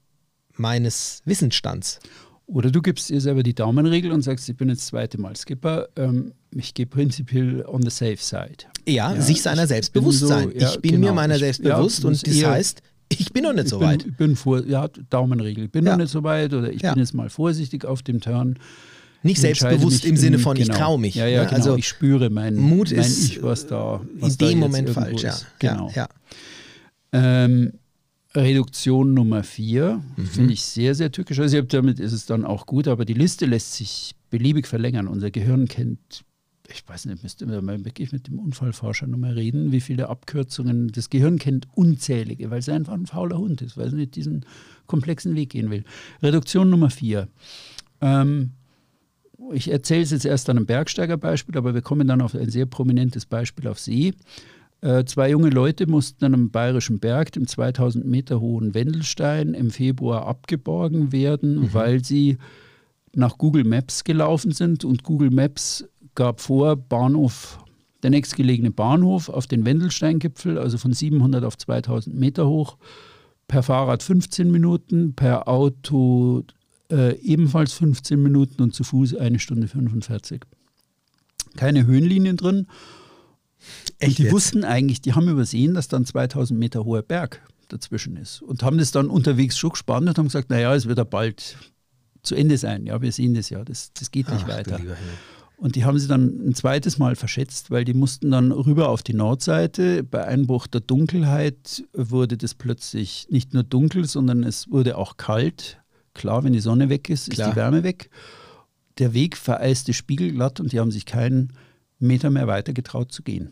meines 0.55 1.21
Wissensstands. 1.25 1.99
Oder 2.45 2.71
du 2.71 2.81
gibst 2.81 3.09
dir 3.09 3.21
selber 3.21 3.41
die 3.41 3.53
Daumenregel 3.55 4.11
und 4.11 4.21
sagst, 4.21 4.47
ich 4.49 4.57
bin 4.57 4.67
jetzt 4.69 4.79
das 4.81 4.87
zweite 4.87 5.19
Mal 5.19 5.35
Skipper, 5.35 5.87
ähm, 5.95 6.33
ich 6.53 6.73
gehe 6.73 6.85
prinzipiell 6.85 7.65
on 7.65 7.81
the 7.81 7.89
safe 7.89 8.17
side. 8.17 8.65
Ja, 8.85 9.13
Ja, 9.13 9.21
sich 9.21 9.41
seiner 9.41 9.63
ich 9.63 9.69
selbst 9.69 9.93
bewusst 9.93 10.19
so- 10.19 10.27
sein. 10.27 10.51
ja, 10.57 10.69
ich 10.69 10.79
bin 10.81 10.91
genau. 10.91 11.07
mir 11.07 11.13
meiner 11.13 11.35
Ich- 11.35 11.39
selbst 11.41 11.63
ja, 11.63 11.77
bewusst 11.77 12.03
und 12.03 12.11
muss 12.11 12.21
das 12.23 12.43
heißt, 12.43 12.81
ich 13.09 13.31
bin 13.31 13.43
noch 13.43 13.53
nicht 13.53 13.69
so 13.69 13.77
ich 13.77 13.79
bin, 13.79 13.87
weit. 13.89 14.05
Ich 14.05 14.17
bin 14.17 14.35
vor, 14.35 14.65
ja, 14.65 14.87
Daumenregel. 15.09 15.65
Ich 15.65 15.71
bin 15.71 15.85
Ja. 15.85 15.91
noch 15.93 15.99
nicht 15.99 16.11
so 16.11 16.23
weit 16.23 16.53
oder 16.53 16.71
ich 16.71 16.81
Ja. 16.81 16.93
bin 16.93 17.01
jetzt 17.01 17.13
mal 17.13 17.29
vorsichtig 17.29 17.85
auf 17.85 18.01
dem 18.03 18.19
Turn. 18.19 18.59
Nicht 19.25 19.35
Ich 19.35 19.41
selbstbewusst 19.41 20.03
im 20.03 20.17
Sinne 20.17 20.37
von, 20.37 20.57
ich 20.57 20.65
genau. 20.67 20.77
traue 20.77 20.99
mich. 20.99 21.15
Ja, 21.15 21.25
ja, 21.27 21.43
ne? 21.43 21.45
genau. 21.45 21.57
Also 21.57 21.77
ich 21.77 21.87
spüre 21.87 22.29
mein, 22.29 22.55
Mut 22.55 22.91
mein 22.91 22.99
ist 22.99 23.23
Ich, 23.29 23.41
was 23.41 23.67
da 23.67 24.01
was 24.15 24.33
in 24.33 24.37
dem 24.49 24.59
Moment 24.59 24.89
falsch, 24.89 25.23
ja. 25.23 25.29
ist. 25.29 25.45
Genau. 25.59 25.87
ja, 25.95 25.95
ja. 25.95 26.09
Ähm, 27.13 27.73
Reduktion 28.35 29.13
Nummer 29.13 29.43
vier 29.43 30.01
Mhm. 30.15 30.25
finde 30.25 30.53
ich 30.53 30.63
sehr, 30.63 30.95
sehr 30.95 31.11
tückisch. 31.11 31.39
Also 31.39 31.61
damit 31.61 31.99
ist 31.99 32.13
es 32.13 32.25
dann 32.25 32.45
auch 32.45 32.65
gut, 32.65 32.87
aber 32.87 33.05
die 33.05 33.13
Liste 33.13 33.45
lässt 33.45 33.73
sich 33.73 34.15
beliebig 34.29 34.67
verlängern. 34.67 35.07
Unser 35.07 35.29
Gehirn 35.29 35.67
kennt, 35.67 36.23
ich 36.71 36.87
weiß 36.87 37.05
nicht, 37.05 37.21
müsste 37.21 37.45
man 37.45 37.63
mal 37.63 37.85
wirklich 37.85 38.11
mit 38.11 38.27
dem 38.27 38.39
Unfallforscher 38.39 39.05
nochmal 39.05 39.33
reden, 39.33 39.71
wie 39.71 39.81
viele 39.81 40.09
Abkürzungen. 40.09 40.87
Das 40.87 41.09
Gehirn 41.09 41.37
kennt 41.37 41.67
unzählige, 41.75 42.49
weil 42.49 42.59
es 42.59 42.69
einfach 42.69 42.93
ein 42.93 43.05
fauler 43.05 43.37
Hund 43.37 43.61
ist, 43.61 43.77
weil 43.77 43.87
es 43.87 43.93
nicht 43.93 44.15
diesen 44.15 44.45
komplexen 44.87 45.35
Weg 45.35 45.51
gehen 45.51 45.69
will. 45.69 45.83
Reduktion 46.23 46.69
Nummer 46.69 46.89
vier. 46.89 47.27
Ähm, 48.01 48.51
ich 49.51 49.69
erzähle 49.69 50.01
es 50.03 50.11
jetzt 50.11 50.25
erst 50.25 50.49
an 50.49 50.57
einem 50.57 50.65
Bergsteigerbeispiel, 50.65 51.57
aber 51.57 51.73
wir 51.73 51.81
kommen 51.81 52.07
dann 52.07 52.21
auf 52.21 52.33
ein 52.33 52.49
sehr 52.49 52.65
prominentes 52.65 53.25
Beispiel 53.25 53.67
auf 53.67 53.77
See. 53.79 54.13
Äh, 54.83 55.05
zwei 55.05 55.29
junge 55.29 55.49
Leute 55.49 55.87
mussten 55.87 56.25
an 56.25 56.33
einem 56.33 56.51
bayerischen 56.51 56.99
Berg, 56.99 57.31
dem 57.31 57.47
2000 57.47 58.05
Meter 58.05 58.41
hohen 58.41 58.73
Wendelstein, 58.73 59.53
im 59.53 59.71
Februar 59.71 60.25
abgeborgen 60.25 61.13
werden, 61.13 61.73
weil 61.73 62.03
sie 62.03 62.37
nach 63.15 63.37
Google 63.37 63.63
Maps 63.63 64.03
gelaufen 64.03 64.51
sind 64.51 64.83
und 64.83 65.03
Google 65.03 65.31
Maps 65.31 65.85
gab 66.15 66.41
vor, 66.41 66.75
Bahnhof, 66.75 67.63
der 68.03 68.09
nächstgelegene 68.09 68.71
Bahnhof 68.71 69.29
auf 69.29 69.47
den 69.47 69.65
Wendelsteingipfel, 69.65 70.57
also 70.57 70.77
von 70.77 70.91
700 70.91 71.45
auf 71.45 71.57
2000 71.57 72.19
Meter 72.19 72.49
hoch, 72.49 72.75
per 73.47 73.63
Fahrrad 73.63 74.03
15 74.03 74.51
Minuten, 74.51 75.13
per 75.13 75.47
Auto 75.47 76.43
äh, 76.91 77.17
ebenfalls 77.19 77.71
15 77.71 78.21
Minuten 78.21 78.61
und 78.61 78.75
zu 78.75 78.83
Fuß 78.83 79.15
eine 79.15 79.39
Stunde 79.39 79.69
45. 79.69 80.41
Keine 81.55 81.85
Höhenlinien 81.85 82.35
drin. 82.35 82.67
Echt 83.99 84.11
und 84.11 84.17
die 84.17 84.23
jetzt? 84.23 84.33
wussten 84.33 84.63
eigentlich, 84.63 85.01
die 85.01 85.13
haben 85.13 85.27
übersehen, 85.27 85.73
dass 85.73 85.87
dann 85.87 86.05
2000 86.05 86.59
Meter 86.59 86.85
hoher 86.85 87.01
Berg 87.01 87.41
dazwischen 87.69 88.17
ist 88.17 88.41
und 88.41 88.63
haben 88.63 88.77
das 88.77 88.91
dann 88.91 89.07
unterwegs 89.07 89.57
schon 89.57 89.71
gespannt 89.71 90.07
und 90.07 90.17
haben 90.17 90.25
gesagt, 90.25 90.49
naja, 90.49 90.73
es 90.75 90.87
wird 90.87 90.97
ja 90.97 91.03
bald 91.03 91.57
zu 92.21 92.35
Ende 92.35 92.57
sein. 92.57 92.85
Ja, 92.85 93.01
wir 93.01 93.11
sehen 93.11 93.33
das 93.33 93.49
ja, 93.49 93.63
das, 93.63 93.91
das 93.93 94.11
geht 94.11 94.29
nicht 94.29 94.45
Ach, 94.45 94.49
weiter. 94.49 94.79
Und 95.57 95.75
die 95.75 95.85
haben 95.85 95.97
sie 95.97 96.07
dann 96.07 96.49
ein 96.49 96.55
zweites 96.55 96.97
Mal 96.97 97.15
verschätzt, 97.15 97.71
weil 97.71 97.85
die 97.85 97.93
mussten 97.93 98.31
dann 98.31 98.51
rüber 98.51 98.89
auf 98.89 99.01
die 99.01 99.13
Nordseite. 99.13 100.03
Bei 100.03 100.25
Einbruch 100.25 100.67
der 100.67 100.81
Dunkelheit 100.81 101.83
wurde 101.93 102.37
das 102.37 102.53
plötzlich 102.53 103.27
nicht 103.29 103.53
nur 103.53 103.63
dunkel, 103.63 104.05
sondern 104.05 104.43
es 104.43 104.69
wurde 104.69 104.97
auch 104.97 105.15
kalt. 105.15 105.81
Klar, 106.13 106.43
wenn 106.43 106.53
die 106.53 106.59
Sonne 106.59 106.89
weg 106.89 107.09
ist, 107.09 107.29
ist 107.29 107.35
Klar. 107.35 107.51
die 107.51 107.55
Wärme 107.55 107.83
weg. 107.83 108.09
Der 108.97 109.13
Weg 109.13 109.37
vereiste 109.37 109.93
spiegelglatt 109.93 110.59
und 110.59 110.73
die 110.73 110.79
haben 110.79 110.91
sich 110.91 111.05
keinen 111.05 111.53
Meter 112.07 112.29
mehr 112.29 112.47
weiter 112.47 112.73
getraut 112.73 113.11
zu 113.11 113.23
gehen. 113.23 113.51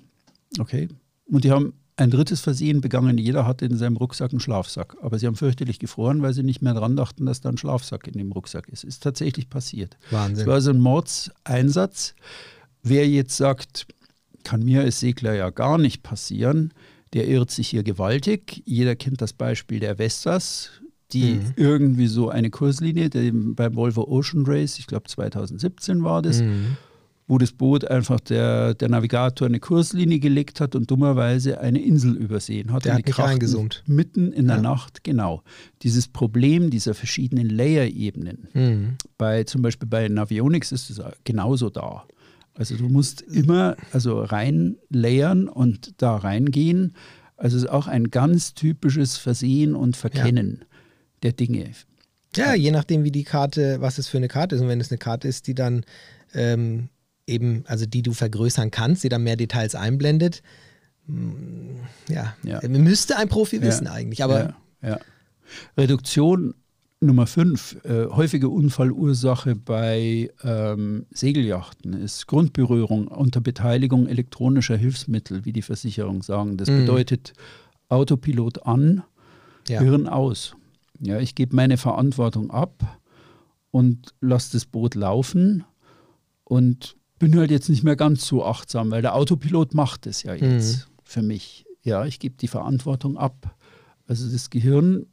Okay? 0.60 0.88
Und 1.26 1.44
die 1.44 1.52
haben 1.52 1.74
ein 1.98 2.10
drittes 2.10 2.42
Versehen 2.42 2.82
begangen. 2.82 3.18
Jeder 3.18 3.46
hatte 3.46 3.66
in 3.66 3.78
seinem 3.78 3.96
Rucksack 3.98 4.32
einen 4.32 4.40
Schlafsack. 4.40 4.96
Aber 5.02 5.20
sie 5.20 5.28
haben 5.28 5.36
fürchterlich 5.36 5.78
gefroren, 5.80 6.22
weil 6.22 6.34
sie 6.34 6.42
nicht 6.44 6.62
mehr 6.62 6.74
dran 6.74 6.96
dachten, 6.96 7.26
dass 7.26 7.42
da 7.42 7.50
ein 7.50 7.58
Schlafsack 7.58 8.08
in 8.08 8.14
dem 8.18 8.32
Rucksack 8.32 8.68
ist. 8.70 8.84
Ist 8.84 9.04
tatsächlich 9.04 9.50
passiert. 9.50 9.98
Wahnsinn. 10.10 10.42
Es 10.44 10.48
war 10.48 10.62
so 10.62 10.72
ein 10.72 10.80
Mordseinsatz. 10.80 12.16
Wer 12.84 13.08
jetzt 13.08 13.38
sagt, 13.38 13.88
kann 14.44 14.64
mir 14.64 14.82
als 14.82 15.00
Segler 15.00 15.36
ja 15.36 15.50
gar 15.52 15.78
nicht 15.78 16.02
passieren, 16.02 16.74
der 17.14 17.28
irrt 17.28 17.52
sich 17.52 17.68
hier 17.68 17.84
gewaltig. 17.84 18.64
Jeder 18.66 18.96
kennt 18.96 19.22
das 19.22 19.34
Beispiel 19.34 19.80
der 19.80 19.98
Vestas, 20.00 20.70
die 21.14 21.34
Mhm. 21.36 21.54
irgendwie 21.58 22.08
so 22.08 22.30
eine 22.30 22.50
Kurslinie, 22.50 23.10
beim 23.12 23.76
Volvo 23.76 24.04
Ocean 24.08 24.46
Race, 24.48 24.80
ich 24.80 24.88
glaube 24.88 25.08
2017 25.10 26.04
war 26.04 26.22
das, 26.22 26.42
Mhm. 26.42 26.78
Wo 27.32 27.38
das 27.38 27.54
Boot 27.54 27.86
einfach 27.90 28.20
der, 28.20 28.74
der 28.74 28.90
Navigator 28.90 29.48
eine 29.48 29.62
Kurslinie 29.62 30.20
gelegt 30.20 30.60
hat 30.60 30.76
und 30.76 30.92
dummerweise 30.92 31.62
eine 31.62 31.82
Insel 31.82 32.18
übersehen 32.18 32.74
hat. 32.74 32.84
Der 32.84 32.96
hat 32.96 33.06
krachten 33.06 33.24
reingezoomt. 33.32 33.84
Mitten 33.88 34.34
in 34.34 34.48
der 34.48 34.58
Ja. 34.58 34.62
Nacht, 34.62 35.06
genau. 35.06 35.42
Dieses 35.82 36.10
Problem 36.10 36.70
dieser 36.70 36.94
verschiedenen 36.94 37.48
Layer-Ebenen 37.50 38.50
Mhm. 38.54 38.98
bei 39.18 39.46
zum 39.46 39.62
Beispiel 39.62 39.88
bei 39.88 40.10
Navionics 40.10 40.74
ist 40.74 40.90
es 40.90 41.00
genauso 41.24 41.70
da. 41.70 42.04
Also 42.54 42.76
du 42.76 42.90
musst 42.90 43.22
immer 43.22 43.78
also 43.94 44.22
rein 44.24 44.76
layern 44.90 45.48
und 45.48 45.94
da 46.02 46.18
reingehen. 46.18 46.96
Also 47.38 47.56
es 47.56 47.64
ist 47.64 47.70
auch 47.70 47.88
ein 47.88 48.12
ganz 48.12 48.56
typisches 48.56 49.16
Versehen 49.16 49.74
und 49.74 49.96
Verkennen 49.96 50.66
der 51.24 51.32
Dinge. 51.32 51.72
Ja, 52.36 52.54
je 52.56 52.72
nachdem, 52.72 53.06
wie 53.06 53.12
die 53.12 53.24
Karte, 53.24 53.78
was 53.80 53.98
es 54.00 54.10
für 54.10 54.18
eine 54.18 54.28
Karte 54.28 54.56
ist. 54.56 54.62
Und 54.62 54.68
wenn 54.68 54.82
es 54.82 54.92
eine 54.92 54.98
Karte 54.98 55.30
ist, 55.30 55.48
die 55.48 55.56
dann 55.56 55.86
ähm, 56.34 56.90
eben, 57.32 57.64
also 57.68 57.86
die 57.86 58.02
du 58.04 58.14
vergrößern 58.14 58.70
kannst, 58.72 59.04
die 59.04 59.10
dann 59.10 59.24
mehr 59.24 59.38
Details 59.38 59.74
einblendet, 59.76 60.44
mm, 61.08 61.78
ja, 62.10 62.36
Ja. 62.44 62.60
müsste 62.68 63.18
ein 63.18 63.30
Profi 63.30 63.62
wissen 63.62 63.86
Ja. 63.86 63.94
eigentlich. 63.94 64.24
Aber 64.24 64.56
ja. 64.84 65.00
Reduktion 65.78 66.54
Nummer 67.04 67.26
5, 67.26 67.78
äh, 67.84 68.06
häufige 68.12 68.50
Unfallursache 68.50 69.56
bei 69.56 70.30
ähm, 70.44 71.08
Segelyachten 71.12 71.94
ist 71.94 72.28
Grundberührung 72.28 73.08
unter 73.08 73.42
Beteiligung 73.42 74.08
elektronischer 74.08 74.78
Hilfsmittel, 74.78 75.44
wie 75.44 75.52
die 75.52 75.64
Versicherung 75.64 76.22
sagen. 76.22 76.58
Das 76.58 76.70
Mhm. 76.70 76.82
bedeutet 76.82 77.34
Autopilot 77.90 78.68
an, 78.68 79.02
ja. 79.68 79.82
Hirn 79.82 80.08
aus. 80.08 80.56
Ja, 81.00 81.20
ich 81.20 81.34
gebe 81.34 81.56
meine 81.56 81.78
Verantwortung 81.78 82.52
ab 82.52 83.00
und 83.72 84.14
lasse 84.22 84.52
das 84.54 84.66
Boot 84.66 84.94
laufen 84.94 85.64
und 86.44 86.96
bin 87.22 87.38
halt 87.38 87.52
jetzt 87.52 87.70
nicht 87.70 87.84
mehr 87.84 87.96
ganz 87.96 88.26
so 88.26 88.44
achtsam, 88.44 88.90
weil 88.90 89.04
der 89.04 89.16
Autopilot 89.16 89.76
macht 89.76 90.08
es 90.08 90.24
ja 90.24 90.34
jetzt 90.34 90.90
für 91.04 91.22
mich. 91.22 91.66
Ja, 91.84 92.06
ich 92.06 92.18
gebe 92.18 92.36
die 92.36 92.48
Verantwortung 92.48 93.16
ab. 93.16 93.56
Also 94.08 94.28
das 94.28 94.50
Gehirn 94.50 95.06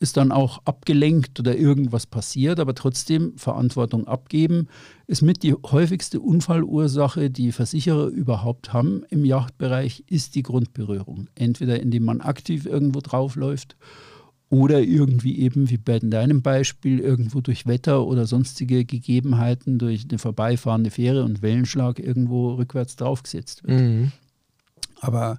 ist 0.00 0.16
dann 0.16 0.32
auch 0.32 0.58
abgelenkt 0.64 1.38
oder 1.38 1.56
irgendwas 1.56 2.06
passiert, 2.06 2.58
aber 2.58 2.74
trotzdem 2.74 3.38
Verantwortung 3.38 4.08
abgeben 4.08 4.66
ist 5.06 5.22
mit 5.22 5.44
die 5.44 5.54
häufigste 5.54 6.20
Unfallursache, 6.20 7.30
die 7.30 7.52
Versicherer 7.52 8.08
überhaupt 8.08 8.72
haben 8.72 9.04
im 9.10 9.24
Yachtbereich, 9.24 10.02
ist 10.08 10.34
die 10.34 10.42
Grundberührung. 10.42 11.28
Entweder 11.36 11.80
indem 11.80 12.04
man 12.04 12.20
aktiv 12.20 12.66
irgendwo 12.66 12.98
draufläuft 13.00 13.76
oder 14.54 14.80
irgendwie 14.80 15.38
eben 15.40 15.68
wie 15.68 15.76
bei 15.76 15.98
deinem 15.98 16.40
Beispiel 16.42 17.00
irgendwo 17.00 17.40
durch 17.40 17.66
Wetter 17.66 18.06
oder 18.06 18.26
sonstige 18.26 18.84
Gegebenheiten 18.84 19.78
durch 19.78 20.06
eine 20.08 20.18
vorbeifahrende 20.18 20.90
Fähre 20.90 21.24
und 21.24 21.42
Wellenschlag 21.42 21.98
irgendwo 21.98 22.54
rückwärts 22.54 22.94
draufgesetzt 22.96 23.64
wird. 23.64 23.80
Mhm. 23.80 24.12
Aber 25.00 25.38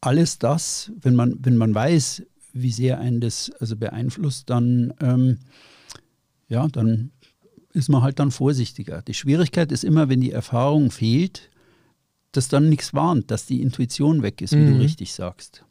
alles 0.00 0.38
das, 0.38 0.90
wenn 1.00 1.14
man, 1.14 1.36
wenn 1.40 1.56
man 1.56 1.74
weiß, 1.74 2.22
wie 2.52 2.72
sehr 2.72 2.98
einen 2.98 3.20
das 3.20 3.50
also 3.60 3.76
beeinflusst, 3.76 4.48
dann, 4.48 4.94
ähm, 5.00 5.38
ja, 6.48 6.66
dann 6.68 7.10
ist 7.74 7.88
man 7.90 8.02
halt 8.02 8.18
dann 8.18 8.30
vorsichtiger. 8.30 9.02
Die 9.02 9.14
Schwierigkeit 9.14 9.70
ist 9.70 9.84
immer, 9.84 10.08
wenn 10.08 10.20
die 10.20 10.32
Erfahrung 10.32 10.90
fehlt, 10.90 11.50
dass 12.32 12.48
dann 12.48 12.68
nichts 12.68 12.94
warnt, 12.94 13.30
dass 13.30 13.46
die 13.46 13.60
Intuition 13.60 14.22
weg 14.22 14.40
ist, 14.40 14.54
wie 14.54 14.62
Mhm. 14.62 14.66
du 14.66 14.76
richtig 14.78 15.12
sagst. 15.12 15.64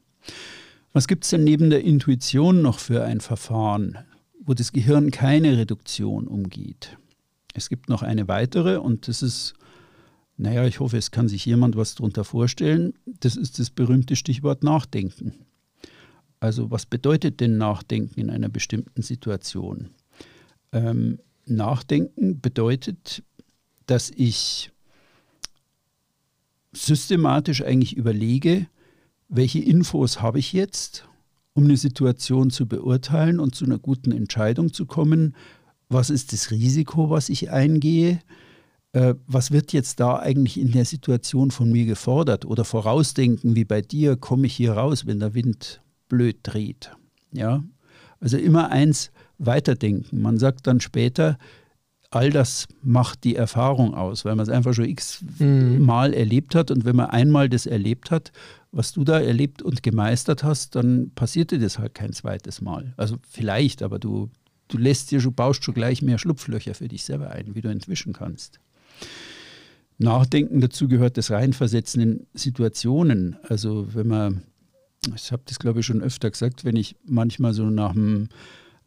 Was 0.98 1.08
gibt 1.08 1.26
es 1.26 1.30
denn 1.30 1.44
neben 1.44 1.70
der 1.70 1.84
Intuition 1.84 2.64
noch 2.64 2.80
für 2.80 3.04
ein 3.04 3.22
Verfahren, 3.22 4.00
wo 4.44 4.56
das 4.56 4.72
Gehirn 4.72 5.12
keine 5.12 5.56
Reduktion 5.56 6.28
umgeht? 6.28 6.98
Es 7.54 7.70
gibt 7.70 7.88
noch 7.88 8.02
eine 8.02 8.28
weitere 8.28 8.78
und 8.78 9.08
das 9.08 9.22
ist, 9.22 9.54
naja, 10.38 10.66
ich 10.66 10.80
hoffe, 10.80 10.98
es 10.98 11.12
kann 11.12 11.28
sich 11.28 11.46
jemand 11.46 11.76
was 11.76 11.94
darunter 11.94 12.24
vorstellen. 12.24 12.96
Das 13.20 13.36
ist 13.36 13.60
das 13.60 13.70
berühmte 13.70 14.16
Stichwort 14.16 14.64
Nachdenken. 14.64 15.34
Also 16.40 16.72
was 16.72 16.88
bedeutet 16.88 17.42
denn 17.42 17.60
Nachdenken 17.60 18.20
in 18.20 18.32
einer 18.32 18.50
bestimmten 18.50 19.04
Situation? 19.04 19.92
Ähm, 20.72 21.20
Nachdenken 21.46 22.42
bedeutet, 22.42 23.22
dass 23.86 24.10
ich 24.16 24.72
systematisch 26.74 27.62
eigentlich 27.62 27.96
überlege, 27.96 28.66
welche 29.30 29.60
Infos 29.60 30.22
habe 30.22 30.40
ich 30.40 30.54
jetzt, 30.54 31.08
um 31.54 31.66
eine 31.66 31.78
Situation 31.78 32.50
zu 32.50 32.68
beurteilen 32.68 33.40
und 33.40 33.56
zu 33.56 33.66
einer 33.66 33.80
guten 33.80 34.12
Entscheidung 34.12 34.74
zu 34.74 34.86
kommen. 34.86 35.36
Was 35.90 36.10
ist 36.10 36.34
das 36.34 36.52
Risiko, 36.52 37.10
was 37.10 37.30
ich 37.30 37.50
eingehe? 37.50 38.20
Äh, 38.94 39.16
was 39.26 39.52
wird 39.52 39.74
jetzt 39.74 40.00
da 40.00 40.18
eigentlich 40.20 40.60
in 40.60 40.72
der 40.72 40.86
Situation 40.86 41.52
von 41.52 41.72
mir 41.72 41.86
gefordert? 41.86 42.46
Oder 42.46 42.64
vorausdenken, 42.64 43.56
wie 43.56 43.66
bei 43.66 43.82
dir, 43.82 44.18
komme 44.18 44.48
ich 44.48 44.56
hier 44.56 44.74
raus, 44.74 45.06
wenn 45.06 45.20
der 45.20 45.34
Wind 45.34 45.82
blöd 46.10 46.38
dreht? 46.44 46.92
Ja, 47.32 47.64
also 48.20 48.38
immer 48.38 48.70
eins 48.70 49.12
weiterdenken. 49.38 50.22
Man 50.22 50.38
sagt 50.38 50.68
dann 50.68 50.80
später, 50.80 51.38
all 52.10 52.30
das 52.30 52.68
macht 52.82 53.24
die 53.24 53.36
Erfahrung 53.36 53.94
aus, 53.94 54.26
weil 54.26 54.36
man 54.36 54.44
es 54.44 54.50
einfach 54.50 54.74
schon 54.74 54.86
x 54.86 55.24
mhm. 55.40 55.86
Mal 55.86 56.14
erlebt 56.14 56.56
hat. 56.56 56.72
Und 56.72 56.86
wenn 56.86 56.96
man 56.96 57.10
einmal 57.10 57.50
das 57.50 57.66
erlebt 57.66 58.12
hat, 58.12 58.32
was 58.78 58.92
du 58.92 59.04
da 59.04 59.20
erlebt 59.20 59.64
und 59.64 59.82
gemeistert 59.82 60.44
hast, 60.44 60.76
dann 60.76 61.10
passierte 61.16 61.58
das 61.58 61.80
halt 61.80 61.96
kein 61.96 62.14
zweites 62.14 62.62
Mal. 62.62 62.94
Also 62.96 63.18
vielleicht, 63.28 63.82
aber 63.82 63.98
du, 63.98 64.30
du 64.68 64.78
lässt 64.78 65.10
dir 65.10 65.20
schon, 65.20 65.34
baust 65.34 65.64
schon 65.64 65.74
gleich 65.74 66.04
mehr 66.04 66.20
Schlupflöcher 66.20 66.76
für 66.76 66.88
dich 66.88 67.04
selber 67.04 67.32
ein, 67.32 67.56
wie 67.56 67.62
du 67.62 67.70
entwischen 67.70 68.14
kannst. 68.14 68.60
Nachdenken 69.98 70.62
dazu 70.62 70.88
gehört 70.88 71.18
das 71.18 71.32
Reinversetzen 71.32 72.02
in 72.04 72.28
Situationen. 72.36 73.38
Also 73.42 73.96
wenn 73.96 74.08
man, 74.08 74.44
ich 75.16 75.32
habe 75.32 75.42
das 75.48 75.58
glaube 75.58 75.80
ich 75.80 75.86
schon 75.88 76.04
öfter 76.04 76.30
gesagt, 76.30 76.64
wenn 76.64 76.76
ich 76.76 76.98
manchmal 77.04 77.56
so 77.56 77.72
nach 77.72 77.96
einem 77.96 78.30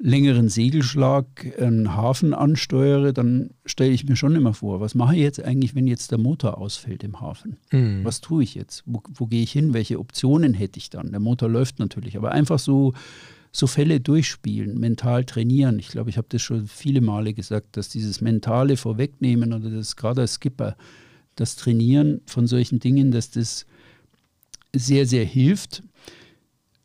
längeren 0.02 0.48
Segelschlag 0.48 1.26
einen 1.60 1.94
Hafen 1.94 2.32
ansteuere, 2.32 3.12
dann 3.12 3.50
stelle 3.66 3.92
ich 3.92 4.08
mir 4.08 4.16
schon 4.16 4.34
immer 4.34 4.54
vor, 4.54 4.80
was 4.80 4.94
mache 4.94 5.14
ich 5.14 5.20
jetzt 5.20 5.44
eigentlich, 5.44 5.74
wenn 5.74 5.86
jetzt 5.86 6.10
der 6.10 6.18
Motor 6.18 6.56
ausfällt 6.56 7.04
im 7.04 7.20
Hafen? 7.20 7.58
Mhm. 7.70 8.02
Was 8.02 8.22
tue 8.22 8.42
ich 8.42 8.54
jetzt? 8.54 8.82
Wo, 8.86 9.02
wo 9.12 9.26
gehe 9.26 9.42
ich 9.42 9.52
hin? 9.52 9.74
Welche 9.74 9.98
Optionen 9.98 10.54
hätte 10.54 10.78
ich 10.78 10.88
dann? 10.88 11.10
Der 11.10 11.20
Motor 11.20 11.50
läuft 11.50 11.78
natürlich, 11.78 12.16
aber 12.16 12.32
einfach 12.32 12.58
so, 12.58 12.94
so 13.52 13.66
Fälle 13.66 14.00
durchspielen, 14.00 14.80
mental 14.80 15.24
trainieren. 15.24 15.78
Ich 15.78 15.88
glaube, 15.88 16.08
ich 16.08 16.16
habe 16.16 16.28
das 16.30 16.40
schon 16.40 16.66
viele 16.66 17.02
Male 17.02 17.34
gesagt, 17.34 17.76
dass 17.76 17.90
dieses 17.90 18.22
mentale 18.22 18.78
Vorwegnehmen 18.78 19.52
oder 19.52 19.68
das 19.68 19.96
gerade 19.96 20.22
als 20.22 20.34
Skipper, 20.34 20.76
das 21.36 21.56
Trainieren 21.56 22.22
von 22.24 22.46
solchen 22.46 22.80
Dingen, 22.80 23.10
dass 23.10 23.30
das 23.30 23.66
sehr, 24.74 25.04
sehr 25.04 25.26
hilft. 25.26 25.82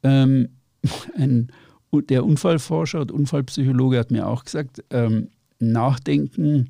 Ähm, 0.03 0.49
ein 1.15 1.49
der 2.01 2.25
Unfallforscher 2.25 3.01
und 3.01 3.11
Unfallpsychologe 3.11 3.99
hat 3.99 4.11
mir 4.11 4.27
auch 4.27 4.43
gesagt, 4.43 4.83
ähm, 4.89 5.29
Nachdenken 5.59 6.69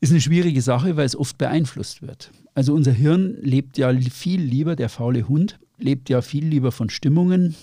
ist 0.00 0.10
eine 0.10 0.20
schwierige 0.20 0.62
Sache, 0.62 0.96
weil 0.96 1.06
es 1.06 1.16
oft 1.16 1.38
beeinflusst 1.38 2.02
wird. 2.02 2.32
Also 2.54 2.74
unser 2.74 2.92
Hirn 2.92 3.36
lebt 3.40 3.78
ja 3.78 3.92
viel 3.94 4.40
lieber, 4.40 4.76
der 4.76 4.88
faule 4.88 5.28
Hund 5.28 5.58
lebt 5.78 6.08
ja 6.08 6.22
viel 6.22 6.46
lieber 6.46 6.72
von 6.72 6.90
Stimmungen, 6.90 7.54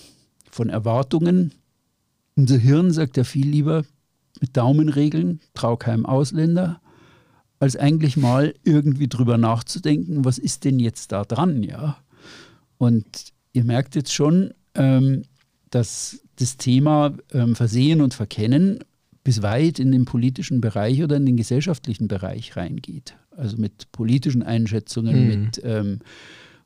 von 0.50 0.68
Erwartungen. 0.68 1.52
Unser 2.36 2.58
Hirn 2.58 2.92
sagt 2.92 3.16
ja 3.16 3.24
viel 3.24 3.48
lieber 3.48 3.84
mit 4.40 4.56
Daumenregeln, 4.56 5.40
trau 5.54 5.76
keinem 5.76 6.06
Ausländer, 6.06 6.80
als 7.58 7.76
eigentlich 7.76 8.16
mal 8.16 8.54
irgendwie 8.64 9.08
drüber 9.08 9.36
nachzudenken, 9.36 10.24
was 10.24 10.38
ist 10.38 10.64
denn 10.64 10.78
jetzt 10.78 11.12
da 11.12 11.24
dran, 11.24 11.62
ja? 11.62 11.98
Und 12.78 13.32
ihr 13.52 13.64
merkt 13.64 13.94
jetzt 13.94 14.14
schon, 14.14 14.54
ähm, 14.74 15.22
dass 15.70 16.20
das 16.36 16.56
Thema 16.56 17.14
ähm, 17.32 17.56
Versehen 17.56 18.00
und 18.00 18.14
Verkennen 18.14 18.80
bis 19.24 19.42
weit 19.42 19.78
in 19.78 19.92
den 19.92 20.04
politischen 20.04 20.60
Bereich 20.60 21.02
oder 21.02 21.16
in 21.16 21.26
den 21.26 21.36
gesellschaftlichen 21.36 22.08
Bereich 22.08 22.56
reingeht. 22.56 23.14
Also 23.36 23.56
mit 23.56 23.92
politischen 23.92 24.42
Einschätzungen, 24.42 25.22
mhm. 25.22 25.28
mit 25.28 25.60
ähm, 25.64 25.98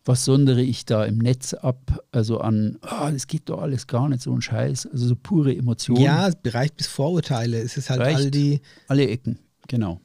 was 0.04 0.24
sondere 0.24 0.62
ich 0.62 0.84
da 0.84 1.04
im 1.04 1.18
Netz 1.18 1.54
ab, 1.54 2.04
also 2.12 2.38
an, 2.38 2.78
oh, 2.82 3.10
das 3.10 3.26
geht 3.26 3.48
doch 3.48 3.62
alles 3.62 3.86
gar 3.86 4.08
nicht, 4.08 4.22
so 4.22 4.34
ein 4.34 4.42
Scheiß, 4.42 4.86
also 4.86 5.06
so 5.06 5.16
pure 5.16 5.56
Emotionen. 5.56 6.02
Ja, 6.02 6.28
es 6.28 6.36
reicht 6.52 6.76
bis 6.76 6.86
Vorurteile, 6.86 7.58
es 7.58 7.76
ist 7.76 7.88
halt 7.90 8.02
all 8.02 8.30
die... 8.30 8.60
Alle 8.88 9.08
Ecken, 9.08 9.38
genau. 9.66 10.00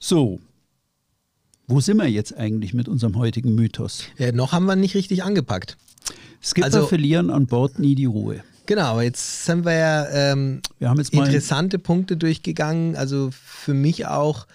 So, 0.00 0.40
wo 1.66 1.80
sind 1.80 1.96
wir 1.96 2.08
jetzt 2.08 2.36
eigentlich 2.36 2.74
mit 2.74 2.88
unserem 2.88 3.16
heutigen 3.16 3.54
Mythos? 3.54 4.04
Ja, 4.18 4.32
noch 4.32 4.52
haben 4.52 4.66
wir 4.66 4.76
nicht 4.76 4.94
richtig 4.94 5.22
angepackt. 5.22 5.76
Skipper 6.42 6.66
also, 6.66 6.86
verlieren 6.86 7.30
an 7.30 7.46
Bord 7.46 7.78
nie 7.78 7.94
die 7.94 8.04
Ruhe. 8.04 8.42
Genau, 8.66 9.00
jetzt 9.00 9.44
sind 9.44 9.64
wir 9.64 9.74
ja 9.74 10.08
ähm, 10.32 10.62
wir 10.78 10.88
haben 10.88 10.98
jetzt 10.98 11.12
interessante 11.12 11.78
Punkte 11.78 12.16
durchgegangen, 12.16 12.96
also 12.96 13.30
für 13.32 13.74
mich 13.74 14.06
auch, 14.06 14.46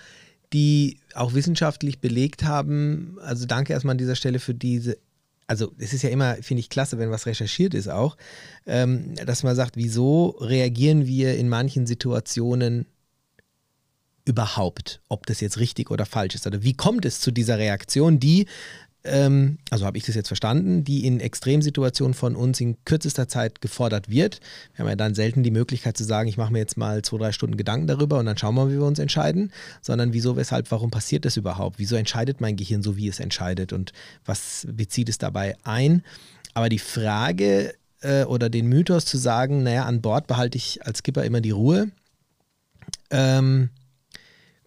die 0.52 0.98
auch 1.14 1.34
wissenschaftlich 1.34 2.00
belegt 2.00 2.44
haben. 2.44 3.18
Also 3.22 3.46
danke 3.46 3.74
erstmal 3.74 3.92
an 3.92 3.98
dieser 4.00 4.16
Stelle 4.16 4.40
für 4.40 4.54
diese 4.54 4.98
also 5.50 5.74
es 5.80 5.94
ist 5.94 6.04
ja 6.04 6.12
immer, 6.12 6.36
finde 6.36 6.60
ich, 6.60 6.70
klasse, 6.70 7.00
wenn 7.00 7.10
was 7.10 7.26
recherchiert 7.26 7.74
ist 7.74 7.88
auch, 7.88 8.18
ähm, 8.68 9.16
dass 9.16 9.42
man 9.42 9.56
sagt, 9.56 9.78
wieso 9.78 10.38
reagieren 10.40 11.08
wir 11.08 11.38
in 11.38 11.50
manchen 11.50 11.88
Situationen 11.88 12.86
überhaupt, 14.26 15.02
ob 15.08 15.26
das 15.26 15.42
jetzt 15.42 15.58
richtig 15.58 15.90
oder 15.90 16.06
falsch 16.06 16.36
ist. 16.36 16.46
Oder 16.46 16.62
wie 16.62 16.76
kommt 16.76 17.04
es 17.04 17.20
zu 17.20 17.32
dieser 17.32 17.58
Reaktion, 17.58 18.20
die 18.20 18.46
ähm, 19.06 19.60
also 19.70 19.86
habe 19.86 19.98
ich 19.98 20.06
das 20.06 20.16
jetzt 20.16 20.28
verstanden, 20.28 20.84
die 20.84 21.06
in 21.06 21.20
Extremsituationen 21.20 22.14
von 22.14 22.36
uns 22.36 22.60
in 22.60 22.76
kürzester 22.84 23.28
Zeit 23.28 23.62
gefordert 23.62 24.10
wird. 24.10 24.42
Wir 24.74 24.84
haben 24.84 24.90
ja 24.90 24.96
dann 24.96 25.16
selten 25.16 25.42
die 25.44 25.52
Möglichkeit 25.52 25.96
zu 25.96 26.04
sagen, 26.04 26.28
ich 26.28 26.38
mache 26.38 26.52
mir 26.52 26.60
jetzt 26.60 26.78
mal 26.78 27.02
zwei, 27.02 27.18
drei 27.18 27.32
Stunden 27.32 27.56
Gedanken 27.56 27.88
darüber 27.88 28.20
und 28.20 28.26
dann 28.26 28.38
schauen 28.38 28.56
wir 28.56 28.66
mal, 28.66 28.72
wie 28.72 28.78
wir 28.78 28.86
uns 28.86 29.00
entscheiden, 29.00 29.52
sondern 29.82 30.12
wieso, 30.12 30.36
weshalb, 30.36 30.70
warum 30.72 30.92
passiert 30.92 31.24
das 31.24 31.38
überhaupt? 31.38 31.80
Wieso 31.80 31.96
entscheidet 31.96 32.42
mein 32.42 32.58
Gehirn 32.58 32.84
so, 32.84 32.98
wie 32.98 33.08
es 33.08 33.20
entscheidet 33.20 33.72
und 33.72 33.94
was 34.26 34.68
bezieht 34.70 35.08
es 35.08 35.18
dabei 35.18 35.56
ein? 35.64 36.04
Aber 36.54 36.68
die 36.68 36.80
Frage 36.80 37.74
äh, 38.02 38.24
oder 38.26 38.50
den 38.50 38.68
Mythos 38.68 39.06
zu 39.06 39.18
sagen, 39.18 39.64
naja, 39.64 39.86
an 39.86 40.02
Bord 40.02 40.28
behalte 40.28 40.58
ich 40.58 40.86
als 40.86 41.00
Skipper 41.00 41.24
immer 41.24 41.40
die 41.40 41.52
Ruhe, 41.52 41.90
ähm, 43.12 43.70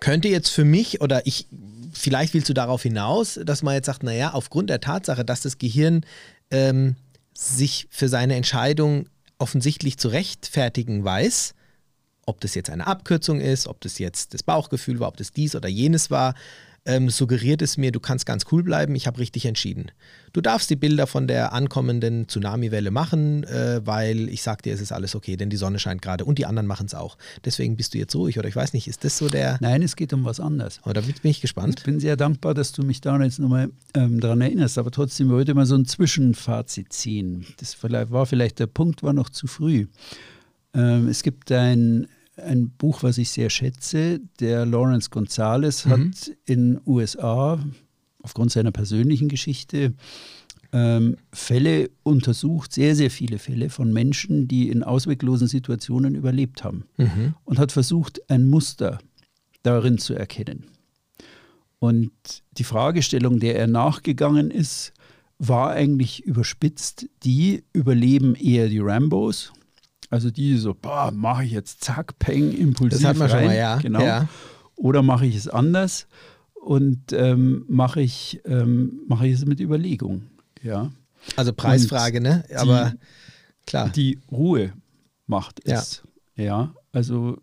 könnte 0.01 0.29
jetzt 0.29 0.49
für 0.49 0.65
mich 0.65 1.01
oder 1.01 1.27
ich 1.27 1.47
vielleicht 1.93 2.35
willst 2.35 2.49
du 2.49 2.55
darauf 2.55 2.83
hinaus, 2.83 3.39
dass 3.45 3.63
man 3.63 3.75
jetzt 3.75 3.87
sagt, 3.87 4.03
naja, 4.03 4.33
aufgrund 4.33 4.71
der 4.71 4.81
Tatsache, 4.81 5.25
dass 5.25 5.43
das 5.43 5.59
Gehirn 5.59 6.05
ähm, 6.51 6.97
sich 7.35 7.87
für 7.91 8.09
seine 8.09 8.35
Entscheidung 8.35 9.07
offensichtlich 9.39 9.99
zu 9.99 10.09
rechtfertigen 10.09 11.05
weiß, 11.05 11.55
ob 12.27 12.41
das 12.41 12.55
jetzt 12.55 12.71
eine 12.71 12.87
Abkürzung 12.87 13.41
ist, 13.41 13.67
ob 13.67 13.81
das 13.81 13.99
jetzt 13.99 14.35
das 14.35 14.43
Bauchgefühl 14.43 15.01
war, 15.01 15.09
ob 15.09 15.17
das 15.17 15.33
dies 15.33 15.57
oder 15.57 15.69
jenes 15.69 16.11
war, 16.11 16.35
ähm, 16.85 17.11
suggeriert 17.11 17.63
es 17.63 17.77
mir, 17.77 17.93
du 17.93 18.01
kannst 18.01 18.27
ganz 18.27 18.47
cool 18.51 18.63
bleiben, 18.63 18.95
ich 18.95 19.07
habe 19.07 19.19
richtig 19.19 19.47
entschieden. 19.47 19.93
Du 20.33 20.41
darfst 20.41 20.69
die 20.71 20.77
Bilder 20.77 21.07
von 21.07 21.29
der 21.29 21.53
ankommenden 21.53 22.29
Tsunamiwelle 22.29 22.91
machen, 22.91 23.45
äh, 23.45 23.81
weil 23.85 24.29
ich 24.29 24.43
sag 24.43 24.63
dir, 24.63 24.75
es 24.75 24.81
ist 24.81 24.93
alles 24.93 25.15
okay, 25.15 25.37
denn 25.37 25.51
die 25.51 25.57
Sonne 25.57 25.79
scheint 25.79 26.03
gerade 26.03 26.25
und 26.25 26.39
die 26.39 26.47
anderen 26.47 26.67
machen 26.67 26.87
es 26.87 26.95
auch. 26.95 27.19
Deswegen 27.45 27.77
bist 27.77 27.95
du 27.95 27.99
jetzt 27.99 28.17
ruhig 28.17 28.39
oder 28.39 28.49
ich 28.49 28.57
weiß 28.57 28.73
nicht, 28.73 28.89
ist 28.89 29.05
das 29.05 29.19
so 29.19 29.29
der... 29.29 29.59
Nein, 29.61 29.83
es 29.83 29.95
geht 29.95 30.13
um 30.13 30.25
was 30.25 30.41
anderes. 30.41 30.81
Oh, 30.85 30.93
da 30.93 31.01
bin 31.01 31.15
ich 31.23 31.41
gespannt. 31.41 31.81
Ich 31.81 31.85
bin 31.85 32.01
sehr 32.01 32.17
dankbar, 32.17 32.55
dass 32.55 32.73
du 32.73 32.83
mich 32.83 33.01
da 33.01 33.21
jetzt 33.21 33.39
nochmal 33.39 33.71
ähm, 33.95 34.21
daran 34.21 34.41
erinnerst, 34.41 34.79
aber 34.79 34.91
trotzdem 34.91 35.29
wollte 35.29 35.53
ich 35.53 35.57
mal 35.57 35.67
so 35.67 35.77
ein 35.77 35.85
Zwischenfazit 35.85 36.93
ziehen. 36.93 37.47
Das 37.59 37.77
war 37.83 38.27
vielleicht 38.27 38.59
der 38.59 38.67
Punkt, 38.67 39.03
war 39.03 39.13
noch 39.13 39.31
zu 39.31 39.47
früh. 39.47 39.87
Ähm, 40.75 41.09
es 41.09 41.23
gibt 41.23 41.53
ein 41.53 42.09
ein 42.37 42.71
Buch, 42.71 43.03
was 43.03 43.19
ich 43.19 43.31
sehr 43.31 43.51
schätze. 43.51 44.21
Der 44.41 44.67
Lawrence 44.67 45.11
Gonzalez 45.11 45.85
mhm. 45.85 45.91
hat 45.91 46.33
in 46.45 46.81
USA 46.87 47.63
aufgrund 48.23 48.53
seiner 48.53 48.71
persönlichen 48.71 49.29
Geschichte 49.29 49.95
ähm, 50.73 51.17
Fälle 51.33 51.91
untersucht, 52.03 52.73
sehr, 52.73 52.97
sehr 52.97 53.11
viele 53.11 53.39
Fälle 53.39 53.69
von 53.69 53.93
Menschen, 53.93 54.49
die 54.49 54.71
in 54.71 54.83
ausweglosen 54.83 55.49
Situationen 55.49 56.15
überlebt 56.15 56.65
haben 56.65 56.85
mhm. 56.97 57.35
und 57.45 57.59
hat 57.59 57.73
versucht, 57.73 58.31
ein 58.31 58.49
Muster 58.49 58.99
darin 59.63 59.99
zu 59.99 60.15
erkennen. 60.15 60.65
Und 61.79 62.13
die 62.53 62.65
Fragestellung, 62.65 63.41
der 63.41 63.57
er 63.57 63.67
nachgegangen 63.67 64.51
ist, 64.51 64.93
war 65.39 65.71
eigentlich 65.71 66.25
überspitzt, 66.25 67.09
die 67.25 67.65
überleben 67.73 68.37
eher 68.37 68.69
die 68.69 68.79
Rambos 68.79 69.53
also 70.13 70.31
die 70.31 70.59
so, 70.59 70.77
mache 71.13 71.45
ich 71.45 71.53
jetzt 71.53 71.83
zack, 71.83 72.19
peng, 72.19 72.53
impulsiv 72.53 73.01
Das 73.01 73.09
hat 73.09 73.17
man 73.17 73.31
rein. 73.31 73.39
schon 73.39 73.47
mal, 73.47 73.57
ja. 73.57 73.77
Genau. 73.77 74.05
Ja. 74.05 74.29
Oder 74.77 75.03
mache 75.03 75.25
ich 75.25 75.35
es 75.35 75.49
anders 75.49 76.07
und 76.53 77.15
ähm, 77.15 77.65
mache 77.67 78.03
ich, 78.03 78.43
ähm, 78.45 79.01
mache 79.09 79.27
ich 79.27 79.33
es 79.33 79.47
mit 79.47 79.59
Überlegung. 79.59 80.25
Ja. 80.63 80.93
Also 81.37 81.55
Preisfrage, 81.55 82.21
ne? 82.21 82.45
Aber 82.55 82.91
die, 82.91 83.67
klar. 83.67 83.89
Die 83.89 84.19
Ruhe 84.31 84.75
macht 85.27 85.61
es. 85.65 86.03
Ja. 86.37 86.45
ja, 86.45 86.75
also 86.93 87.39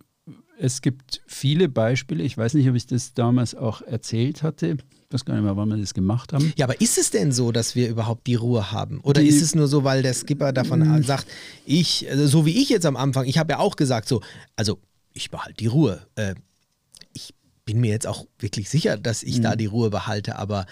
es 0.59 0.83
gibt 0.83 1.23
viele 1.25 1.69
Beispiele. 1.69 2.21
Ich 2.23 2.37
weiß 2.37 2.53
nicht, 2.53 2.69
ob 2.69 2.75
ich 2.75 2.85
das 2.85 3.15
damals 3.15 3.55
auch 3.55 3.81
erzählt 3.81 4.43
hatte. 4.43 4.77
Ich 5.09 5.13
weiß 5.15 5.25
gar 5.25 5.33
nicht 5.33 5.43
mehr, 5.43 5.57
wann 5.57 5.69
wir 5.69 5.77
das 5.77 5.95
gemacht 5.95 6.33
haben. 6.33 6.53
Ja, 6.55 6.67
aber 6.67 6.79
ist 6.81 6.99
es 6.99 7.09
denn 7.09 7.31
so, 7.31 7.51
dass 7.51 7.75
wir 7.75 7.89
überhaupt 7.89 8.27
die 8.27 8.35
Ruhe 8.35 8.71
haben? 8.71 8.99
Oder 9.01 9.21
die, 9.21 9.27
ist 9.27 9.41
es 9.41 9.55
nur 9.55 9.67
so, 9.67 9.83
weil 9.83 10.03
der 10.03 10.13
Skipper 10.13 10.53
davon 10.53 10.81
Hm. 10.83 11.01
sagt, 11.01 11.25
ich, 11.65 12.07
also 12.11 12.27
so 12.27 12.45
wie 12.45 12.61
ich 12.61 12.69
jetzt 12.69 12.85
am 12.85 12.95
Anfang, 12.95 13.25
ich 13.25 13.39
habe 13.39 13.53
ja 13.53 13.57
auch 13.59 13.75
gesagt, 13.75 14.07
so, 14.07 14.21
also 14.55 14.77
ich 15.13 15.31
behalte 15.31 15.55
die 15.55 15.65
Ruhe. 15.65 16.05
Äh, 16.13 16.35
ich 17.13 17.33
bin 17.65 17.79
mir 17.79 17.89
jetzt 17.89 18.05
auch 18.05 18.27
wirklich 18.37 18.69
sicher, 18.69 18.97
dass 18.97 19.23
ich 19.23 19.37
Hm. 19.37 19.41
da 19.43 19.55
die 19.55 19.65
Ruhe 19.65 19.89
behalte, 19.89 20.37
aber 20.37 20.67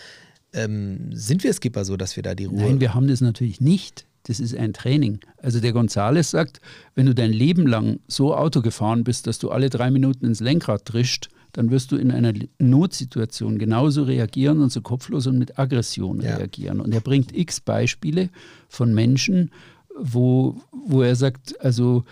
ähm, 0.54 1.10
sind 1.14 1.44
wir 1.44 1.52
Skipper 1.52 1.84
so, 1.84 1.98
dass 1.98 2.16
wir 2.16 2.22
da 2.22 2.36
die 2.36 2.46
Ruhe. 2.46 2.62
Nein, 2.62 2.80
wir 2.80 2.94
haben 2.94 3.08
das 3.08 3.22
natürlich 3.22 3.60
nicht. 3.60 4.06
Das 4.28 4.40
ist 4.40 4.56
ein 4.56 4.72
Training. 4.74 5.20
Also 5.38 5.60
der 5.62 5.74
Gonzales 5.74 6.30
sagt, 6.30 6.62
wenn 6.94 7.08
du 7.08 7.16
dein 7.16 7.34
Leben 7.34 7.66
lang 7.66 8.02
so 8.08 8.36
Auto 8.36 8.62
gefahren 8.62 9.04
bist, 9.04 9.26
dass 9.26 9.40
du 9.40 9.50
alle 9.50 9.72
drei 9.72 9.90
Minuten 9.90 10.26
ins 10.28 10.42
Lenkrad 10.42 10.82
drischt, 10.86 11.30
dann 11.58 11.72
wirst 11.72 11.92
du 11.92 11.96
in 11.98 12.12
einer 12.12 12.34
Notsituation 12.60 13.58
genauso 13.58 14.04
reagieren 14.04 14.62
und 14.62 14.72
so 14.72 14.82
kopflos 14.82 15.26
und 15.26 15.40
mit 15.40 15.58
Aggression 15.58 16.22
Ja. 16.22 16.36
reagieren. 16.36 16.80
Und 16.80 16.94
er 16.94 17.02
bringt 17.02 17.36
x 17.36 17.62
Beispiele 17.62 18.30
von 18.70 18.94
Menschen, 18.94 19.50
wo, 20.00 20.62
wo 20.72 21.02
er 21.02 21.16
sagt, 21.16 21.60
also 21.60 22.04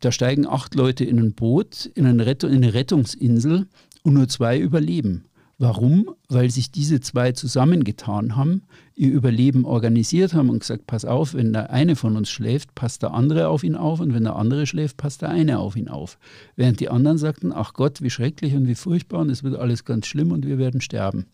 da 0.00 0.10
steigen 0.10 0.46
acht 0.46 0.74
Leute 0.74 1.04
in 1.04 1.18
ein 1.18 1.32
Boot, 1.34 1.84
in 1.94 2.06
eine, 2.06 2.24
Rettung, 2.24 2.48
in 2.48 2.56
eine 2.56 2.72
Rettungsinsel 2.72 3.66
und 4.04 4.14
nur 4.14 4.26
zwei 4.28 4.58
überleben. 4.58 5.24
Warum? 5.60 6.14
Weil 6.28 6.50
sich 6.50 6.70
diese 6.70 7.00
zwei 7.00 7.32
zusammengetan 7.32 8.36
haben, 8.36 8.62
ihr 8.94 9.10
Überleben 9.10 9.64
organisiert 9.64 10.32
haben 10.32 10.50
und 10.50 10.60
gesagt, 10.60 10.86
pass 10.86 11.04
auf, 11.04 11.34
wenn 11.34 11.52
der 11.52 11.70
eine 11.70 11.96
von 11.96 12.16
uns 12.16 12.30
schläft, 12.30 12.76
passt 12.76 13.02
der 13.02 13.12
andere 13.12 13.48
auf 13.48 13.64
ihn 13.64 13.74
auf 13.74 13.98
und 13.98 14.14
wenn 14.14 14.22
der 14.22 14.36
andere 14.36 14.68
schläft, 14.68 14.96
passt 14.96 15.22
der 15.22 15.30
eine 15.30 15.58
auf 15.58 15.74
ihn 15.74 15.88
auf. 15.88 16.16
Während 16.54 16.78
die 16.78 16.88
anderen 16.88 17.18
sagten, 17.18 17.52
ach 17.52 17.72
Gott, 17.72 18.02
wie 18.02 18.10
schrecklich 18.10 18.54
und 18.54 18.68
wie 18.68 18.76
furchtbar 18.76 19.18
und 19.20 19.30
es 19.30 19.42
wird 19.42 19.56
alles 19.56 19.84
ganz 19.84 20.06
schlimm 20.06 20.30
und 20.30 20.46
wir 20.46 20.58
werden 20.58 20.80
sterben. 20.80 21.26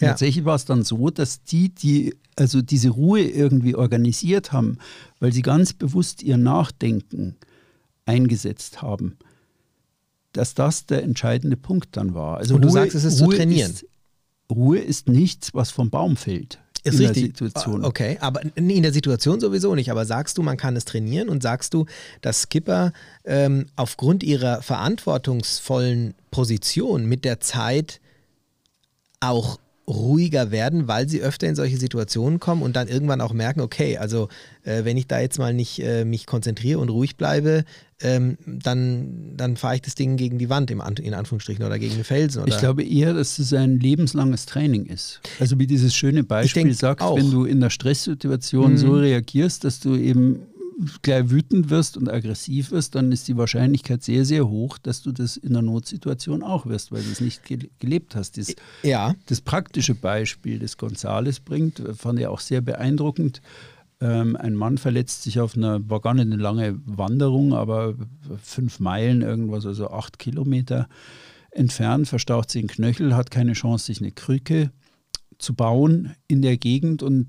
Ja. 0.00 0.08
Tatsächlich 0.08 0.44
war 0.44 0.56
es 0.56 0.64
dann 0.64 0.82
so, 0.82 1.10
dass 1.10 1.44
die, 1.44 1.68
die 1.68 2.16
also 2.34 2.62
diese 2.62 2.90
Ruhe 2.90 3.22
irgendwie 3.22 3.76
organisiert 3.76 4.52
haben, 4.52 4.78
weil 5.20 5.32
sie 5.32 5.42
ganz 5.42 5.72
bewusst 5.72 6.22
ihr 6.22 6.36
Nachdenken 6.36 7.36
eingesetzt 8.06 8.82
haben, 8.82 9.16
dass 10.36 10.54
das 10.54 10.86
der 10.86 11.02
entscheidende 11.02 11.56
Punkt 11.56 11.96
dann 11.96 12.14
war. 12.14 12.38
Also 12.38 12.56
Und 12.56 12.62
du 12.62 12.68
sagst, 12.68 12.94
es 12.94 13.04
ist 13.04 13.18
zu 13.18 13.28
trainieren. 13.28 13.72
Ist, 13.72 13.86
Ruhe 14.50 14.78
ist 14.78 15.08
nichts, 15.08 15.54
was 15.54 15.70
vom 15.70 15.90
Baum 15.90 16.16
fällt. 16.16 16.58
Ist 16.84 16.94
in 16.94 17.00
der 17.00 17.10
richtig. 17.10 17.38
Situation. 17.38 17.84
Okay, 17.84 18.16
aber 18.20 18.42
in 18.54 18.82
der 18.82 18.92
Situation 18.92 19.40
sowieso 19.40 19.74
nicht. 19.74 19.90
Aber 19.90 20.04
sagst 20.04 20.38
du, 20.38 20.42
man 20.42 20.56
kann 20.56 20.76
es 20.76 20.84
trainieren 20.84 21.28
und 21.28 21.42
sagst 21.42 21.74
du, 21.74 21.86
dass 22.20 22.42
Skipper 22.42 22.92
ähm, 23.24 23.66
aufgrund 23.74 24.22
ihrer 24.22 24.62
verantwortungsvollen 24.62 26.14
Position 26.30 27.06
mit 27.06 27.24
der 27.24 27.40
Zeit 27.40 28.00
auch 29.20 29.58
ruhiger 29.88 30.50
werden, 30.50 30.88
weil 30.88 31.08
sie 31.08 31.22
öfter 31.22 31.46
in 31.46 31.54
solche 31.54 31.76
Situationen 31.76 32.40
kommen 32.40 32.62
und 32.62 32.74
dann 32.74 32.88
irgendwann 32.88 33.20
auch 33.20 33.32
merken, 33.32 33.60
okay, 33.60 33.98
also 33.98 34.28
äh, 34.64 34.84
wenn 34.84 34.96
ich 34.96 35.06
da 35.06 35.20
jetzt 35.20 35.38
mal 35.38 35.54
nicht 35.54 35.80
äh, 35.80 36.04
mich 36.04 36.26
konzentriere 36.26 36.80
und 36.80 36.88
ruhig 36.88 37.16
bleibe, 37.16 37.64
ähm, 38.02 38.36
dann, 38.44 39.36
dann 39.36 39.56
fahre 39.56 39.76
ich 39.76 39.82
das 39.82 39.94
Ding 39.94 40.16
gegen 40.16 40.38
die 40.38 40.50
Wand 40.50 40.70
im 40.70 40.80
An 40.80 40.96
in 40.96 41.14
Anführungsstrichen 41.14 41.64
oder 41.64 41.78
gegen 41.78 41.94
den 41.94 42.04
Felsen. 42.04 42.42
Oder? 42.42 42.52
Ich 42.52 42.58
glaube 42.58 42.82
eher, 42.84 43.14
dass 43.14 43.38
es 43.38 43.52
ein 43.52 43.80
lebenslanges 43.80 44.44
Training 44.46 44.86
ist. 44.86 45.20
Also 45.40 45.58
wie 45.58 45.66
dieses 45.66 45.94
schöne 45.94 46.22
Beispiel 46.24 46.72
sagt, 46.74 47.00
auch. 47.00 47.16
wenn 47.16 47.30
du 47.30 47.44
in 47.44 47.60
der 47.60 47.70
Stresssituation 47.70 48.72
Mhm. 48.72 48.76
so 48.78 48.92
reagierst, 48.94 49.64
dass 49.64 49.80
du 49.80 49.94
eben 49.96 50.40
gleich 51.00 51.30
wütend 51.30 51.70
wirst 51.70 51.96
und 51.96 52.10
aggressiv 52.10 52.70
wirst, 52.70 52.94
dann 52.94 53.10
ist 53.10 53.26
die 53.28 53.36
Wahrscheinlichkeit 53.38 54.02
sehr, 54.02 54.26
sehr 54.26 54.46
hoch, 54.46 54.76
dass 54.76 55.00
du 55.02 55.10
das 55.10 55.38
in 55.38 55.54
der 55.54 55.62
Notsituation 55.62 56.42
auch 56.42 56.66
wirst, 56.66 56.92
weil 56.92 57.02
du 57.02 57.10
es 57.10 57.20
nicht 57.22 57.44
ge 57.44 57.70
gelebt 57.78 58.14
hast. 58.14 58.36
Das, 58.36 58.54
ja, 58.82 59.14
das 59.24 59.40
praktische 59.40 59.94
Beispiel, 59.94 60.58
das 60.58 60.76
Gonzales 60.76 61.40
bringt, 61.40 61.82
fand 61.96 62.20
ich 62.20 62.26
auch 62.26 62.40
sehr 62.40 62.60
beeindruckend. 62.60 63.40
Ähm, 64.00 64.36
ein 64.36 64.54
Mann 64.54 64.78
verletzt 64.78 65.22
sich 65.22 65.40
auf 65.40 65.56
einer, 65.56 65.88
war 65.88 66.00
gar 66.00 66.14
nicht 66.14 66.26
eine 66.26 66.36
lange 66.36 66.78
Wanderung, 66.84 67.54
aber 67.54 67.94
fünf 68.42 68.78
Meilen 68.80 69.22
irgendwas, 69.22 69.64
also 69.64 69.90
acht 69.90 70.18
Kilometer 70.18 70.88
entfernt, 71.50 72.06
verstaucht 72.06 72.50
sich 72.50 72.62
den 72.62 72.68
Knöchel, 72.68 73.16
hat 73.16 73.30
keine 73.30 73.54
Chance, 73.54 73.86
sich 73.86 74.00
eine 74.00 74.12
Krücke 74.12 74.70
zu 75.38 75.54
bauen 75.54 76.14
in 76.28 76.42
der 76.42 76.56
Gegend 76.58 77.02
und 77.02 77.28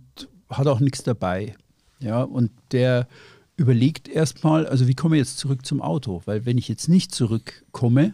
hat 0.49 0.67
auch 0.67 0.79
nichts 0.79 1.03
dabei. 1.03 1.55
Ja, 1.99 2.23
und 2.23 2.51
der 2.71 3.07
überlegt 3.55 4.07
erstmal, 4.07 4.67
also 4.67 4.87
wie 4.87 4.93
komme 4.93 5.15
ich 5.15 5.21
jetzt 5.21 5.37
zurück 5.37 5.65
zum 5.65 5.81
Auto? 5.81 6.21
Weil 6.25 6.45
wenn 6.45 6.57
ich 6.57 6.67
jetzt 6.67 6.87
nicht 6.89 7.13
zurückkomme, 7.13 8.13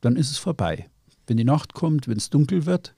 dann 0.00 0.16
ist 0.16 0.30
es 0.30 0.38
vorbei. 0.38 0.88
Wenn 1.26 1.38
die 1.38 1.44
Nacht 1.44 1.72
kommt, 1.72 2.08
wenn 2.08 2.18
es 2.18 2.30
dunkel 2.30 2.66
wird. 2.66 2.94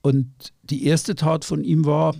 Und 0.00 0.30
die 0.62 0.84
erste 0.84 1.14
Tat 1.14 1.44
von 1.44 1.64
ihm 1.64 1.84
war, 1.84 2.14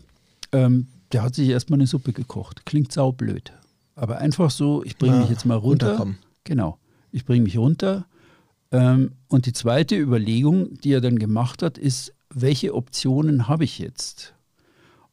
ähm, 0.50 0.88
der 1.12 1.22
hat 1.22 1.34
sich 1.34 1.48
erstmal 1.48 1.78
eine 1.78 1.86
Suppe 1.86 2.12
gekocht. 2.12 2.64
Klingt 2.66 2.92
saublöd. 2.92 3.52
Aber 3.94 4.18
einfach 4.18 4.50
so, 4.50 4.82
ich 4.84 4.96
bringe 4.96 5.14
Ja, 5.16 5.20
mich 5.20 5.30
jetzt 5.30 5.44
mal 5.44 5.56
runter. 5.56 5.88
runterkommen. 5.88 6.18
Genau. 6.44 6.78
Ich 7.10 7.24
bringe 7.24 7.44
mich 7.44 7.58
runter. 7.58 8.06
Ähm, 8.70 9.12
und 9.28 9.46
die 9.46 9.52
zweite 9.52 9.96
Überlegung, 9.96 10.74
die 10.80 10.92
er 10.92 11.00
dann 11.02 11.18
gemacht 11.18 11.62
hat, 11.62 11.76
ist, 11.76 12.14
welche 12.30 12.74
Optionen 12.74 13.48
habe 13.48 13.64
ich 13.64 13.78
jetzt? 13.78 14.34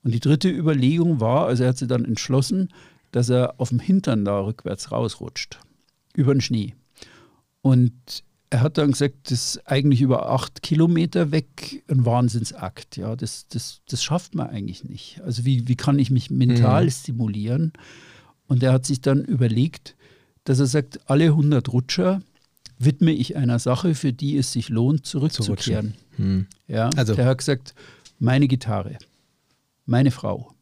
Und 0.04 0.14
die 0.14 0.22
dritte 0.22 0.50
Überlegung 0.50 1.20
war, 1.20 1.45
also 1.47 1.64
er 1.64 1.70
hat 1.70 1.78
sich 1.78 1.89
dann 1.89 2.06
entschlossen, 2.06 2.70
dass 3.12 3.28
er 3.30 3.56
auf 3.60 3.70
dem 3.70 3.80
Hintern 3.80 4.24
da 4.24 4.39
rückwärts 4.39 4.91
rausrutscht, 4.93 5.60
über 6.16 6.34
den 6.34 6.39
Schnee. 6.41 6.76
Und 7.62 8.24
er 8.52 8.62
hat 8.62 8.78
dann 8.80 8.91
gesagt, 8.91 9.16
das 9.32 9.56
ist 9.56 9.68
eigentlich 9.68 10.02
über 10.02 10.30
acht 10.32 10.64
Kilometer 10.64 11.32
weg 11.32 11.84
ein 11.88 12.06
Wahnsinnsakt. 12.06 12.97
Ja, 12.97 13.16
das, 13.16 13.47
das, 13.50 13.82
das 13.88 14.04
schafft 14.04 14.34
man 14.34 14.50
eigentlich 14.50 14.84
nicht. 14.84 15.22
Also 15.22 15.45
wie, 15.45 15.68
wie 15.68 15.76
kann 15.76 16.00
ich 16.00 16.10
mich 16.10 16.32
mental 16.32 16.86
Mhm. 16.86 16.89
stimulieren? 16.91 17.74
Und 18.47 18.64
er 18.64 18.74
hat 18.74 18.86
sich 18.86 19.02
dann 19.02 19.24
überlegt, 19.24 19.95
dass 20.45 20.60
er 20.60 20.66
sagt, 20.66 21.08
alle 21.10 21.26
100 21.26 21.70
Rutscher 21.70 22.22
widme 22.80 23.12
ich 23.12 23.36
einer 23.36 23.60
Sache, 23.60 23.93
für 23.93 24.14
die 24.14 24.38
es 24.38 24.52
sich 24.52 24.70
lohnt, 24.70 25.06
zurückzukehren. 25.06 25.93
Hm. 26.16 26.47
Ja, 26.68 26.89
Also- 26.95 27.14
der 27.14 27.26
hat 27.26 27.38
gesagt, 27.38 27.76
meine 28.18 28.47
Gitarre, 28.47 28.97
meine 29.86 30.10
Frau, 30.12 30.54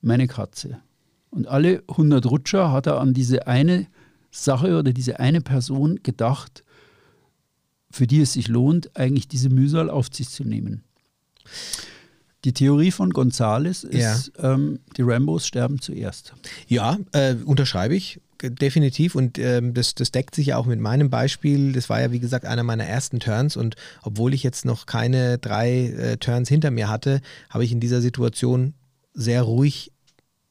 meine 0.00 0.26
Katze. 0.26 0.78
Und 1.30 1.46
alle 1.46 1.84
100 1.88 2.26
Rutscher 2.26 2.72
hat 2.72 2.86
er 2.86 2.98
an 3.00 3.14
diese 3.14 3.46
eine 3.46 3.86
Sache 4.32 4.76
oder 4.78 4.92
diese 4.92 5.20
eine 5.20 5.40
Person 5.40 6.00
gedacht, 6.02 6.63
für 7.94 8.06
die 8.06 8.20
es 8.20 8.32
sich 8.32 8.48
lohnt, 8.48 8.96
eigentlich 8.96 9.28
diese 9.28 9.48
Mühsal 9.50 9.88
auf 9.88 10.08
sich 10.12 10.28
zu 10.28 10.44
nehmen. 10.44 10.82
Die 12.44 12.52
Theorie 12.52 12.90
von 12.90 13.10
Gonzales 13.10 13.84
ist, 13.84 14.32
ähm, 14.38 14.80
die 14.96 15.02
Rambos 15.02 15.46
sterben 15.46 15.80
zuerst. 15.80 16.34
Ja, 16.68 16.98
äh, 17.12 17.34
unterschreibe 17.36 17.94
ich 17.94 18.20
g- 18.36 18.50
definitiv 18.50 19.14
und 19.14 19.38
ähm, 19.38 19.72
das, 19.72 19.94
das 19.94 20.10
deckt 20.10 20.34
sich 20.34 20.48
ja 20.48 20.58
auch 20.58 20.66
mit 20.66 20.78
meinem 20.78 21.08
Beispiel. 21.08 21.72
Das 21.72 21.88
war 21.88 22.00
ja 22.02 22.12
wie 22.12 22.20
gesagt 22.20 22.44
einer 22.44 22.62
meiner 22.62 22.84
ersten 22.84 23.18
Turns 23.20 23.56
und 23.56 23.76
obwohl 24.02 24.34
ich 24.34 24.42
jetzt 24.42 24.66
noch 24.66 24.84
keine 24.84 25.38
drei 25.38 25.86
äh, 25.86 26.16
Turns 26.18 26.48
hinter 26.50 26.70
mir 26.70 26.88
hatte, 26.88 27.22
habe 27.48 27.64
ich 27.64 27.72
in 27.72 27.80
dieser 27.80 28.02
Situation 28.02 28.74
sehr 29.14 29.42
ruhig 29.42 29.92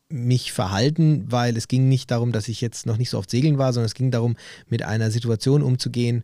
mich 0.10 0.52
verhalten, 0.52 1.26
weil 1.30 1.58
es 1.58 1.68
ging 1.68 1.90
nicht 1.90 2.10
darum, 2.10 2.32
dass 2.32 2.48
ich 2.48 2.62
jetzt 2.62 2.86
noch 2.86 2.98
nicht 2.98 3.10
so 3.10 3.18
oft 3.18 3.30
segeln 3.30 3.58
war, 3.58 3.74
sondern 3.74 3.88
es 3.88 3.96
ging 3.96 4.10
darum, 4.10 4.36
mit 4.68 4.84
einer 4.84 5.12
Situation 5.12 5.62
umzugehen, 5.62 6.24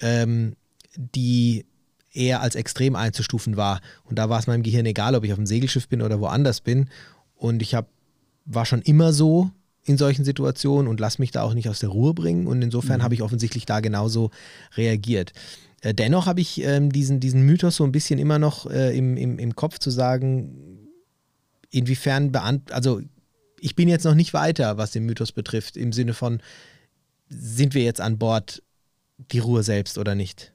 ähm, 0.00 0.56
die 0.96 1.66
eher 2.12 2.40
als 2.40 2.54
extrem 2.54 2.96
einzustufen 2.96 3.56
war. 3.56 3.80
Und 4.04 4.18
da 4.18 4.28
war 4.28 4.38
es 4.38 4.46
meinem 4.46 4.62
Gehirn 4.62 4.86
egal, 4.86 5.14
ob 5.14 5.24
ich 5.24 5.32
auf 5.32 5.38
dem 5.38 5.46
Segelschiff 5.46 5.88
bin 5.88 6.02
oder 6.02 6.20
woanders 6.20 6.60
bin. 6.60 6.88
Und 7.34 7.62
ich 7.62 7.74
hab, 7.74 7.88
war 8.46 8.64
schon 8.64 8.82
immer 8.82 9.12
so 9.12 9.50
in 9.84 9.98
solchen 9.98 10.24
Situationen 10.24 10.88
und 10.88 10.98
lass 10.98 11.18
mich 11.18 11.30
da 11.30 11.42
auch 11.42 11.54
nicht 11.54 11.68
aus 11.68 11.80
der 11.80 11.90
Ruhe 11.90 12.14
bringen. 12.14 12.46
Und 12.46 12.62
insofern 12.62 13.02
habe 13.02 13.14
ich 13.14 13.22
offensichtlich 13.22 13.66
da 13.66 13.80
genauso 13.80 14.30
reagiert. 14.76 15.32
Äh, 15.82 15.94
dennoch 15.94 16.26
habe 16.26 16.40
ich 16.40 16.62
ähm, 16.62 16.90
diesen, 16.90 17.20
diesen 17.20 17.42
Mythos 17.42 17.76
so 17.76 17.84
ein 17.84 17.92
bisschen 17.92 18.18
immer 18.18 18.38
noch 18.38 18.68
äh, 18.68 18.96
im, 18.96 19.16
im, 19.16 19.38
im 19.38 19.54
Kopf 19.54 19.78
zu 19.78 19.90
sagen, 19.90 20.88
inwiefern 21.70 22.32
beant 22.32 22.72
also 22.72 23.00
ich 23.60 23.74
bin 23.74 23.88
jetzt 23.88 24.04
noch 24.04 24.14
nicht 24.14 24.34
weiter, 24.34 24.76
was 24.76 24.92
den 24.92 25.04
Mythos 25.06 25.32
betrifft, 25.32 25.76
im 25.76 25.92
Sinne 25.92 26.14
von, 26.14 26.40
sind 27.28 27.74
wir 27.74 27.82
jetzt 27.82 28.00
an 28.00 28.18
Bord 28.18 28.62
die 29.18 29.38
Ruhe 29.38 29.62
selbst 29.62 29.98
oder 29.98 30.14
nicht? 30.14 30.52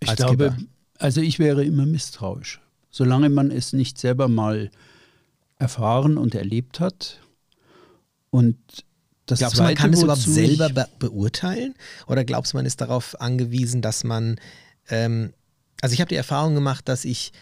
Ich 0.00 0.08
Als 0.08 0.18
glaube, 0.18 0.52
Skipper. 0.52 0.70
also 0.98 1.20
ich 1.20 1.38
wäre 1.38 1.64
immer 1.64 1.86
misstrauisch. 1.86 2.60
Solange 2.90 3.28
man 3.28 3.50
es 3.50 3.72
nicht 3.72 3.98
selber 3.98 4.28
mal 4.28 4.70
erfahren 5.58 6.18
und 6.18 6.34
erlebt 6.34 6.80
hat. 6.80 7.20
Und 8.30 8.56
das 9.26 9.40
Glaubst 9.40 9.58
du, 9.58 9.62
man 9.62 9.74
kann 9.74 9.92
es 9.92 10.02
überhaupt 10.02 10.22
selber 10.22 10.68
be 10.68 10.88
beurteilen? 10.98 11.74
Oder 12.06 12.24
glaubst 12.24 12.52
du, 12.52 12.58
man 12.58 12.66
ist 12.66 12.80
darauf 12.80 13.20
angewiesen, 13.20 13.82
dass 13.82 14.04
man, 14.04 14.38
ähm, 14.88 15.32
also 15.80 15.94
ich 15.94 16.00
habe 16.00 16.08
die 16.08 16.14
Erfahrung 16.14 16.54
gemacht, 16.54 16.88
dass 16.88 17.04
ich 17.04 17.32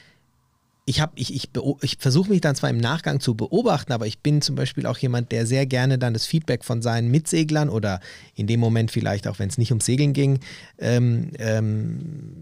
ich, 0.87 1.01
hab, 1.01 1.13
ich, 1.15 1.35
ich, 1.35 1.49
ich 1.81 1.97
versuche 1.99 2.29
mich 2.29 2.41
dann 2.43 2.55
zwar 2.55 2.69
im 2.69 2.77
Nachgang 2.77 3.21
zu 3.21 3.35
beobachten, 3.35 3.93
aber 3.93 4.07
ich 4.07 4.19
bin 4.19 4.43
zum 4.43 4.55
Beispiel 4.55 4.87
auch 4.87 4.99
jemand, 4.99 5.33
der 5.33 5.47
sehr 5.47 5.65
gerne 5.67 5.99
dann 5.99 6.13
das 6.13 6.27
Feedback 6.27 6.65
von 6.65 6.83
seinen 6.83 7.11
Mitseglern 7.11 7.71
oder 7.71 8.01
in 8.35 8.47
dem 8.47 8.61
Moment 8.61 8.91
vielleicht 8.91 9.27
auch, 9.27 9.39
wenn 9.39 9.49
es 9.49 9.57
nicht 9.57 9.71
ums 9.71 9.87
Segeln 9.87 10.13
ging, 10.13 10.41
ähm, 10.79 11.31
ähm, 11.39 12.33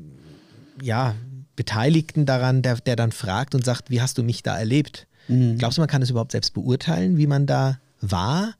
ja, 0.80 1.14
Beteiligten 1.54 2.26
daran, 2.26 2.62
der, 2.62 2.76
der 2.76 2.96
dann 2.96 3.12
fragt 3.12 3.54
und 3.54 3.64
sagt, 3.64 3.90
wie 3.90 4.00
hast 4.00 4.18
du 4.18 4.24
mich 4.24 4.42
da 4.42 4.58
erlebt? 4.58 5.06
Mhm. 5.28 5.58
Glaubst 5.58 5.78
du, 5.78 5.82
man 5.82 5.88
kann 5.88 6.02
es 6.02 6.10
überhaupt 6.10 6.32
selbst 6.32 6.54
beurteilen, 6.54 7.18
wie 7.18 7.28
man 7.28 7.46
da 7.46 7.78
war? 8.00 8.54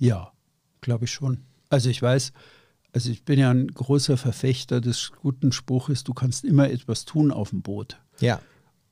Ja, 0.00 0.32
glaube 0.80 1.04
ich 1.04 1.12
schon. 1.12 1.42
Also 1.68 1.90
ich 1.90 2.02
weiß, 2.02 2.32
also 2.92 3.10
ich 3.10 3.24
bin 3.24 3.38
ja 3.38 3.50
ein 3.50 3.68
großer 3.68 4.16
Verfechter 4.16 4.80
des 4.80 5.12
guten 5.20 5.52
Spruches, 5.52 6.02
du 6.02 6.12
kannst 6.12 6.44
immer 6.44 6.70
etwas 6.70 7.04
tun 7.04 7.30
auf 7.30 7.50
dem 7.50 7.62
Boot. 7.62 8.00
Ja. 8.18 8.40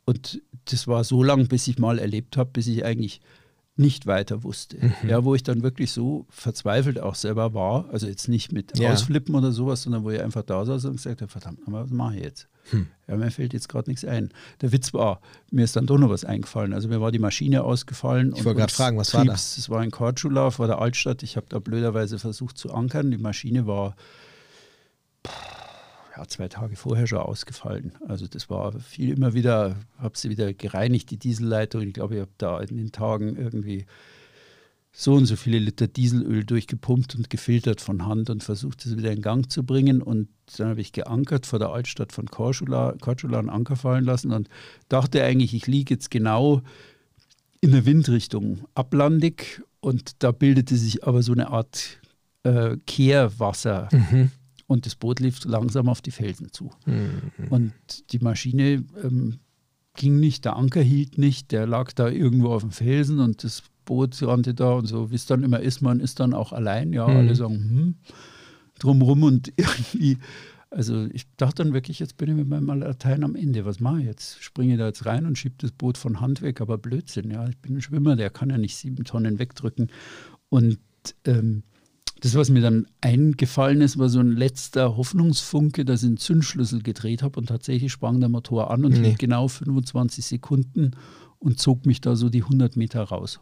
Und 0.04 0.42
das 0.66 0.86
war 0.88 1.04
so 1.04 1.22
lange, 1.22 1.44
bis 1.44 1.68
ich 1.68 1.78
mal 1.78 1.98
erlebt 1.98 2.36
habe, 2.36 2.50
bis 2.52 2.66
ich 2.66 2.84
eigentlich 2.84 3.20
nicht 3.76 4.06
weiter 4.06 4.42
wusste. 4.44 4.76
Mhm. 4.76 5.08
Ja, 5.08 5.24
wo 5.24 5.34
ich 5.34 5.42
dann 5.42 5.62
wirklich 5.62 5.90
so 5.90 6.26
verzweifelt 6.28 7.00
auch 7.00 7.14
selber 7.14 7.54
war, 7.54 7.88
also 7.90 8.06
jetzt 8.06 8.28
nicht 8.28 8.52
mit 8.52 8.78
ja. 8.78 8.92
Ausflippen 8.92 9.34
oder 9.34 9.52
sowas, 9.52 9.82
sondern 9.82 10.04
wo 10.04 10.10
ich 10.10 10.20
einfach 10.20 10.42
da 10.42 10.64
saß 10.64 10.84
und 10.84 10.96
gesagt 10.96 11.22
habe, 11.22 11.30
verdammt, 11.30 11.60
was 11.66 11.90
mache 11.90 12.16
ich 12.16 12.22
jetzt? 12.22 12.48
Hm. 12.70 12.88
Ja, 13.08 13.16
mir 13.16 13.30
fällt 13.30 13.54
jetzt 13.54 13.68
gerade 13.68 13.88
nichts 13.88 14.04
ein. 14.04 14.30
Der 14.60 14.70
Witz 14.70 14.92
war, 14.92 15.20
mir 15.50 15.64
ist 15.64 15.76
dann 15.76 15.86
doch 15.86 15.98
noch 15.98 16.10
was 16.10 16.24
eingefallen. 16.24 16.74
Also 16.74 16.88
mir 16.88 17.00
war 17.00 17.10
die 17.10 17.18
Maschine 17.18 17.64
ausgefallen. 17.64 18.34
Ich 18.36 18.44
wollte 18.44 18.60
gerade 18.60 18.72
fragen, 18.72 18.98
was 18.98 19.14
war 19.14 19.24
das? 19.24 19.56
Das 19.56 19.70
war 19.70 19.82
in 19.82 19.90
Korčula 19.90 20.50
vor 20.50 20.66
der 20.66 20.78
Altstadt. 20.78 21.22
Ich 21.22 21.36
habe 21.36 21.46
da 21.48 21.58
blöderweise 21.58 22.18
versucht 22.18 22.58
zu 22.58 22.72
ankern. 22.72 23.10
Die 23.10 23.18
Maschine 23.18 23.66
war 23.66 23.96
ja, 26.20 26.28
zwei 26.28 26.48
Tage 26.48 26.76
vorher 26.76 27.06
schon 27.06 27.18
ausgefallen. 27.18 27.92
Also 28.06 28.26
das 28.26 28.50
war 28.50 28.78
viel 28.80 29.10
immer 29.10 29.34
wieder, 29.34 29.76
habe 29.98 30.16
sie 30.18 30.30
wieder 30.30 30.52
gereinigt, 30.52 31.10
die 31.10 31.18
Dieselleitung. 31.18 31.82
Ich 31.82 31.94
glaube, 31.94 32.16
ich 32.16 32.20
habe 32.20 32.32
da 32.38 32.60
in 32.60 32.76
den 32.76 32.92
Tagen 32.92 33.36
irgendwie 33.36 33.86
so 34.92 35.14
und 35.14 35.26
so 35.26 35.36
viele 35.36 35.58
Liter 35.58 35.86
Dieselöl 35.86 36.44
durchgepumpt 36.44 37.14
und 37.14 37.30
gefiltert 37.30 37.80
von 37.80 38.06
Hand 38.06 38.28
und 38.28 38.42
versucht, 38.42 38.84
das 38.84 38.96
wieder 38.96 39.12
in 39.12 39.22
Gang 39.22 39.50
zu 39.50 39.64
bringen. 39.64 40.02
Und 40.02 40.28
dann 40.56 40.68
habe 40.68 40.80
ich 40.80 40.92
geankert 40.92 41.46
vor 41.46 41.58
der 41.58 41.70
Altstadt 41.70 42.12
von 42.12 42.26
Korčula, 42.26 42.94
Korčula 43.00 43.38
einen 43.38 43.50
Anker 43.50 43.76
fallen 43.76 44.04
lassen 44.04 44.32
und 44.32 44.48
dachte 44.88 45.22
eigentlich, 45.22 45.54
ich 45.54 45.66
liege 45.66 45.94
jetzt 45.94 46.10
genau 46.10 46.62
in 47.60 47.72
der 47.72 47.86
Windrichtung 47.86 48.66
ablandig 48.74 49.62
und 49.80 50.22
da 50.22 50.32
bildete 50.32 50.76
sich 50.76 51.04
aber 51.06 51.22
so 51.22 51.32
eine 51.32 51.50
Art 51.50 52.00
äh, 52.42 52.76
Kehrwasser. 52.86 53.88
Mhm. 53.92 54.30
Und 54.70 54.86
das 54.86 54.94
Boot 54.94 55.18
lief 55.18 55.44
langsam 55.46 55.88
auf 55.88 56.00
die 56.00 56.12
Felsen 56.12 56.52
zu. 56.52 56.70
Mhm. 56.86 57.48
Und 57.50 57.72
die 58.12 58.20
Maschine 58.20 58.84
ähm, 59.02 59.40
ging 59.96 60.20
nicht, 60.20 60.44
der 60.44 60.54
Anker 60.54 60.80
hielt 60.80 61.18
nicht, 61.18 61.50
der 61.50 61.66
lag 61.66 61.90
da 61.92 62.08
irgendwo 62.08 62.50
auf 62.50 62.62
dem 62.62 62.70
Felsen 62.70 63.18
und 63.18 63.42
das 63.42 63.64
Boot 63.84 64.22
rannte 64.22 64.54
da 64.54 64.74
und 64.74 64.86
so, 64.86 65.10
wie 65.10 65.16
es 65.16 65.26
dann 65.26 65.42
immer 65.42 65.58
ist, 65.58 65.80
man 65.80 65.98
ist 65.98 66.20
dann 66.20 66.34
auch 66.34 66.52
allein, 66.52 66.92
ja, 66.92 67.08
mhm. 67.08 67.16
alle 67.16 67.34
sagen, 67.34 67.54
hm, 67.54 67.94
drumrum 68.78 69.24
und 69.24 69.52
irgendwie, 69.56 70.18
also 70.70 71.04
ich 71.12 71.26
dachte 71.36 71.64
dann 71.64 71.72
wirklich, 71.72 71.98
jetzt 71.98 72.16
bin 72.16 72.28
ich 72.28 72.36
mit 72.36 72.48
meinem 72.48 72.68
Latein 72.78 73.24
am 73.24 73.34
Ende, 73.34 73.64
was 73.64 73.80
mache 73.80 73.98
ich 73.98 74.06
jetzt? 74.06 74.40
Springe 74.40 74.74
ich 74.74 74.78
da 74.78 74.86
jetzt 74.86 75.04
rein 75.04 75.26
und 75.26 75.36
schiebe 75.36 75.56
das 75.58 75.72
Boot 75.72 75.98
von 75.98 76.20
Hand 76.20 76.42
weg, 76.42 76.60
aber 76.60 76.78
Blödsinn, 76.78 77.28
ja, 77.28 77.48
ich 77.48 77.58
bin 77.58 77.74
ein 77.74 77.82
Schwimmer, 77.82 78.14
der 78.14 78.30
kann 78.30 78.50
ja 78.50 78.56
nicht 78.56 78.76
sieben 78.76 79.02
Tonnen 79.02 79.40
wegdrücken 79.40 79.90
und 80.48 80.78
ähm, 81.24 81.64
das, 82.20 82.34
was 82.34 82.50
mir 82.50 82.60
dann 82.60 82.86
eingefallen 83.00 83.80
ist, 83.80 83.98
war 83.98 84.08
so 84.08 84.20
ein 84.20 84.32
letzter 84.32 84.96
Hoffnungsfunke, 84.96 85.84
dass 85.84 86.02
ich 86.02 86.08
einen 86.08 86.16
Zündschlüssel 86.18 86.82
gedreht 86.82 87.22
habe 87.22 87.38
und 87.40 87.46
tatsächlich 87.46 87.92
sprang 87.92 88.20
der 88.20 88.28
Motor 88.28 88.70
an 88.70 88.84
und 88.84 89.00
nee. 89.00 89.14
genau 89.18 89.48
25 89.48 90.24
Sekunden 90.24 90.92
und 91.38 91.58
zog 91.58 91.86
mich 91.86 92.00
da 92.00 92.16
so 92.16 92.28
die 92.28 92.42
100 92.42 92.76
Meter 92.76 93.02
raus. 93.02 93.40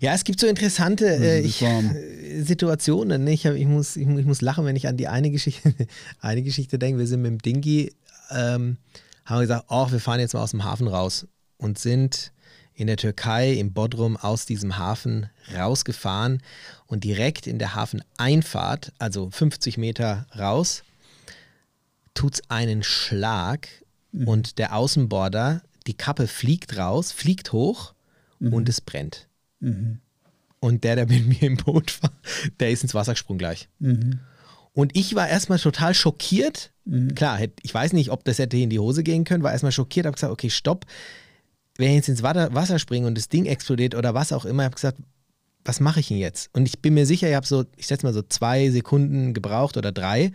Ja, 0.00 0.12
es 0.12 0.24
gibt 0.24 0.38
so 0.40 0.46
interessante 0.46 1.06
äh, 1.06 1.40
ich, 1.40 1.62
äh, 1.62 2.42
Situationen. 2.42 3.24
Ne? 3.24 3.32
Ich, 3.32 3.46
hab, 3.46 3.54
ich, 3.54 3.66
muss, 3.66 3.96
ich, 3.96 4.06
ich, 4.06 4.26
muss 4.26 4.42
lachen, 4.42 4.66
wenn 4.66 4.76
ich 4.76 4.86
an 4.86 4.98
die 4.98 5.08
eine 5.08 5.30
Geschichte, 5.30 5.74
eine 6.20 6.42
Geschichte 6.42 6.78
denke. 6.78 6.98
Wir 6.98 7.06
sind 7.06 7.22
mit 7.22 7.30
dem 7.30 7.38
Dingi, 7.38 7.92
ähm, 8.30 8.76
haben 9.24 9.40
gesagt, 9.40 9.64
oh, 9.68 9.90
wir 9.90 10.00
fahren 10.00 10.20
jetzt 10.20 10.34
mal 10.34 10.42
aus 10.42 10.50
dem 10.50 10.64
Hafen 10.64 10.88
raus 10.88 11.26
und 11.56 11.78
sind 11.78 12.32
in 12.74 12.86
der 12.86 12.96
Türkei, 12.96 13.54
im 13.54 13.72
Bodrum, 13.72 14.16
aus 14.16 14.46
diesem 14.46 14.78
Hafen 14.78 15.28
rausgefahren 15.56 16.42
und 16.88 17.04
direkt 17.04 17.46
in 17.46 17.58
der 17.60 17.74
Hafeneinfahrt, 17.74 18.92
also 18.98 19.30
50 19.30 19.78
Meter 19.78 20.26
raus, 20.36 20.82
tut 22.14 22.34
es 22.34 22.50
einen 22.50 22.82
Schlag 22.82 23.68
mhm. 24.10 24.26
und 24.26 24.58
der 24.58 24.74
Außenborder, 24.74 25.62
die 25.86 25.94
Kappe 25.94 26.26
fliegt 26.26 26.76
raus, 26.76 27.12
fliegt 27.12 27.52
hoch 27.52 27.94
mhm. 28.40 28.52
und 28.52 28.68
es 28.68 28.80
brennt. 28.80 29.28
Mhm. 29.60 30.00
Und 30.60 30.82
der, 30.82 30.96
der 30.96 31.06
mit 31.06 31.26
mir 31.26 31.42
im 31.42 31.56
Boot 31.56 32.02
war, 32.02 32.12
der 32.58 32.70
ist 32.70 32.82
ins 32.82 32.94
Wasser 32.94 33.12
gesprungen 33.12 33.38
gleich. 33.38 33.68
Mhm. 33.78 34.18
Und 34.72 34.96
ich 34.96 35.14
war 35.14 35.28
erstmal 35.28 35.58
total 35.58 35.94
schockiert. 35.94 36.72
Mhm. 36.84 37.14
Klar, 37.14 37.38
ich 37.62 37.72
weiß 37.72 37.92
nicht, 37.92 38.10
ob 38.10 38.24
das 38.24 38.38
hätte 38.38 38.56
in 38.56 38.70
die 38.70 38.78
Hose 38.78 39.04
gehen 39.04 39.24
können, 39.24 39.44
war 39.44 39.52
erstmal 39.52 39.72
schockiert, 39.72 40.06
habe 40.06 40.14
gesagt, 40.14 40.32
okay, 40.32 40.50
stopp 40.50 40.86
wenn 41.78 41.90
ich 41.90 41.94
jetzt 41.94 42.08
ins 42.08 42.22
Wasser 42.22 42.78
springe 42.80 43.06
und 43.06 43.16
das 43.16 43.28
Ding 43.28 43.46
explodiert 43.46 43.94
oder 43.94 44.12
was 44.12 44.32
auch 44.32 44.44
immer, 44.44 44.64
habe 44.64 44.74
gesagt, 44.74 44.98
was 45.68 45.80
mache 45.80 46.00
ich 46.00 46.08
denn 46.08 46.16
jetzt? 46.16 46.48
Und 46.54 46.66
ich 46.66 46.78
bin 46.80 46.94
mir 46.94 47.04
sicher, 47.04 47.28
ich 47.28 47.34
habe 47.34 47.46
so, 47.46 47.66
ich 47.76 47.86
schätze 47.86 48.06
mal 48.06 48.14
so 48.14 48.22
zwei 48.22 48.70
Sekunden 48.70 49.34
gebraucht 49.34 49.76
oder 49.76 49.92
drei, 49.92 50.32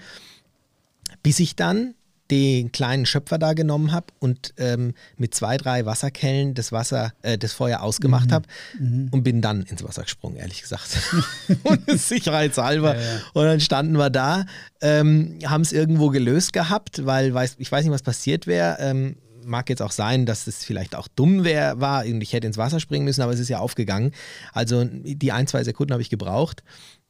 bis 1.24 1.40
ich 1.40 1.56
dann 1.56 1.96
den 2.30 2.72
kleinen 2.72 3.06
Schöpfer 3.08 3.40
da 3.40 3.54
genommen 3.54 3.92
habe 3.92 4.08
und 4.20 4.54
ähm, 4.58 4.94
mit 5.18 5.34
zwei, 5.34 5.58
drei 5.58 5.86
Wasserkellen 5.86 6.54
das 6.54 6.72
Wasser, 6.72 7.14
äh, 7.24 7.38
das 7.38 7.54
Feuer 7.54 7.82
ausgemacht 7.82 8.28
mhm. 8.28 8.34
habe 8.34 8.48
mhm. 8.80 9.10
und 9.12 9.24
bin 9.24 9.42
dann 9.42 9.64
ins 9.64 9.84
Wasser 9.84 10.04
gesprungen, 10.04 10.38
ehrlich 10.38 10.62
gesagt. 10.62 11.00
und 11.64 12.00
sicherheitshalber. 12.00 12.96
Ja, 12.96 13.02
ja. 13.02 13.22
Und 13.34 13.46
dann 13.46 13.60
standen 13.60 13.98
wir 13.98 14.12
da, 14.12 14.46
ähm, 14.82 15.40
haben 15.46 15.62
es 15.62 15.72
irgendwo 15.72 16.10
gelöst 16.10 16.54
gehabt, 16.54 17.06
weil 17.06 17.34
weiß, 17.34 17.56
ich 17.58 17.72
weiß 17.72 17.84
nicht, 17.84 17.94
was 17.94 18.04
passiert 18.04 18.46
wäre. 18.46 18.78
Ähm, 18.80 19.16
mag 19.46 19.70
jetzt 19.70 19.82
auch 19.82 19.92
sein, 19.92 20.26
dass 20.26 20.48
es 20.48 20.64
vielleicht 20.64 20.96
auch 20.96 21.08
dumm 21.08 21.44
wär, 21.44 21.80
war 21.80 22.06
und 22.06 22.22
ich 22.22 22.34
hätte 22.34 22.48
ins 22.48 22.58
Wasser 22.58 22.80
springen 22.80 23.06
müssen, 23.06 23.22
aber 23.22 23.34
es 23.34 23.40
ist 23.40 23.50
ja 23.50 23.60
aufgegangen. 23.60 24.12
Also 24.52 24.84
die 24.86 25.32
ein, 25.32 25.48
zwei 25.48 25.64
Sekunden 25.64 25.94
habe 25.94 26.02
ich 26.02 26.10
gebraucht. 26.10 26.64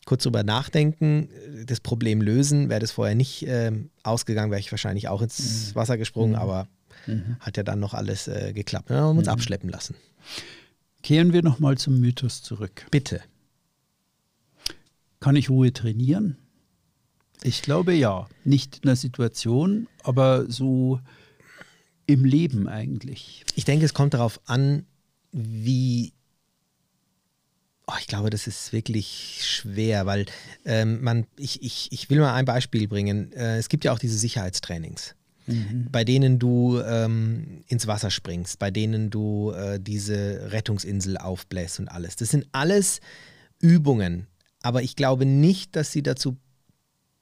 Kurz 0.06 0.24
drüber 0.24 0.44
nachdenken, 0.44 1.30
das 1.66 1.80
Problem 1.80 2.22
lösen. 2.22 2.70
Wäre 2.70 2.82
das 2.82 2.92
vorher 2.92 3.16
nicht 3.16 3.48
äh, 3.48 3.72
ausgegangen, 4.04 4.52
wäre 4.52 4.60
ich 4.60 4.72
wahrscheinlich 4.72 5.08
auch 5.08 5.22
ins 5.22 5.70
mhm. 5.70 5.76
Wasser 5.76 5.98
gesprungen, 5.98 6.34
mhm. 6.34 6.40
aber 6.40 6.68
mhm. 7.08 7.38
hat 7.40 7.56
ja 7.58 7.64
dann 7.64 7.80
noch 7.80 7.94
alles 7.94 8.28
äh, 8.28 8.52
geklappt. 8.54 8.90
Wir 8.90 8.98
haben 8.98 9.18
uns 9.18 9.28
mhm. 9.28 9.34
abschleppen 9.34 9.70
lassen. 9.70 9.96
Kehren 11.04 11.34
wir 11.34 11.42
nochmal 11.42 11.78
zum 11.78 12.00
Mythos 12.00 12.42
zurück. 12.42 12.86
Bitte. 12.92 13.22
Kann 15.20 15.36
ich 15.38 15.50
Ruhe 15.50 15.72
trainieren? 15.72 16.38
Ich 17.44 17.62
glaube 17.62 17.94
ja. 17.94 18.28
Nicht 18.44 18.78
in 18.78 18.88
der 18.88 18.96
Situation, 18.96 19.88
aber 20.04 20.50
so 20.50 21.00
im 22.06 22.26
Leben 22.26 22.68
eigentlich? 22.68 23.44
Ich 23.56 23.66
denke, 23.66 23.86
es 23.86 23.94
kommt 23.94 24.14
darauf 24.14 24.40
an, 24.46 24.86
wie. 25.32 26.14
Oh, 27.86 27.96
ich 28.00 28.08
glaube, 28.08 28.30
das 28.30 28.48
ist 28.48 28.72
wirklich 28.72 29.42
schwer, 29.44 30.06
weil 30.06 30.26
ähm, 30.64 31.02
man, 31.02 31.26
ich, 31.38 31.62
ich, 31.62 31.92
ich 31.92 32.10
will 32.10 32.20
mal 32.20 32.34
ein 32.34 32.46
Beispiel 32.46 32.88
bringen. 32.88 33.34
Äh, 33.34 33.58
es 33.58 33.68
gibt 33.68 33.84
ja 33.84 33.92
auch 33.92 34.00
diese 34.00 34.18
Sicherheitstrainings. 34.18 35.16
Mhm. 35.46 35.88
bei 35.92 36.06
denen 36.06 36.40
du 36.40 36.80
ähm, 36.80 37.66
ins 37.68 37.86
Wasser 37.86 38.10
springst, 38.10 38.60
bei 38.60 38.72
denen 38.72 39.10
du 39.10 39.52
äh, 39.52 39.78
diese 39.78 40.52
Rettungsinsel 40.54 41.18
aufbläst 41.18 41.82
und 41.82 41.90
alles. 41.90 42.16
Das 42.16 42.30
sind 42.30 42.48
alles 42.54 43.02
Übungen, 43.60 44.28
aber 44.62 44.84
ich 44.84 44.96
glaube 44.96 45.26
nicht, 45.26 45.76
dass 45.76 45.92
sie 45.92 46.02
dazu 46.02 46.38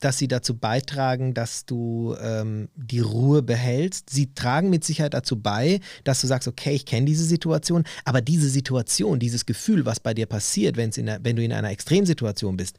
dass 0.01 0.17
sie 0.17 0.27
dazu 0.27 0.57
beitragen, 0.57 1.33
dass 1.33 1.65
du 1.65 2.15
ähm, 2.21 2.69
die 2.75 2.99
Ruhe 2.99 3.41
behältst. 3.41 4.09
Sie 4.09 4.33
tragen 4.33 4.69
mit 4.69 4.83
Sicherheit 4.83 5.13
dazu 5.13 5.39
bei, 5.39 5.79
dass 6.03 6.21
du 6.21 6.27
sagst, 6.27 6.47
okay, 6.47 6.73
ich 6.73 6.85
kenne 6.85 7.05
diese 7.05 7.23
Situation, 7.23 7.83
aber 8.03 8.21
diese 8.21 8.49
Situation, 8.49 9.19
dieses 9.19 9.45
Gefühl, 9.45 9.85
was 9.85 9.99
bei 9.99 10.13
dir 10.13 10.25
passiert, 10.25 10.77
wenn's 10.77 10.97
in 10.97 11.05
der, 11.05 11.23
wenn 11.23 11.35
du 11.35 11.43
in 11.43 11.53
einer 11.53 11.71
Extremsituation 11.71 12.57
bist, 12.57 12.77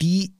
die 0.00 0.32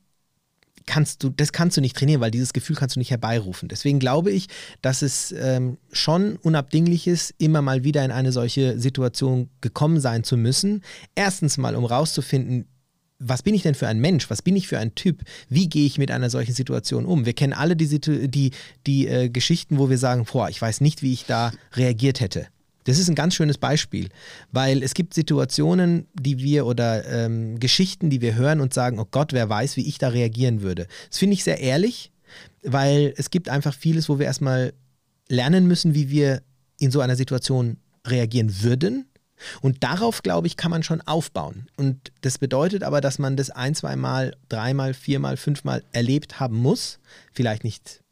kannst 0.87 1.23
du, 1.23 1.31
das 1.31 1.53
kannst 1.53 1.77
du 1.77 1.81
nicht 1.81 1.97
trainieren, 1.97 2.21
weil 2.21 2.31
dieses 2.31 2.53
Gefühl 2.53 2.77
kannst 2.77 2.97
du 2.97 3.01
nicht 3.01 3.11
herbeirufen. 3.11 3.69
Deswegen 3.69 3.99
glaube 4.01 4.31
ich, 4.31 4.49
dass 4.83 5.03
es 5.03 5.33
ähm, 5.33 5.79
schon 5.93 6.37
unabdinglich 6.37 7.07
ist, 7.07 7.35
immer 7.39 7.63
mal 7.63 7.85
wieder 7.85 8.05
in 8.05 8.11
eine 8.11 8.33
solche 8.33 8.79
Situation 8.79 9.51
gekommen 9.61 10.01
sein 10.01 10.25
zu 10.25 10.37
müssen. 10.37 10.83
Erstens 11.15 11.59
mal, 11.59 11.77
um 11.77 11.85
rauszufinden, 11.85 12.67
was 13.21 13.43
bin 13.43 13.55
ich 13.55 13.63
denn 13.63 13.75
für 13.75 13.87
ein 13.87 14.01
Mensch? 14.01 14.31
Was 14.31 14.43
bin 14.43 14.57
ich 14.57 14.67
für 14.67 14.79
ein 14.79 14.95
Typ? 14.95 15.23
Wie 15.49 15.69
gehe 15.69 15.87
ich 15.87 15.99
mit 15.99 16.11
einer 16.11 16.31
solchen 16.31 16.55
Situation 16.55 17.05
um? 17.05 17.27
Wir 17.27 17.35
kennen 17.35 17.53
alle 17.53 17.77
die, 17.77 18.01
die, 18.29 18.51
die 18.87 19.07
äh, 19.07 19.29
Geschichten, 19.29 19.79
wo 19.79 19.91
wir 19.91 19.99
sagen, 19.99 20.25
boah, 20.25 20.49
ich 20.49 20.61
weiß 20.61 20.81
nicht, 20.81 21.03
wie 21.03 21.13
ich 21.13 21.27
da 21.27 21.53
reagiert 21.75 22.21
hätte. 22.21 22.47
Das 22.85 22.99
ist 22.99 23.09
ein 23.09 23.15
ganz 23.15 23.35
schönes 23.35 23.59
Beispiel, 23.59 24.09
weil 24.53 24.83
es 24.83 24.95
gibt 24.95 25.13
Situationen, 25.13 26.07
die 26.15 26.39
wir 26.39 26.65
oder 26.65 27.07
ähm, 27.07 27.61
Geschichten, 27.61 28.09
die 28.09 28.23
wir 28.23 28.35
hören 28.35 28.61
und 28.61 28.73
sagen, 28.73 28.99
oh 28.99 29.07
Gott, 29.09 29.35
wer 29.35 29.49
weiß, 29.51 29.77
wie 29.77 29.87
ich 29.87 29.99
da 29.99 30.09
reagieren 30.09 30.63
würde. 30.63 30.87
Das 31.11 31.19
finde 31.19 31.35
ich 31.35 31.45
sehr 31.45 31.61
ehrlich, 31.61 32.11
weil 32.63 33.13
es 33.19 33.31
gibt 33.31 33.51
einfach 33.51 33.75
vieles, 33.75 34.09
wo 34.09 34.19
wir 34.19 34.27
erstmal 34.27 34.73
lernen 35.29 35.67
müssen, 35.67 35.95
wie 35.95 36.09
wir 36.09 36.43
in 36.79 36.91
so 36.91 37.01
einer 37.01 37.17
Situation 37.17 37.77
reagieren 38.07 38.63
würden. 38.63 39.10
Und 39.61 39.83
darauf, 39.83 40.23
glaube 40.23 40.47
ich, 40.47 40.57
kann 40.57 40.71
man 40.71 40.83
schon 40.83 41.01
aufbauen. 41.03 41.69
Und 41.77 42.13
das 42.21 42.39
bedeutet 42.39 42.83
aber, 42.83 43.01
dass 43.01 43.19
man 43.19 43.37
das 43.37 43.51
ein, 43.51 43.75
zweimal, 43.75 44.37
dreimal, 44.49 44.95
viermal, 44.95 45.37
fünfmal 45.37 45.83
erlebt 45.93 46.41
haben 46.41 46.57
muss. 46.57 46.99
Vielleicht 47.33 47.65
nicht 47.65 48.03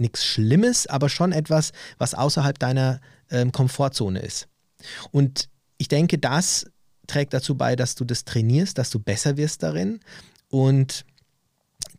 nichts 0.00 0.24
Schlimmes, 0.24 0.86
aber 0.86 1.08
schon 1.08 1.32
etwas, 1.32 1.72
was 1.98 2.14
außerhalb 2.14 2.58
deiner 2.58 3.00
ähm, 3.30 3.52
Komfortzone 3.52 4.20
ist. 4.20 4.48
Und 5.10 5.48
ich 5.78 5.88
denke, 5.88 6.18
das 6.18 6.66
trägt 7.06 7.32
dazu 7.34 7.54
bei, 7.56 7.76
dass 7.76 7.94
du 7.94 8.04
das 8.04 8.24
trainierst, 8.24 8.78
dass 8.78 8.90
du 8.90 8.98
besser 8.98 9.36
wirst 9.36 9.62
darin. 9.62 10.00
Und 10.48 11.04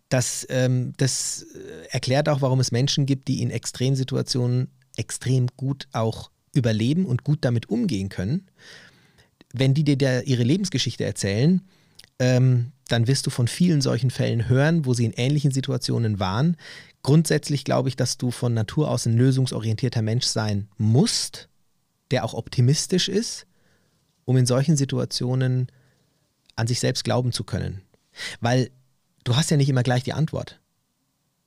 das, 0.10 0.46
ähm, 0.50 0.94
das 0.98 1.46
erklärt 1.90 2.30
auch, 2.30 2.42
warum 2.42 2.60
es 2.60 2.72
Menschen 2.72 3.06
gibt, 3.06 3.28
die 3.28 3.42
in 3.42 3.52
Extremsituationen 3.52 4.70
extrem 4.98 5.48
gut 5.58 5.88
auch 5.92 6.32
überleben 6.56 7.06
und 7.06 7.24
gut 7.24 7.40
damit 7.42 7.70
umgehen 7.70 8.10
können. 8.10 8.48
Wenn 9.54 9.74
die 9.74 9.84
dir 9.84 9.98
der, 9.98 10.28
ihre 10.28 10.44
Lebensgeschichte 10.44 11.06
erzählen, 11.06 11.62
ähm, 12.20 12.72
dann 12.88 13.08
wirst 13.08 13.26
du 13.26 13.30
von 13.30 13.48
vielen 13.48 13.82
solchen 13.82 14.12
Fällen 14.12 14.48
hören, 14.48 14.86
wo 14.86 14.94
sie 14.94 15.06
in 15.06 15.14
ähnlichen 15.14 15.52
Situationen 15.52 16.20
waren. 16.20 16.58
Grundsätzlich 17.04 17.64
glaube 17.64 17.90
ich, 17.90 17.96
dass 17.96 18.18
du 18.18 18.32
von 18.32 18.54
Natur 18.54 18.90
aus 18.90 19.06
ein 19.06 19.18
lösungsorientierter 19.18 20.02
Mensch 20.02 20.26
sein 20.26 20.68
musst, 20.78 21.50
der 22.12 22.24
auch 22.24 22.34
optimistisch 22.34 23.10
ist, 23.10 23.46
um 24.26 24.38
in 24.38 24.46
solchen 24.46 24.78
Situationen 24.78 25.68
an 26.56 26.68
sich 26.68 26.80
selbst 26.80 27.04
glauben 27.04 27.32
zu 27.32 27.44
können. 27.44 27.82
Weil 28.40 28.70
du 29.24 29.36
hast 29.36 29.52
ja 29.52 29.58
nicht 29.58 29.70
immer 29.70 29.84
gleich 29.84 30.04
die 30.04 30.14
Antwort. 30.14 30.60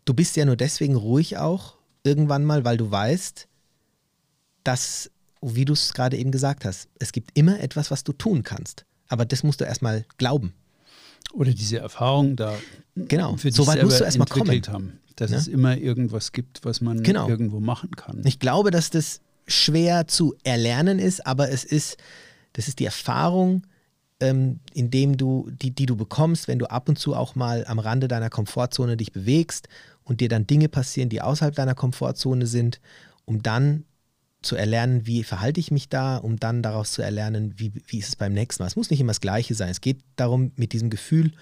Du 0.05 0.15
bist 0.15 0.37
ja 0.37 0.45
nur 0.45 0.57
deswegen 0.57 0.97
ruhig 0.97 1.39
auch 1.39 1.77
irgendwann 2.03 2.45
mal, 2.45 2.65
weil 2.65 2.77
du 2.77 2.91
weißt, 2.91 3.49
dass, 4.69 5.11
wie 5.41 5.65
du 5.65 5.73
es 5.73 5.95
gerade 5.95 6.19
eben 6.19 6.31
gesagt 6.31 6.67
hast, 6.67 6.89
es 6.99 7.13
gibt 7.13 7.31
immer 7.37 7.59
etwas, 7.61 7.91
was 7.91 8.05
du 8.05 8.13
tun 8.13 8.43
kannst. 8.43 8.85
Aber 9.09 9.25
das 9.25 9.43
musst 9.43 9.63
du 9.63 9.65
erstmal 9.65 10.05
glauben. 10.19 10.53
Oder 11.33 11.53
diese 11.53 11.79
Erfahrung 11.79 12.37
da 12.37 12.55
genau. 12.95 13.37
für 13.39 13.51
so 13.51 13.67
weit 13.67 13.83
musst 13.83 14.01
du 14.01 14.05
erstmal 14.05 14.29
kommen. 14.29 14.63
Haben, 14.69 15.01
dass 15.17 15.31
ja? 15.31 15.39
es 15.39 15.49
immer 15.49 15.79
irgendwas 15.79 16.33
gibt, 16.33 16.67
was 16.67 16.83
man 16.83 17.03
genau. 17.03 17.29
irgendwo 17.29 17.61
machen 17.61 17.93
kann. 17.93 18.21
Ich 18.27 18.41
glaube, 18.41 18.71
dass 18.71 18.91
das 18.91 19.23
schwer 19.47 20.07
zu 20.07 20.35
erlernen 20.45 20.99
ist, 20.99 21.27
aber 21.27 21.51
es 21.51 21.65
ist, 21.65 21.97
das 22.53 22.69
ist 22.69 22.79
die 22.79 22.85
Erfahrung, 22.85 23.63
ähm, 24.21 24.61
indem 24.75 25.17
du, 25.17 25.49
die, 25.51 25.71
die 25.71 25.87
du 25.87 25.97
bekommst, 25.97 26.47
wenn 26.47 26.59
du 26.59 26.67
ab 26.67 26.91
und 26.91 26.99
zu 26.99 27.15
auch 27.15 27.35
mal 27.35 27.65
am 27.67 27.79
Rande 27.79 28.07
deiner 28.07 28.29
Komfortzone 28.29 28.99
dich 28.99 29.13
bewegst 29.13 29.67
und 30.05 30.21
dir 30.21 30.29
dann 30.29 30.47
Dinge 30.47 30.69
passieren, 30.69 31.09
die 31.09 31.23
außerhalb 31.23 31.55
deiner 31.55 31.75
Komfortzone 31.75 32.47
sind, 32.47 32.81
um 33.25 33.43
dann 33.43 33.85
zu 34.43 34.57
erlernen, 34.57 35.07
wie 35.07 35.25
verhalte 35.25 35.59
ich 35.59 35.71
mich 35.71 35.89
da, 35.89 36.17
um 36.17 36.39
dann 36.39 36.63
daraus 36.63 36.93
zu 36.93 37.03
erlernen, 37.03 37.55
wie, 37.57 37.73
wie 37.87 37.99
ist 37.99 38.09
es 38.09 38.17
beim 38.17 38.33
nächsten 38.33 38.63
Mal. 38.63 38.69
Es 38.69 38.77
muss 38.77 38.91
nicht 38.91 39.01
immer 39.01 39.11
das 39.11 39.21
Gleiche 39.21 39.55
sein. 39.55 39.71
Es 39.71 39.81
geht 39.81 40.01
darum, 40.17 40.53
mit 40.57 40.73
diesem 40.73 40.91
Gefühl 40.91 41.33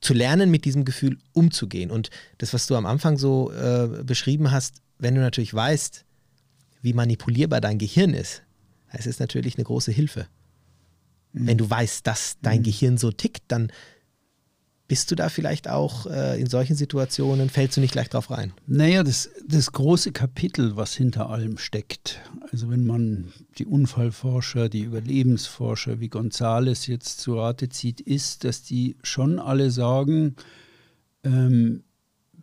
zu 0.00 0.14
lernen, 0.14 0.50
mit 0.50 0.64
diesem 0.64 0.84
Gefühl 0.84 1.18
umzugehen. 1.32 1.90
Und 1.90 2.10
das, 2.38 2.52
was 2.54 2.66
du 2.66 2.76
am 2.76 2.86
Anfang 2.86 3.18
so 3.18 3.52
äh, 3.52 4.02
beschrieben 4.04 4.50
hast, 4.50 4.82
wenn 4.98 5.14
du 5.14 5.20
natürlich 5.20 5.52
weißt, 5.52 6.04
wie 6.82 6.92
manipulierbar 6.92 7.60
dein 7.60 7.78
Gehirn 7.78 8.14
ist, 8.14 8.42
es 8.92 9.06
ist 9.06 9.20
natürlich 9.20 9.56
eine 9.56 9.64
große 9.64 9.92
Hilfe. 9.92 10.26
Mhm. 11.32 11.46
Wenn 11.46 11.58
du 11.58 11.68
weißt, 11.68 12.06
dass 12.06 12.36
dein 12.42 12.58
mhm. 12.58 12.64
Gehirn 12.64 12.98
so 12.98 13.10
tickt, 13.10 13.44
dann 13.48 13.72
bist 14.92 15.10
du 15.10 15.14
da 15.14 15.30
vielleicht 15.30 15.70
auch 15.70 16.04
äh, 16.04 16.38
in 16.38 16.48
solchen 16.48 16.76
Situationen, 16.76 17.48
fällst 17.48 17.78
du 17.78 17.80
nicht 17.80 17.92
gleich 17.92 18.10
drauf 18.10 18.30
rein? 18.30 18.52
Naja, 18.66 19.02
das, 19.02 19.30
das 19.48 19.72
große 19.72 20.12
Kapitel, 20.12 20.76
was 20.76 20.94
hinter 20.94 21.30
allem 21.30 21.56
steckt, 21.56 22.20
also 22.50 22.68
wenn 22.68 22.84
man 22.84 23.32
die 23.56 23.64
Unfallforscher, 23.64 24.68
die 24.68 24.82
Überlebensforscher 24.82 25.98
wie 26.00 26.10
Gonzales 26.10 26.86
jetzt 26.88 27.20
zu 27.20 27.38
Rate 27.38 27.70
zieht, 27.70 28.02
ist, 28.02 28.44
dass 28.44 28.64
die 28.64 28.98
schon 29.02 29.38
alle 29.38 29.70
sagen, 29.70 30.36
ähm, 31.24 31.84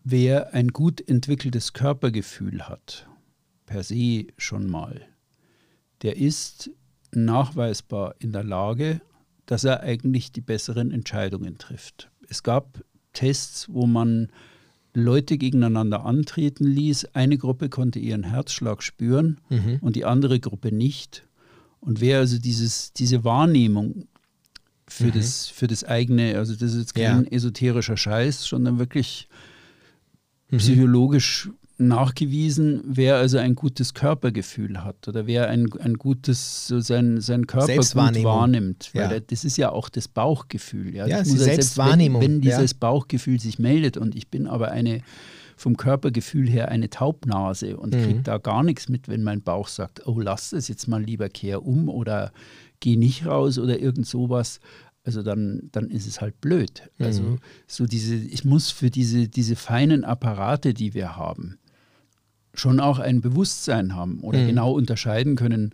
wer 0.03 0.55
ein 0.55 0.69
gut 0.69 1.07
entwickeltes 1.07 1.73
Körpergefühl 1.73 2.67
hat, 2.67 3.07
per 3.67 3.83
se 3.83 4.25
schon 4.39 4.67
mal, 4.67 5.01
der 6.01 6.17
ist 6.17 6.71
nachweisbar 7.11 8.15
in 8.17 8.31
der 8.31 8.43
Lage, 8.43 9.01
dass 9.45 9.65
er 9.65 9.81
eigentlich 9.81 10.31
die 10.31 10.41
besseren 10.41 10.89
Entscheidungen 10.89 11.59
trifft. 11.59 12.09
Es 12.29 12.43
gab 12.43 12.83
Tests, 13.13 13.67
wo 13.69 13.85
man 13.85 14.29
Leute 14.93 15.37
gegeneinander 15.37 16.05
antreten 16.05 16.65
ließ. 16.65 17.05
Eine 17.13 17.37
Gruppe 17.37 17.69
konnte 17.69 17.99
ihren 17.99 18.23
Herzschlag 18.23 18.83
spüren 18.83 19.39
mhm. 19.49 19.77
und 19.81 19.95
die 19.95 20.05
andere 20.05 20.39
Gruppe 20.39 20.71
nicht. 20.71 21.25
Und 21.79 22.01
wer 22.01 22.19
also 22.19 22.39
dieses, 22.39 22.93
diese 22.93 23.23
Wahrnehmung 23.23 24.07
für, 24.87 25.05
mhm. 25.05 25.13
das, 25.13 25.47
für 25.47 25.67
das 25.67 25.83
eigene, 25.83 26.37
also 26.37 26.53
das 26.53 26.73
ist 26.73 26.79
jetzt 26.79 26.95
kein 26.95 27.23
ja. 27.25 27.31
esoterischer 27.31 27.97
Scheiß, 27.97 28.43
sondern 28.43 28.79
wirklich 28.79 29.27
mhm. 30.49 30.57
psychologisch 30.57 31.49
nachgewiesen, 31.79 32.81
wer 32.85 33.15
also 33.15 33.37
ein 33.37 33.55
gutes 33.55 33.93
Körpergefühl 33.93 34.83
hat 34.83 35.07
oder 35.07 35.27
wer 35.27 35.49
ein, 35.49 35.67
ein 35.79 35.95
gutes, 35.95 36.67
so 36.67 36.79
sein, 36.79 37.21
sein 37.21 37.47
Körper 37.47 37.75
gut 37.75 37.95
wahrnimmt. 37.95 38.91
Weil 38.93 39.11
ja. 39.11 39.19
das 39.19 39.45
ist 39.45 39.57
ja 39.57 39.71
auch 39.71 39.89
das 39.89 40.07
Bauchgefühl. 40.07 40.95
Ja, 40.95 41.07
ja 41.07 41.19
das 41.19 41.29
muss 41.29 41.39
Selbstwahrnehmung. 41.39 42.21
Wenn, 42.21 42.33
wenn 42.33 42.41
dieses 42.41 42.71
ja. 42.71 42.77
Bauchgefühl 42.79 43.39
sich 43.39 43.59
meldet 43.59 43.97
und 43.97 44.15
ich 44.15 44.29
bin 44.29 44.47
aber 44.47 44.71
eine 44.71 45.01
vom 45.55 45.75
Körpergefühl 45.75 46.49
her 46.49 46.69
eine 46.69 46.89
Taubnase 46.89 47.75
und 47.75 47.93
mhm. 47.93 48.03
kriege 48.03 48.21
da 48.21 48.37
gar 48.37 48.63
nichts 48.63 48.87
mit, 48.87 49.09
wenn 49.09 49.23
mein 49.23 49.41
Bauch 49.41 49.67
sagt, 49.67 50.07
oh, 50.07 50.19
lass 50.19 50.53
es 50.53 50.69
jetzt 50.69 50.87
mal 50.87 51.03
lieber, 51.03 51.27
kehr 51.27 51.65
um 51.65 51.89
oder 51.89 52.31
geh 52.79 52.95
nicht 52.95 53.25
raus 53.25 53.59
oder 53.59 53.77
irgend 53.77 54.07
sowas 54.07 54.61
also 55.05 55.23
dann, 55.23 55.69
dann 55.71 55.89
ist 55.89 56.07
es 56.07 56.21
halt 56.21 56.39
blöd. 56.39 56.89
Also 56.99 57.23
mhm. 57.23 57.39
so 57.67 57.85
diese, 57.85 58.15
ich 58.15 58.45
muss 58.45 58.69
für 58.69 58.89
diese, 58.89 59.27
diese 59.27 59.55
feinen 59.55 60.03
Apparate, 60.03 60.73
die 60.73 60.93
wir 60.93 61.15
haben, 61.15 61.57
schon 62.59 62.79
auch 62.79 62.99
ein 62.99 63.21
Bewusstsein 63.21 63.95
haben 63.95 64.19
oder 64.19 64.39
mhm. 64.39 64.47
genau 64.47 64.71
unterscheiden 64.73 65.35
können, 65.35 65.73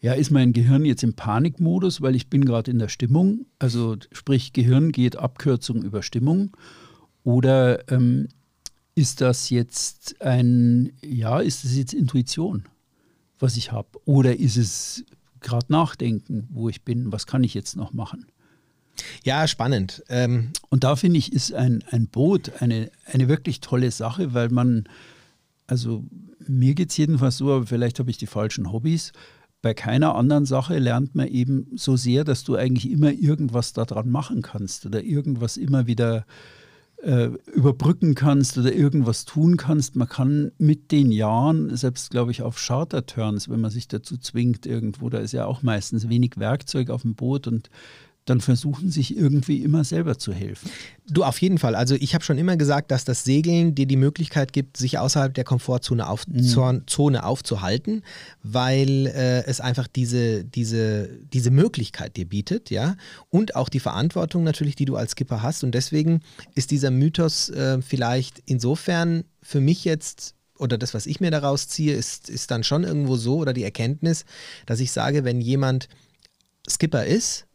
ja, 0.00 0.14
ist 0.14 0.30
mein 0.30 0.52
Gehirn 0.52 0.84
jetzt 0.84 1.02
im 1.02 1.14
Panikmodus, 1.14 2.00
weil 2.00 2.16
ich 2.16 2.28
bin 2.28 2.44
gerade 2.44 2.70
in 2.70 2.78
der 2.78 2.88
Stimmung, 2.88 3.46
also 3.58 3.96
sprich 4.12 4.52
Gehirn 4.52 4.92
geht 4.92 5.16
Abkürzung 5.16 5.82
über 5.82 6.02
Stimmung 6.02 6.56
oder 7.22 7.88
ähm, 7.90 8.28
ist 8.94 9.20
das 9.20 9.50
jetzt 9.50 10.20
ein, 10.22 10.92
ja, 11.02 11.40
ist 11.40 11.64
das 11.64 11.76
jetzt 11.76 11.92
Intuition, 11.92 12.64
was 13.38 13.56
ich 13.56 13.72
habe 13.72 13.88
oder 14.06 14.38
ist 14.38 14.56
es 14.56 15.04
gerade 15.40 15.66
Nachdenken, 15.68 16.48
wo 16.50 16.68
ich 16.68 16.82
bin, 16.82 17.12
was 17.12 17.26
kann 17.26 17.44
ich 17.44 17.54
jetzt 17.54 17.76
noch 17.76 17.92
machen? 17.92 18.26
Ja, 19.24 19.46
spannend. 19.46 20.02
Ähm 20.08 20.52
Und 20.68 20.84
da 20.84 20.96
finde 20.96 21.18
ich, 21.18 21.32
ist 21.32 21.52
ein, 21.52 21.84
ein 21.90 22.06
Boot 22.06 22.60
eine, 22.60 22.90
eine 23.06 23.28
wirklich 23.28 23.60
tolle 23.60 23.90
Sache, 23.90 24.34
weil 24.34 24.48
man 24.48 24.88
also 25.70 26.04
mir 26.46 26.74
geht 26.74 26.90
es 26.90 26.96
jedenfalls 26.96 27.38
so, 27.38 27.52
aber 27.52 27.66
vielleicht 27.66 27.98
habe 28.00 28.10
ich 28.10 28.18
die 28.18 28.26
falschen 28.26 28.72
Hobbys. 28.72 29.12
Bei 29.62 29.72
keiner 29.72 30.14
anderen 30.16 30.46
Sache 30.46 30.78
lernt 30.78 31.14
man 31.14 31.28
eben 31.28 31.68
so 31.76 31.96
sehr, 31.96 32.24
dass 32.24 32.44
du 32.44 32.56
eigentlich 32.56 32.90
immer 32.90 33.12
irgendwas 33.12 33.72
daran 33.72 34.10
machen 34.10 34.42
kannst 34.42 34.84
oder 34.86 35.04
irgendwas 35.04 35.56
immer 35.56 35.86
wieder 35.86 36.26
äh, 37.02 37.30
überbrücken 37.54 38.14
kannst 38.14 38.58
oder 38.58 38.72
irgendwas 38.72 39.26
tun 39.26 39.56
kannst. 39.56 39.96
Man 39.96 40.08
kann 40.08 40.50
mit 40.58 40.90
den 40.90 41.12
Jahren, 41.12 41.76
selbst 41.76 42.10
glaube 42.10 42.32
ich 42.32 42.42
auf 42.42 42.56
Charter-Turns, 42.56 43.48
wenn 43.48 43.60
man 43.60 43.70
sich 43.70 43.86
dazu 43.86 44.16
zwingt 44.16 44.66
irgendwo, 44.66 45.08
da 45.08 45.18
ist 45.18 45.32
ja 45.32 45.44
auch 45.46 45.62
meistens 45.62 46.08
wenig 46.08 46.32
Werkzeug 46.36 46.90
auf 46.90 47.02
dem 47.02 47.14
Boot 47.14 47.46
und 47.46 47.70
dann 48.30 48.40
versuchen 48.40 48.90
sich 48.90 49.16
irgendwie 49.16 49.62
immer 49.62 49.84
selber 49.84 50.16
zu 50.16 50.32
helfen. 50.32 50.70
Du 51.08 51.24
auf 51.24 51.40
jeden 51.40 51.58
Fall. 51.58 51.74
Also 51.74 51.96
ich 51.96 52.14
habe 52.14 52.24
schon 52.24 52.38
immer 52.38 52.56
gesagt, 52.56 52.92
dass 52.92 53.04
das 53.04 53.24
Segeln 53.24 53.74
dir 53.74 53.86
die 53.86 53.96
Möglichkeit 53.96 54.52
gibt, 54.52 54.76
sich 54.76 54.98
außerhalb 54.98 55.34
der 55.34 55.44
Komfortzone 55.44 56.08
auf, 56.08 56.26
mhm. 56.28 56.84
Zone 56.86 57.24
aufzuhalten, 57.24 58.02
weil 58.42 59.08
äh, 59.08 59.44
es 59.44 59.60
einfach 59.60 59.88
diese, 59.88 60.44
diese, 60.44 61.08
diese 61.32 61.50
Möglichkeit 61.50 62.16
dir 62.16 62.26
bietet, 62.26 62.70
ja, 62.70 62.96
und 63.28 63.56
auch 63.56 63.68
die 63.68 63.80
Verantwortung 63.80 64.44
natürlich, 64.44 64.76
die 64.76 64.84
du 64.84 64.96
als 64.96 65.12
Skipper 65.12 65.42
hast. 65.42 65.64
Und 65.64 65.74
deswegen 65.74 66.20
ist 66.54 66.70
dieser 66.70 66.92
Mythos 66.92 67.48
äh, 67.50 67.82
vielleicht 67.82 68.42
insofern 68.46 69.24
für 69.42 69.60
mich 69.60 69.84
jetzt 69.84 70.34
oder 70.56 70.76
das, 70.78 70.94
was 70.94 71.06
ich 71.06 71.20
mir 71.20 71.30
daraus 71.30 71.68
ziehe, 71.68 71.94
ist, 71.94 72.28
ist 72.28 72.50
dann 72.50 72.62
schon 72.62 72.84
irgendwo 72.84 73.16
so 73.16 73.38
oder 73.38 73.54
die 73.54 73.64
Erkenntnis, 73.64 74.26
dass 74.66 74.78
ich 74.78 74.92
sage, 74.92 75.24
wenn 75.24 75.40
jemand 75.40 75.88
Skipper 76.68 77.06
ist, 77.06 77.46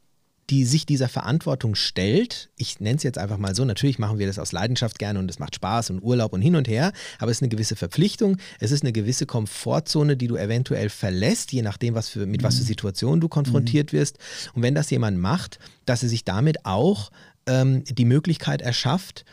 die 0.50 0.64
sich 0.66 0.86
dieser 0.86 1.10
Verantwortung 1.10 1.76
stellt. 1.76 2.50
Ich 2.58 2.80
nenne 2.80 2.98
es 2.98 3.04
jetzt 3.04 3.18
einfach 3.18 3.38
mal 3.38 3.56
so. 3.56 3.66
Natürlich 3.66 3.98
machen 3.98 4.20
wir 4.20 4.28
das 4.28 4.38
aus 4.38 4.52
Leidenschaft 4.52 5.00
gerne 5.00 5.18
und 5.20 5.30
es 5.30 5.40
macht 5.40 5.56
Spaß 5.56 5.90
und 5.90 6.02
Urlaub 6.02 6.34
und 6.34 6.42
hin 6.42 6.56
und 6.56 6.68
her, 6.68 6.92
aber 7.18 7.32
es 7.32 7.38
ist 7.38 7.44
eine 7.44 7.50
gewisse 7.50 7.76
Verpflichtung. 7.76 8.38
Es 8.60 8.72
ist 8.72 8.84
eine 8.84 8.94
gewisse 8.94 9.26
Komfortzone, 9.26 10.18
die 10.18 10.28
du 10.28 10.36
eventuell 10.36 10.90
verlässt, 10.90 11.52
je 11.52 11.64
nachdem, 11.64 11.96
was 11.96 12.10
für, 12.10 12.26
mit 12.26 12.42
mhm. 12.42 12.46
was 12.46 12.56
für 12.56 12.64
mhm. 12.64 12.68
Situationen 12.68 13.22
du 13.22 13.28
konfrontiert 13.28 13.92
mhm. 13.92 13.98
wirst. 13.98 14.20
Und 14.54 14.62
wenn 14.62 14.76
das 14.76 14.90
jemand 14.92 15.18
macht, 15.18 15.60
dass 15.86 16.04
er 16.04 16.10
sich 16.10 16.24
damit 16.24 16.66
auch 16.66 17.12
ähm, 17.48 17.84
die 17.86 18.06
Möglichkeit 18.06 18.62
erschafft, 18.62 19.26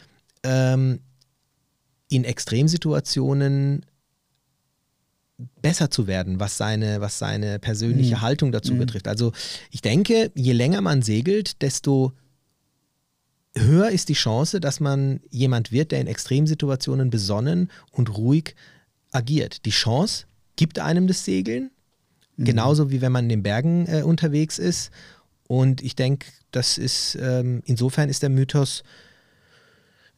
ähm, 0.44 1.00
in 2.08 2.24
Extremsituationen 2.24 3.86
besser 5.60 5.90
zu 5.90 6.06
werden, 6.06 6.40
was 6.40 6.56
seine, 6.56 7.00
was 7.00 7.18
seine 7.18 7.58
persönliche 7.58 8.16
Mhm. 8.16 8.20
Haltung 8.22 8.52
dazu 8.52 8.74
Mhm. 8.74 8.78
betrifft. 8.78 9.08
Also 9.08 9.32
ich 9.70 9.80
denke, 9.82 10.30
je 10.34 10.52
länger 10.52 10.80
man 10.80 11.02
segelt, 11.02 11.62
desto 11.62 12.12
höher 13.56 13.90
ist 13.90 14.08
die 14.08 14.14
Chance, 14.14 14.60
dass 14.60 14.80
man 14.80 15.20
jemand 15.30 15.72
wird, 15.72 15.92
der 15.92 16.00
in 16.00 16.06
Extremsituationen 16.06 17.10
besonnen 17.10 17.70
und 17.90 18.16
ruhig 18.16 18.54
agiert. 19.10 19.64
Die 19.66 19.70
Chance 19.70 20.24
gibt 20.56 20.78
einem 20.78 21.06
das 21.06 21.24
Segeln, 21.24 21.70
Mhm. 22.36 22.44
genauso 22.44 22.90
wie 22.90 23.00
wenn 23.02 23.12
man 23.12 23.24
in 23.24 23.28
den 23.28 23.42
Bergen 23.42 23.86
äh, 23.86 24.02
unterwegs 24.02 24.58
ist. 24.58 24.90
Und 25.48 25.82
ich 25.82 25.94
denke, 25.96 26.26
das 26.50 26.78
ist, 26.78 27.18
ähm, 27.20 27.62
insofern 27.66 28.08
ist 28.08 28.22
der 28.22 28.30
Mythos 28.30 28.84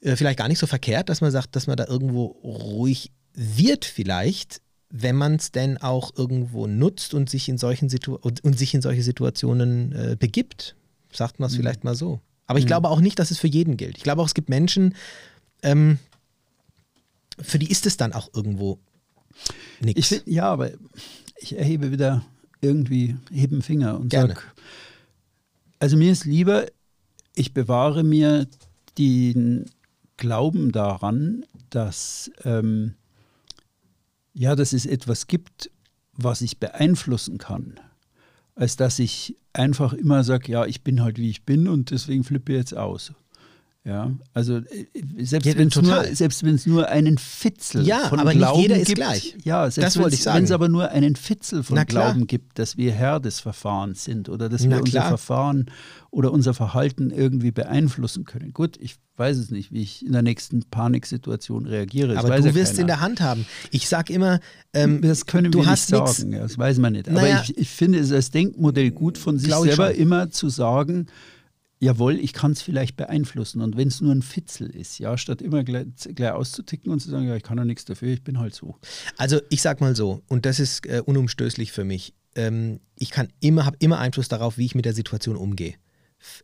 äh, 0.01 0.15
vielleicht 0.17 0.39
gar 0.39 0.49
nicht 0.49 0.59
so 0.61 0.67
verkehrt, 0.69 1.09
dass 1.09 1.21
man 1.21 1.31
sagt, 1.33 1.57
dass 1.57 1.67
man 1.67 1.77
da 1.77 1.87
irgendwo 1.87 2.27
ruhig 2.45 3.11
wird 3.35 3.85
vielleicht, 3.85 4.61
wenn 4.97 5.17
man 5.17 5.35
es 5.35 5.51
denn 5.51 5.77
auch 5.79 6.13
irgendwo 6.17 6.69
nutzt 6.69 7.15
und 7.15 7.29
sich 7.29 7.49
in 7.49 7.59
solchen 7.59 7.89
Situ 7.89 8.15
und, 8.15 8.45
und 8.45 8.57
sich 8.57 8.75
in 8.75 8.81
solche 8.81 9.03
Situationen 9.03 9.91
äh, 9.91 10.17
begibt. 10.17 10.77
Sagt 11.13 11.41
man 11.41 11.49
es 11.49 11.55
Mhm. 11.55 11.57
vielleicht 11.59 11.83
mal 11.83 11.97
so. 11.97 12.21
Aber 12.47 12.61
ich 12.61 12.65
Mhm. 12.65 12.69
glaube 12.69 12.89
auch 12.91 13.01
nicht, 13.01 13.19
dass 13.19 13.33
es 13.33 13.39
für 13.39 13.49
jeden 13.49 13.77
gilt. 13.77 13.97
Ich 13.97 14.05
glaube 14.05 14.23
auch, 14.23 14.27
es 14.27 14.35
gibt 14.35 14.49
Menschen, 14.49 14.95
ähm, 15.65 15.99
für 17.41 17.59
die 17.59 17.71
ist 17.71 17.87
es 17.87 17.97
dann 17.97 18.13
auch 18.13 18.31
irgendwo 18.35 18.79
Ich 19.81 19.85
nichts. 19.85 20.23
ja, 20.27 20.45
aber 20.45 20.71
ich 21.39 21.59
erhebe 21.59 21.91
wieder 21.91 22.25
irgendwie, 22.61 23.17
hebe 23.33 23.55
einen 23.57 23.63
Finger 23.63 23.99
und 23.99 24.11
Gerne. 24.11 24.35
sag, 24.35 24.55
also 25.81 25.97
mir 25.97 26.13
ist 26.13 26.25
lieber, 26.25 26.67
ich 27.35 27.53
bewahre 27.53 28.05
mir 28.05 28.47
den 28.97 29.65
Glauben 30.19 30.71
daran, 30.71 31.45
dass, 31.71 32.31
ähm, 32.45 32.95
ja, 34.35 34.57
dass 34.57 34.73
es 34.73 34.85
etwas 34.85 35.27
gibt, 35.27 35.71
was 36.13 36.43
ich 36.43 36.59
beeinflussen 36.59 37.39
kann, 37.39 37.81
als 38.55 38.77
dass 38.77 38.99
ich 38.99 39.37
einfach 39.53 39.93
immer 39.93 40.25
sage, 40.25 40.53
ja, 40.53 40.67
ich 40.67 40.83
bin 40.83 41.03
halt 41.03 41.19
wie 41.19 41.31
ich 41.31 41.45
bin 41.45 41.69
und 41.69 41.91
deswegen 41.91 42.25
flippe 42.25 42.53
ich 42.53 42.59
jetzt 42.59 42.77
aus. 42.77 43.13
Ja, 43.87 44.13
also 44.33 44.57
äh, 44.57 44.87
selbst 45.19 45.45
Ja, 45.45 45.59
wenn 45.59 45.69
es 45.69 45.77
nur, 45.77 46.05
selbst 46.15 46.67
nur 46.67 46.89
einen 46.89 47.19
Fitzel 47.19 47.87
Ja, 47.87 48.09
von 48.09 48.19
aber 48.19 48.31
nicht 48.31 48.39
Glauben 48.39 48.63
jeder 48.63 48.79
ist 48.79 48.87
gibt, 48.87 48.97
gleich. 48.97 49.37
Ja, 49.45 49.71
selbst 49.71 49.97
Das 49.97 50.03
wollte 50.03 50.15
ich 50.15 50.23
sagen. 50.23 50.39
Wenn 50.39 50.45
es 50.45 50.53
aber 50.53 50.71
nur 50.71 50.89
einen 50.89 51.17
Fitzel 51.17 51.63
von. 51.63 51.85
Glauben 51.85 52.27
gibt, 52.27 52.59
dass 52.59 52.79
wir 52.79 52.93
Herr 52.93 53.21
des 53.21 53.41
Verfahrens 53.41 54.05
sind 54.05 54.31
oder 54.31 54.49
dass 54.49 54.65
Na 54.65 54.71
wir 54.71 54.79
unser 54.79 54.91
klar. 54.91 55.09
Verfahren 55.09 55.71
oder 56.11 56.33
unser 56.33 56.55
Verhalten 56.55 57.11
irgendwie 57.11 57.51
beeinflussen 57.51 58.25
können. 58.25 58.55
Gut, 58.55 58.79
ich 58.81 58.97
weiß 59.17 59.37
es 59.37 59.51
nicht, 59.51 59.71
wie 59.71 59.83
ich 59.83 60.05
in 60.05 60.13
der 60.13 60.23
nächsten 60.23 60.63
Paniksituation 60.63 61.67
reagiere. 61.67 62.15
Das 62.15 62.25
Aber 62.25 62.39
du 62.39 62.49
ja 62.49 62.55
wirst 62.55 62.73
es 62.75 62.79
in 62.79 62.87
der 62.87 63.01
Hand 63.01 63.21
haben. 63.21 63.45
Ich 63.71 63.87
sag 63.89 64.09
immer, 64.09 64.41
ähm, 64.73 65.03
Das 65.03 65.27
können 65.27 65.53
wir 65.53 65.61
nicht 65.61 65.87
sagen, 65.87 66.33
ja, 66.33 66.41
das 66.41 66.57
weiß 66.57 66.79
man 66.79 66.95
nicht. 66.95 67.11
Naja. 67.11 67.35
Aber 67.37 67.45
ich, 67.45 67.59
ich 67.59 67.69
finde 67.69 67.99
es 67.99 68.11
als 68.13 68.31
Denkmodell 68.31 68.93
gut 68.93 69.19
von 69.19 69.39
sich 69.39 69.55
selber 69.55 69.95
immer 69.95 70.31
zu 70.31 70.49
sagen, 70.49 71.07
jawohl, 71.81 72.19
ich 72.19 72.33
kann 72.33 72.53
es 72.53 72.63
vielleicht 72.63 72.97
beeinflussen. 72.97 73.61
Und 73.61 73.77
wenn 73.77 73.89
es 73.89 74.01
nur 74.01 74.13
ein 74.15 74.23
Fitzel 74.23 74.71
ist, 74.71 74.99
ja, 74.99 75.17
statt 75.19 75.43
immer 75.43 75.65
gleich, 75.65 75.87
gleich 76.15 76.33
auszuticken 76.33 76.91
und 76.93 77.01
zu 77.01 77.11
sagen, 77.11 77.27
ja, 77.27 77.37
ich 77.37 77.43
kann 77.43 77.59
ja 77.59 77.65
nichts 77.65 77.85
dafür, 77.85 78.09
ich 78.13 78.23
bin 78.25 78.39
halt 78.39 78.55
so. 78.55 78.77
Also 79.17 79.41
ich 79.51 79.61
sag 79.63 79.81
mal 79.81 79.95
so, 79.95 80.23
und 80.29 80.47
das 80.47 80.61
ist 80.61 80.87
äh, 80.87 81.03
unumstößlich 81.05 81.73
für 81.73 81.85
mich. 81.85 82.15
Ähm, 82.37 82.81
ich 82.97 83.11
kann 83.11 83.29
immer, 83.41 83.67
habe 83.67 83.77
immer 83.81 83.99
Einfluss 83.99 84.29
darauf, 84.29 84.59
wie 84.59 84.65
ich 84.67 84.75
mit 84.75 84.85
der 84.85 84.95
Situation 84.95 85.37
umgehe. 85.37 85.75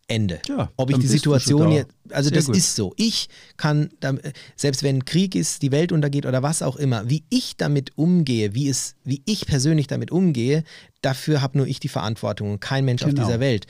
Ende. 0.08 0.40
Ja, 0.46 0.70
Ob 0.76 0.90
ich 0.90 0.98
die 0.98 1.06
Situation 1.06 1.72
jetzt, 1.72 1.94
also 2.10 2.28
Sehr 2.28 2.36
das 2.36 2.46
gut. 2.46 2.56
ist 2.58 2.76
so. 2.76 2.92
Ich 2.98 3.28
kann, 3.56 3.88
äh, 4.02 4.12
selbst 4.54 4.82
wenn 4.82 5.06
Krieg 5.06 5.34
ist, 5.34 5.62
die 5.62 5.72
Welt 5.72 5.90
untergeht 5.90 6.26
oder 6.26 6.42
was 6.42 6.60
auch 6.60 6.76
immer, 6.76 7.08
wie 7.08 7.24
ich 7.30 7.56
damit 7.56 7.96
umgehe, 7.96 8.54
wie 8.54 8.68
es, 8.68 8.94
wie 9.04 9.22
ich 9.24 9.46
persönlich 9.46 9.86
damit 9.86 10.10
umgehe, 10.10 10.64
dafür 11.00 11.40
habe 11.40 11.56
nur 11.56 11.66
ich 11.66 11.80
die 11.80 11.88
Verantwortung 11.88 12.52
und 12.52 12.60
kein 12.60 12.84
Mensch 12.84 13.02
auf 13.04 13.08
Genau. 13.08 13.24
dieser 13.24 13.40
Welt. 13.40 13.66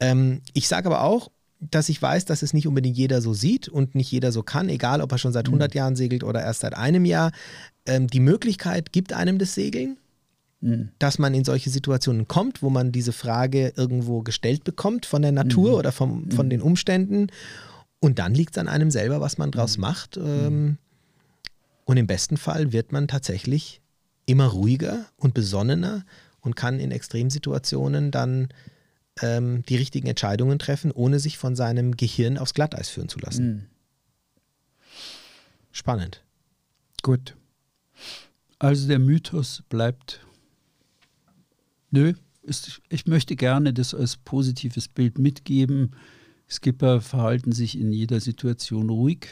Ähm, 0.00 0.42
ich 0.52 0.68
sage 0.68 0.86
aber 0.86 1.02
auch, 1.02 1.30
dass 1.60 1.88
ich 1.88 2.00
weiß, 2.00 2.26
dass 2.26 2.42
es 2.42 2.52
nicht 2.52 2.66
unbedingt 2.68 2.96
jeder 2.96 3.22
so 3.22 3.32
sieht 3.32 3.68
und 3.68 3.94
nicht 3.94 4.10
jeder 4.10 4.30
so 4.30 4.42
kann, 4.42 4.68
egal 4.68 5.00
ob 5.00 5.10
er 5.12 5.18
schon 5.18 5.30
Mhm. 5.30 5.34
seit 5.34 5.46
100 5.48 5.74
Jahren 5.74 5.96
segelt 5.96 6.22
oder 6.22 6.42
erst 6.42 6.60
seit 6.60 6.74
einem 6.76 7.04
Jahr. 7.04 7.32
Ähm, 7.86 8.06
die 8.08 8.20
Möglichkeit 8.20 8.92
gibt 8.92 9.12
einem 9.14 9.38
das 9.38 9.54
Segeln, 9.54 9.96
Mhm. 10.60 10.90
dass 10.98 11.18
man 11.18 11.32
in 11.34 11.44
solche 11.44 11.70
Situationen 11.70 12.28
kommt, 12.28 12.62
wo 12.62 12.68
man 12.70 12.92
diese 12.92 13.12
Frage 13.12 13.72
irgendwo 13.76 14.22
gestellt 14.22 14.64
bekommt 14.64 15.06
von 15.06 15.22
der 15.22 15.32
Natur 15.32 15.70
Mhm. 15.70 15.76
oder 15.76 15.92
vom, 15.92 16.30
von 16.30 16.50
den 16.50 16.60
Umständen. 16.60 17.28
Und 18.00 18.18
dann 18.18 18.34
liegt 18.34 18.54
es 18.56 18.58
an 18.58 18.68
einem 18.68 18.90
selber, 18.90 19.20
was 19.22 19.38
man 19.38 19.48
Mhm. 19.48 19.52
draus 19.52 19.78
macht. 19.78 20.18
Ähm, 20.18 20.76
und 21.86 21.96
im 21.96 22.06
besten 22.06 22.36
Fall 22.36 22.72
wird 22.72 22.92
man 22.92 23.08
tatsächlich 23.08 23.80
immer 24.26 24.46
ruhiger 24.48 25.06
und 25.16 25.32
besonnener 25.34 26.04
und 26.40 26.54
kann 26.56 26.80
in 26.80 26.90
Extremsituationen 26.90 28.10
dann 28.10 28.48
ähm, 29.22 29.62
die 29.68 29.76
richtigen 29.76 30.06
Entscheidungen 30.06 30.58
treffen, 30.58 30.90
ohne 30.92 31.18
sich 31.18 31.38
von 31.38 31.56
seinem 31.56 31.96
Gehirn 31.96 32.38
aufs 32.38 32.54
Glatteis 32.54 32.88
führen 32.88 33.08
zu 33.08 33.18
lassen. 33.18 33.46
Mhm. 33.48 33.62
Spannend. 35.72 36.24
Gut. 37.02 37.36
Also 38.58 38.88
der 38.88 38.98
Mythos 38.98 39.62
bleibt. 39.68 40.20
Nö, 41.90 42.14
ist, 42.42 42.80
ich 42.88 43.06
möchte 43.06 43.36
gerne 43.36 43.72
das 43.72 43.94
als 43.94 44.16
positives 44.16 44.88
Bild 44.88 45.18
mitgeben. 45.18 45.94
Skipper 46.48 47.00
verhalten 47.00 47.52
sich 47.52 47.78
in 47.78 47.92
jeder 47.92 48.20
Situation 48.20 48.88
ruhig. 48.88 49.28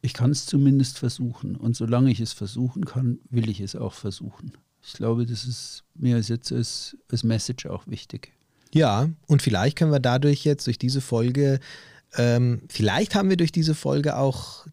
Ich 0.00 0.14
kann 0.14 0.30
es 0.30 0.46
zumindest 0.46 0.98
versuchen. 0.98 1.56
Und 1.56 1.74
solange 1.74 2.10
ich 2.10 2.20
es 2.20 2.32
versuchen 2.32 2.84
kann, 2.84 3.18
will 3.30 3.48
ich 3.48 3.60
es 3.60 3.74
auch 3.74 3.94
versuchen. 3.94 4.52
Ich 4.82 4.92
glaube, 4.92 5.26
das 5.26 5.44
ist 5.44 5.84
mir 5.94 6.18
jetzt 6.20 6.52
als, 6.52 6.96
als 7.10 7.24
Message 7.24 7.66
auch 7.66 7.86
wichtig. 7.86 8.32
Ja, 8.72 9.08
und 9.26 9.42
vielleicht 9.42 9.76
können 9.78 9.92
wir 9.92 10.00
dadurch 10.00 10.44
jetzt 10.44 10.66
durch 10.66 10.78
diese 10.78 11.00
Folge, 11.00 11.58
ähm, 12.16 12.62
vielleicht 12.68 13.14
haben 13.14 13.30
wir 13.30 13.36
durch 13.36 13.52
diese 13.52 13.74
Folge 13.74 14.16
auch 14.16 14.66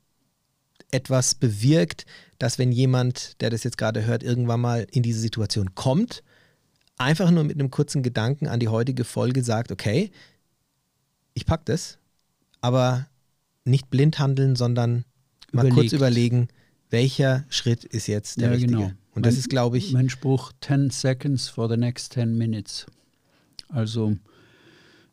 etwas 0.91 1.35
bewirkt, 1.35 2.05
dass 2.39 2.59
wenn 2.59 2.71
jemand, 2.71 3.39
der 3.41 3.49
das 3.49 3.63
jetzt 3.63 3.77
gerade 3.77 4.05
hört, 4.05 4.23
irgendwann 4.23 4.61
mal 4.61 4.85
in 4.91 5.03
diese 5.03 5.19
Situation 5.19 5.75
kommt, 5.75 6.23
einfach 6.97 7.31
nur 7.31 7.43
mit 7.43 7.57
einem 7.59 7.71
kurzen 7.71 8.03
Gedanken 8.03 8.47
an 8.47 8.59
die 8.59 8.67
heutige 8.67 9.03
Folge 9.03 9.43
sagt, 9.43 9.71
okay, 9.71 10.11
ich 11.33 11.45
pack 11.45 11.65
das, 11.65 11.97
aber 12.61 13.07
nicht 13.65 13.89
blind 13.89 14.19
handeln, 14.19 14.55
sondern 14.55 15.05
mal 15.51 15.63
kurz 15.69 15.91
Überlegt. 15.91 15.93
überlegen, 15.93 16.47
welcher 16.89 17.43
Schritt 17.49 17.83
ist 17.83 18.07
jetzt 18.07 18.39
der 18.39 18.47
Ja, 18.47 18.53
richtige. 18.53 18.73
genau. 18.73 18.91
Und 19.13 19.25
das 19.25 19.33
Mein- 19.33 19.39
ist, 19.39 19.49
glaube 19.49 19.77
ich, 19.77 19.91
Mein 19.93 20.09
Spruch: 20.09 20.51
10 20.61 20.89
seconds 20.91 21.47
for 21.49 21.69
the 21.69 21.77
next 21.77 22.13
10 22.13 22.37
minutes. 22.37 22.85
Also 23.75 24.15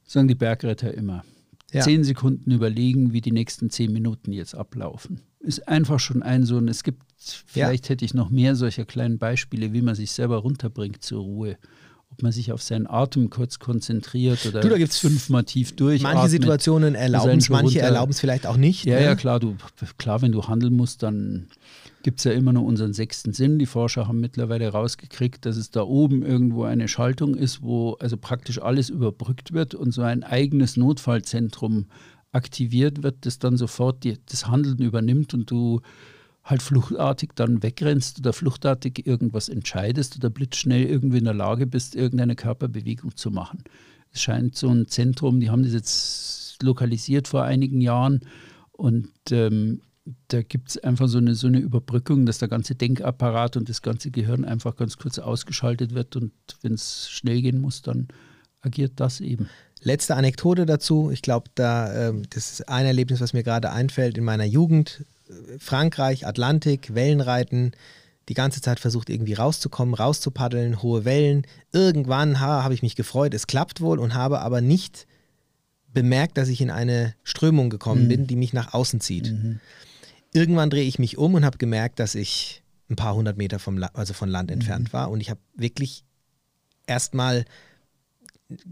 sagen 0.05 0.29
die 0.29 0.35
Bergretter 0.35 0.93
immer. 0.95 1.25
Ja. 1.73 1.81
Zehn 1.83 2.05
Sekunden 2.05 2.51
überlegen, 2.51 3.13
wie 3.13 3.21
die 3.21 3.33
nächsten 3.33 3.71
zehn 3.71 3.93
Minuten 3.93 4.33
jetzt 4.33 4.55
ablaufen. 4.55 5.21
Ist 5.41 5.67
einfach 5.69 5.99
schon 5.99 6.23
ein 6.23 6.45
so 6.45 6.59
ein, 6.59 6.69
es 6.69 6.85
gibt, 6.85 7.03
vielleicht 7.47 7.89
hätte 7.89 8.05
ich 8.05 8.15
noch 8.15 8.31
mehr 8.31 8.55
solcher 8.57 8.85
kleinen 8.85 9.19
Beispiele, 9.19 9.73
wie 9.73 9.83
man 9.83 9.95
sich 9.95 10.13
selber 10.13 10.37
runterbringt 10.39 11.03
zur 11.03 11.23
Ruhe. 11.23 11.57
Ob 12.11 12.23
man 12.23 12.31
sich 12.31 12.53
auf 12.53 12.61
seinen 12.61 12.87
Atem 12.87 13.31
kurz 13.31 13.59
konzentriert 13.59 14.45
oder 14.45 14.61
Du, 14.61 14.69
da 14.69 14.77
gibt's 14.77 14.99
fünfmal 14.99 15.45
tief 15.45 15.75
durch. 15.75 16.03
manche 16.03 16.29
Situationen 16.29 16.95
erlauben 16.95 17.39
es, 17.39 17.49
manche 17.49 17.79
runter- 17.79 17.87
erlauben 17.87 18.13
es 18.13 18.21
vielleicht 18.21 18.47
auch 18.47 18.59
nicht. 18.59 18.85
Ja, 18.85 18.97
ne? 18.97 19.05
ja, 19.05 19.15
klar, 19.15 19.41
du, 19.41 19.57
klar, 19.97 20.21
wenn 20.21 20.31
du 20.31 20.47
handeln 20.47 20.75
musst, 20.75 21.03
dann 21.03 21.47
gibt 22.03 22.21
es 22.21 22.25
ja 22.25 22.33
immer 22.33 22.53
noch 22.53 22.63
unseren 22.63 22.93
sechsten 22.93 23.33
Sinn. 23.33 23.59
Die 23.59 23.67
Forscher 23.67 24.09
haben 24.09 24.21
mittlerweile 24.21 24.69
rausgekriegt, 24.69 25.47
dass 25.47 25.57
es 25.57 25.71
da 25.71 25.83
oben 25.83 26.23
irgendwo 26.23 26.65
eine 26.65 26.89
Schaltung 26.89 27.35
ist, 27.35 27.63
wo 27.63 27.95
also 27.95 28.17
praktisch 28.17 28.61
alles 28.61 28.91
überbrückt 28.91 29.53
wird 29.53 29.75
und 29.75 29.93
so 29.93 30.03
ein 30.03 30.25
eigenes 30.25 30.77
Notfallzentrum 30.77 31.87
aktiviert 32.33 33.03
wird, 33.03 33.27
das 33.27 33.39
dann 33.39 33.57
sofort 33.57 34.05
die, 34.05 34.19
das 34.27 34.49
Handeln 34.49 34.79
übernimmt 34.79 35.35
und 35.35 35.51
du 35.51 35.81
halt 36.45 36.63
fluchtartig 36.63 37.31
dann 37.35 37.63
wegrennst 37.63 38.19
oder 38.19 38.33
fluchtartig 38.33 39.07
irgendwas 39.07 39.49
entscheidest 39.49 40.17
oder 40.17 40.31
blitzschnell 40.31 40.85
irgendwie 40.85 41.19
in 41.19 41.25
der 41.25 41.35
Lage 41.35 41.67
bist, 41.67 41.95
irgendeine 41.95 42.35
Körperbewegung 42.35 43.17
zu 43.17 43.31
machen. 43.31 43.63
Es 44.11 44.23
scheint 44.23 44.57
so 44.57 44.69
ein 44.69 44.89
Zentrum, 44.89 45.41
die 45.41 45.51
haben 45.51 45.63
das 45.63 45.73
jetzt 45.73 46.63
lokalisiert 46.63 47.29
vor 47.29 47.45
einigen 47.45 47.81
Jahren 47.81 48.21
und 48.73 49.11
ähm, 49.31 49.83
da 50.29 50.43
gibt 50.43 50.71
es 50.71 50.79
einfach 50.79 51.07
so 51.09 51.19
eine, 51.19 51.35
so 51.35 51.47
eine 51.47 51.59
Überbrückung, 51.61 52.27
dass 52.27 52.39
der 52.39 52.49
ganze 52.49 52.75
Denkapparat 52.75 53.57
und 53.57 53.69
das 53.69 53.83
ganze 53.83 54.11
Gehirn 54.11 54.45
einfach 54.45 54.77
ganz 54.77 54.97
kurz 54.97 55.19
ausgeschaltet 55.19 55.95
wird 55.95 56.17
und 56.17 56.33
wenn 56.63 56.75
es 56.75 57.09
schnell 57.11 57.41
gehen 57.41 57.61
muss, 57.61 57.83
dann 57.83 58.09
agiert 58.61 58.95
das 58.97 59.21
eben. 59.21 59.49
Letzte 59.81 60.15
Anekdote 60.17 60.67
dazu. 60.67 61.11
Ich 61.13 61.23
glaube, 61.23 61.51
da 61.55 62.09
ähm, 62.09 62.23
das 62.31 62.53
ist 62.53 62.69
ein 62.69 62.87
Erlebnis, 62.87 63.21
was 63.21 63.33
mir 63.33 63.43
gerade 63.43 63.71
einfällt 63.73 64.17
in 64.19 64.25
meiner 64.25 64.45
Jugend. 64.45 65.05
Äh, 65.29 65.59
Frankreich, 65.59 66.27
Atlantik, 66.27 66.95
Wellenreiten. 66.95 67.73
Die 68.29 68.35
ganze 68.35 68.61
Zeit 68.61 68.79
versucht 68.79 69.11
irgendwie 69.11 69.35
rauszukommen, 69.35 69.95
rauszupaddeln, 69.95 70.83
hohe 70.83 71.05
Wellen. 71.05 71.45
Irgendwann 71.73 72.39
ha, 72.39 72.63
habe 72.63 72.75
ich 72.75 72.83
mich 72.83 72.95
gefreut, 72.95 73.35
es 73.35 73.49
klappt 73.49 73.81
wohl 73.81 73.99
und 73.99 74.15
habe 74.15 74.41
aber 74.41 74.61
nicht 74.61 75.07
bemerkt, 75.93 76.39
dass 76.39 76.49
ich 76.49 76.61
in 76.61 76.71
eine 76.71 77.15
Strömung 77.25 77.69
gekommen 77.69 78.05
Mhm. 78.05 78.09
bin, 78.09 78.27
die 78.29 78.37
mich 78.37 78.53
nach 78.53 78.73
außen 78.75 79.01
zieht. 79.01 79.35
Irgendwann 80.33 80.71
drehe 80.71 80.85
ich 80.85 80.99
mich 80.99 81.19
um 81.19 81.35
und 81.35 81.45
habe 81.45 81.59
gemerkt, 81.59 81.99
dass 81.99 82.15
ich 82.15 82.63
ein 82.89 82.97
paar 82.97 83.15
hundert 83.15 83.37
Meter 83.37 83.59
vom 83.59 83.79
La 83.79 83.91
also 83.95 84.15
von 84.15 84.29
Land 84.29 84.51
entfernt 84.51 84.93
war. 84.93 85.11
Und 85.11 85.21
ich 85.21 85.31
habe 85.31 85.41
wirklich 85.55 86.05
erstmal 86.87 87.45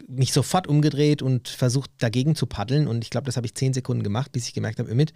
mich 0.08 0.32
sofort 0.32 0.66
umgedreht 0.66 1.22
und 1.22 1.48
versucht 1.48 1.90
dagegen 1.98 2.34
zu 2.34 2.46
paddeln. 2.46 2.86
Und 2.86 3.04
ich 3.04 3.10
glaube, 3.10 3.26
das 3.26 3.36
habe 3.36 3.46
ich 3.46 3.54
zehn 3.54 3.72
Sekunden 3.72 4.02
gemacht, 4.02 4.32
bis 4.32 4.46
ich 4.46 4.54
gemerkt 4.54 4.78
habe, 4.78 4.94
mit, 4.94 5.12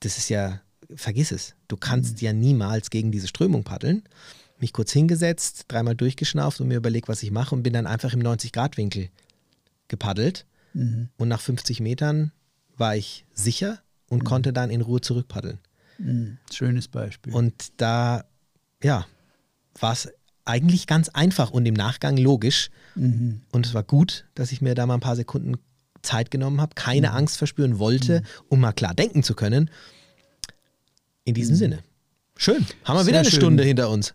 das 0.00 0.18
ist 0.18 0.28
ja, 0.28 0.60
vergiss 0.94 1.32
es. 1.32 1.54
Du 1.68 1.76
kannst 1.76 2.20
ja 2.20 2.32
niemals 2.32 2.90
gegen 2.90 3.12
diese 3.12 3.28
Strömung 3.28 3.64
paddeln. 3.64 4.02
Mich 4.58 4.72
kurz 4.72 4.92
hingesetzt, 4.92 5.64
dreimal 5.68 5.96
durchgeschnauft 5.96 6.60
und 6.60 6.68
mir 6.68 6.76
überlegt, 6.76 7.08
was 7.08 7.22
ich 7.22 7.30
mache 7.30 7.54
und 7.54 7.62
bin 7.62 7.72
dann 7.72 7.86
einfach 7.86 8.12
im 8.12 8.20
90-Grad-Winkel 8.20 9.10
gepaddelt. 9.88 10.46
Und 11.18 11.28
nach 11.28 11.40
50 11.40 11.80
Metern 11.80 12.32
war 12.76 12.96
ich 12.96 13.24
sicher 13.34 13.82
und 14.12 14.24
konnte 14.24 14.52
dann 14.52 14.68
in 14.70 14.82
Ruhe 14.82 15.00
zurückpaddeln. 15.00 15.58
Mhm. 15.98 16.36
Schönes 16.52 16.86
Beispiel. 16.88 17.32
Und 17.32 17.72
da, 17.78 18.24
ja, 18.82 19.06
war 19.80 19.92
es 19.92 20.08
eigentlich 20.44 20.86
ganz 20.86 21.08
einfach 21.08 21.50
und 21.50 21.64
im 21.64 21.74
Nachgang 21.74 22.16
logisch. 22.18 22.68
Mhm. 22.94 23.40
Und 23.52 23.64
es 23.66 23.72
war 23.74 23.82
gut, 23.82 24.26
dass 24.34 24.52
ich 24.52 24.60
mir 24.60 24.74
da 24.74 24.84
mal 24.86 24.94
ein 24.94 25.00
paar 25.00 25.16
Sekunden 25.16 25.54
Zeit 26.02 26.30
genommen 26.30 26.60
habe, 26.60 26.74
keine 26.74 27.08
Mhm. 27.08 27.14
Angst 27.16 27.38
verspüren 27.38 27.78
wollte, 27.78 28.22
um 28.48 28.60
mal 28.60 28.72
klar 28.72 28.94
denken 28.94 29.22
zu 29.22 29.34
können. 29.34 29.70
In 31.24 31.32
diesem 31.34 31.54
Sinne. 31.56 31.78
Schön. 32.36 32.66
Haben 32.84 32.96
wir 32.96 33.02
Mhm. 33.02 33.04
Sehr 33.04 33.06
wieder 33.06 33.18
eine 33.20 33.30
schön. 33.30 33.40
Stunde 33.40 33.62
hinter 33.64 33.88
uns. 33.88 34.14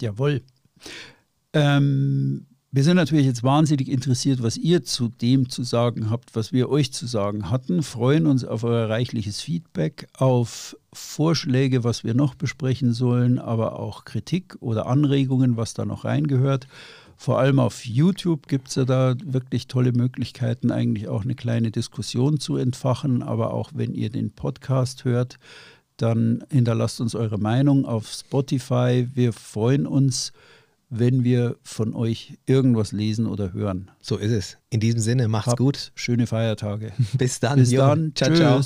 Jawohl. 0.00 0.42
Ähm, 1.52 2.46
wir 2.72 2.82
sind 2.82 2.96
natürlich 2.96 3.26
jetzt 3.26 3.42
wahnsinnig 3.42 3.88
interessiert, 3.88 4.42
was 4.42 4.56
ihr 4.56 4.84
zu 4.84 5.08
dem 5.08 5.48
zu 5.48 5.62
sagen 5.62 6.10
habt, 6.10 6.34
was 6.34 6.52
wir 6.52 6.68
euch 6.68 6.92
zu 6.92 7.06
sagen 7.06 7.50
hatten. 7.50 7.82
Freuen 7.82 8.26
uns 8.26 8.44
auf 8.44 8.64
euer 8.64 8.88
reichliches 8.88 9.40
Feedback, 9.40 10.08
auf 10.14 10.76
Vorschläge, 10.92 11.84
was 11.84 12.04
wir 12.04 12.14
noch 12.14 12.34
besprechen 12.34 12.92
sollen, 12.92 13.38
aber 13.38 13.78
auch 13.78 14.04
Kritik 14.04 14.56
oder 14.60 14.86
Anregungen, 14.86 15.56
was 15.56 15.74
da 15.74 15.84
noch 15.84 16.04
reingehört. 16.04 16.66
Vor 17.16 17.38
allem 17.38 17.60
auf 17.60 17.86
YouTube 17.86 18.46
gibt 18.46 18.68
es 18.68 18.74
ja 18.74 18.84
da 18.84 19.14
wirklich 19.24 19.68
tolle 19.68 19.92
Möglichkeiten, 19.92 20.70
eigentlich 20.70 21.08
auch 21.08 21.22
eine 21.22 21.34
kleine 21.34 21.70
Diskussion 21.70 22.38
zu 22.38 22.56
entfachen. 22.56 23.22
Aber 23.22 23.54
auch 23.54 23.70
wenn 23.74 23.94
ihr 23.94 24.10
den 24.10 24.32
Podcast 24.32 25.04
hört, 25.04 25.38
dann 25.96 26.44
hinterlasst 26.50 27.00
uns 27.00 27.14
eure 27.14 27.38
Meinung 27.38 27.86
auf 27.86 28.06
Spotify. 28.08 29.08
Wir 29.14 29.32
freuen 29.32 29.86
uns, 29.86 30.32
wenn 30.88 31.24
wir 31.24 31.56
von 31.62 31.94
euch 31.94 32.38
irgendwas 32.46 32.92
lesen 32.92 33.26
oder 33.26 33.52
hören. 33.52 33.90
So 34.00 34.16
ist 34.16 34.32
es. 34.32 34.58
In 34.70 34.80
diesem 34.80 35.00
Sinne, 35.00 35.28
macht's 35.28 35.48
Habt 35.48 35.58
gut. 35.58 35.92
Schöne 35.94 36.26
Feiertage. 36.26 36.92
Bis 37.18 37.40
dann. 37.40 37.58
Bis 37.58 37.70
dann. 37.70 38.12
Ciao, 38.14 38.34
ciao. 38.34 38.62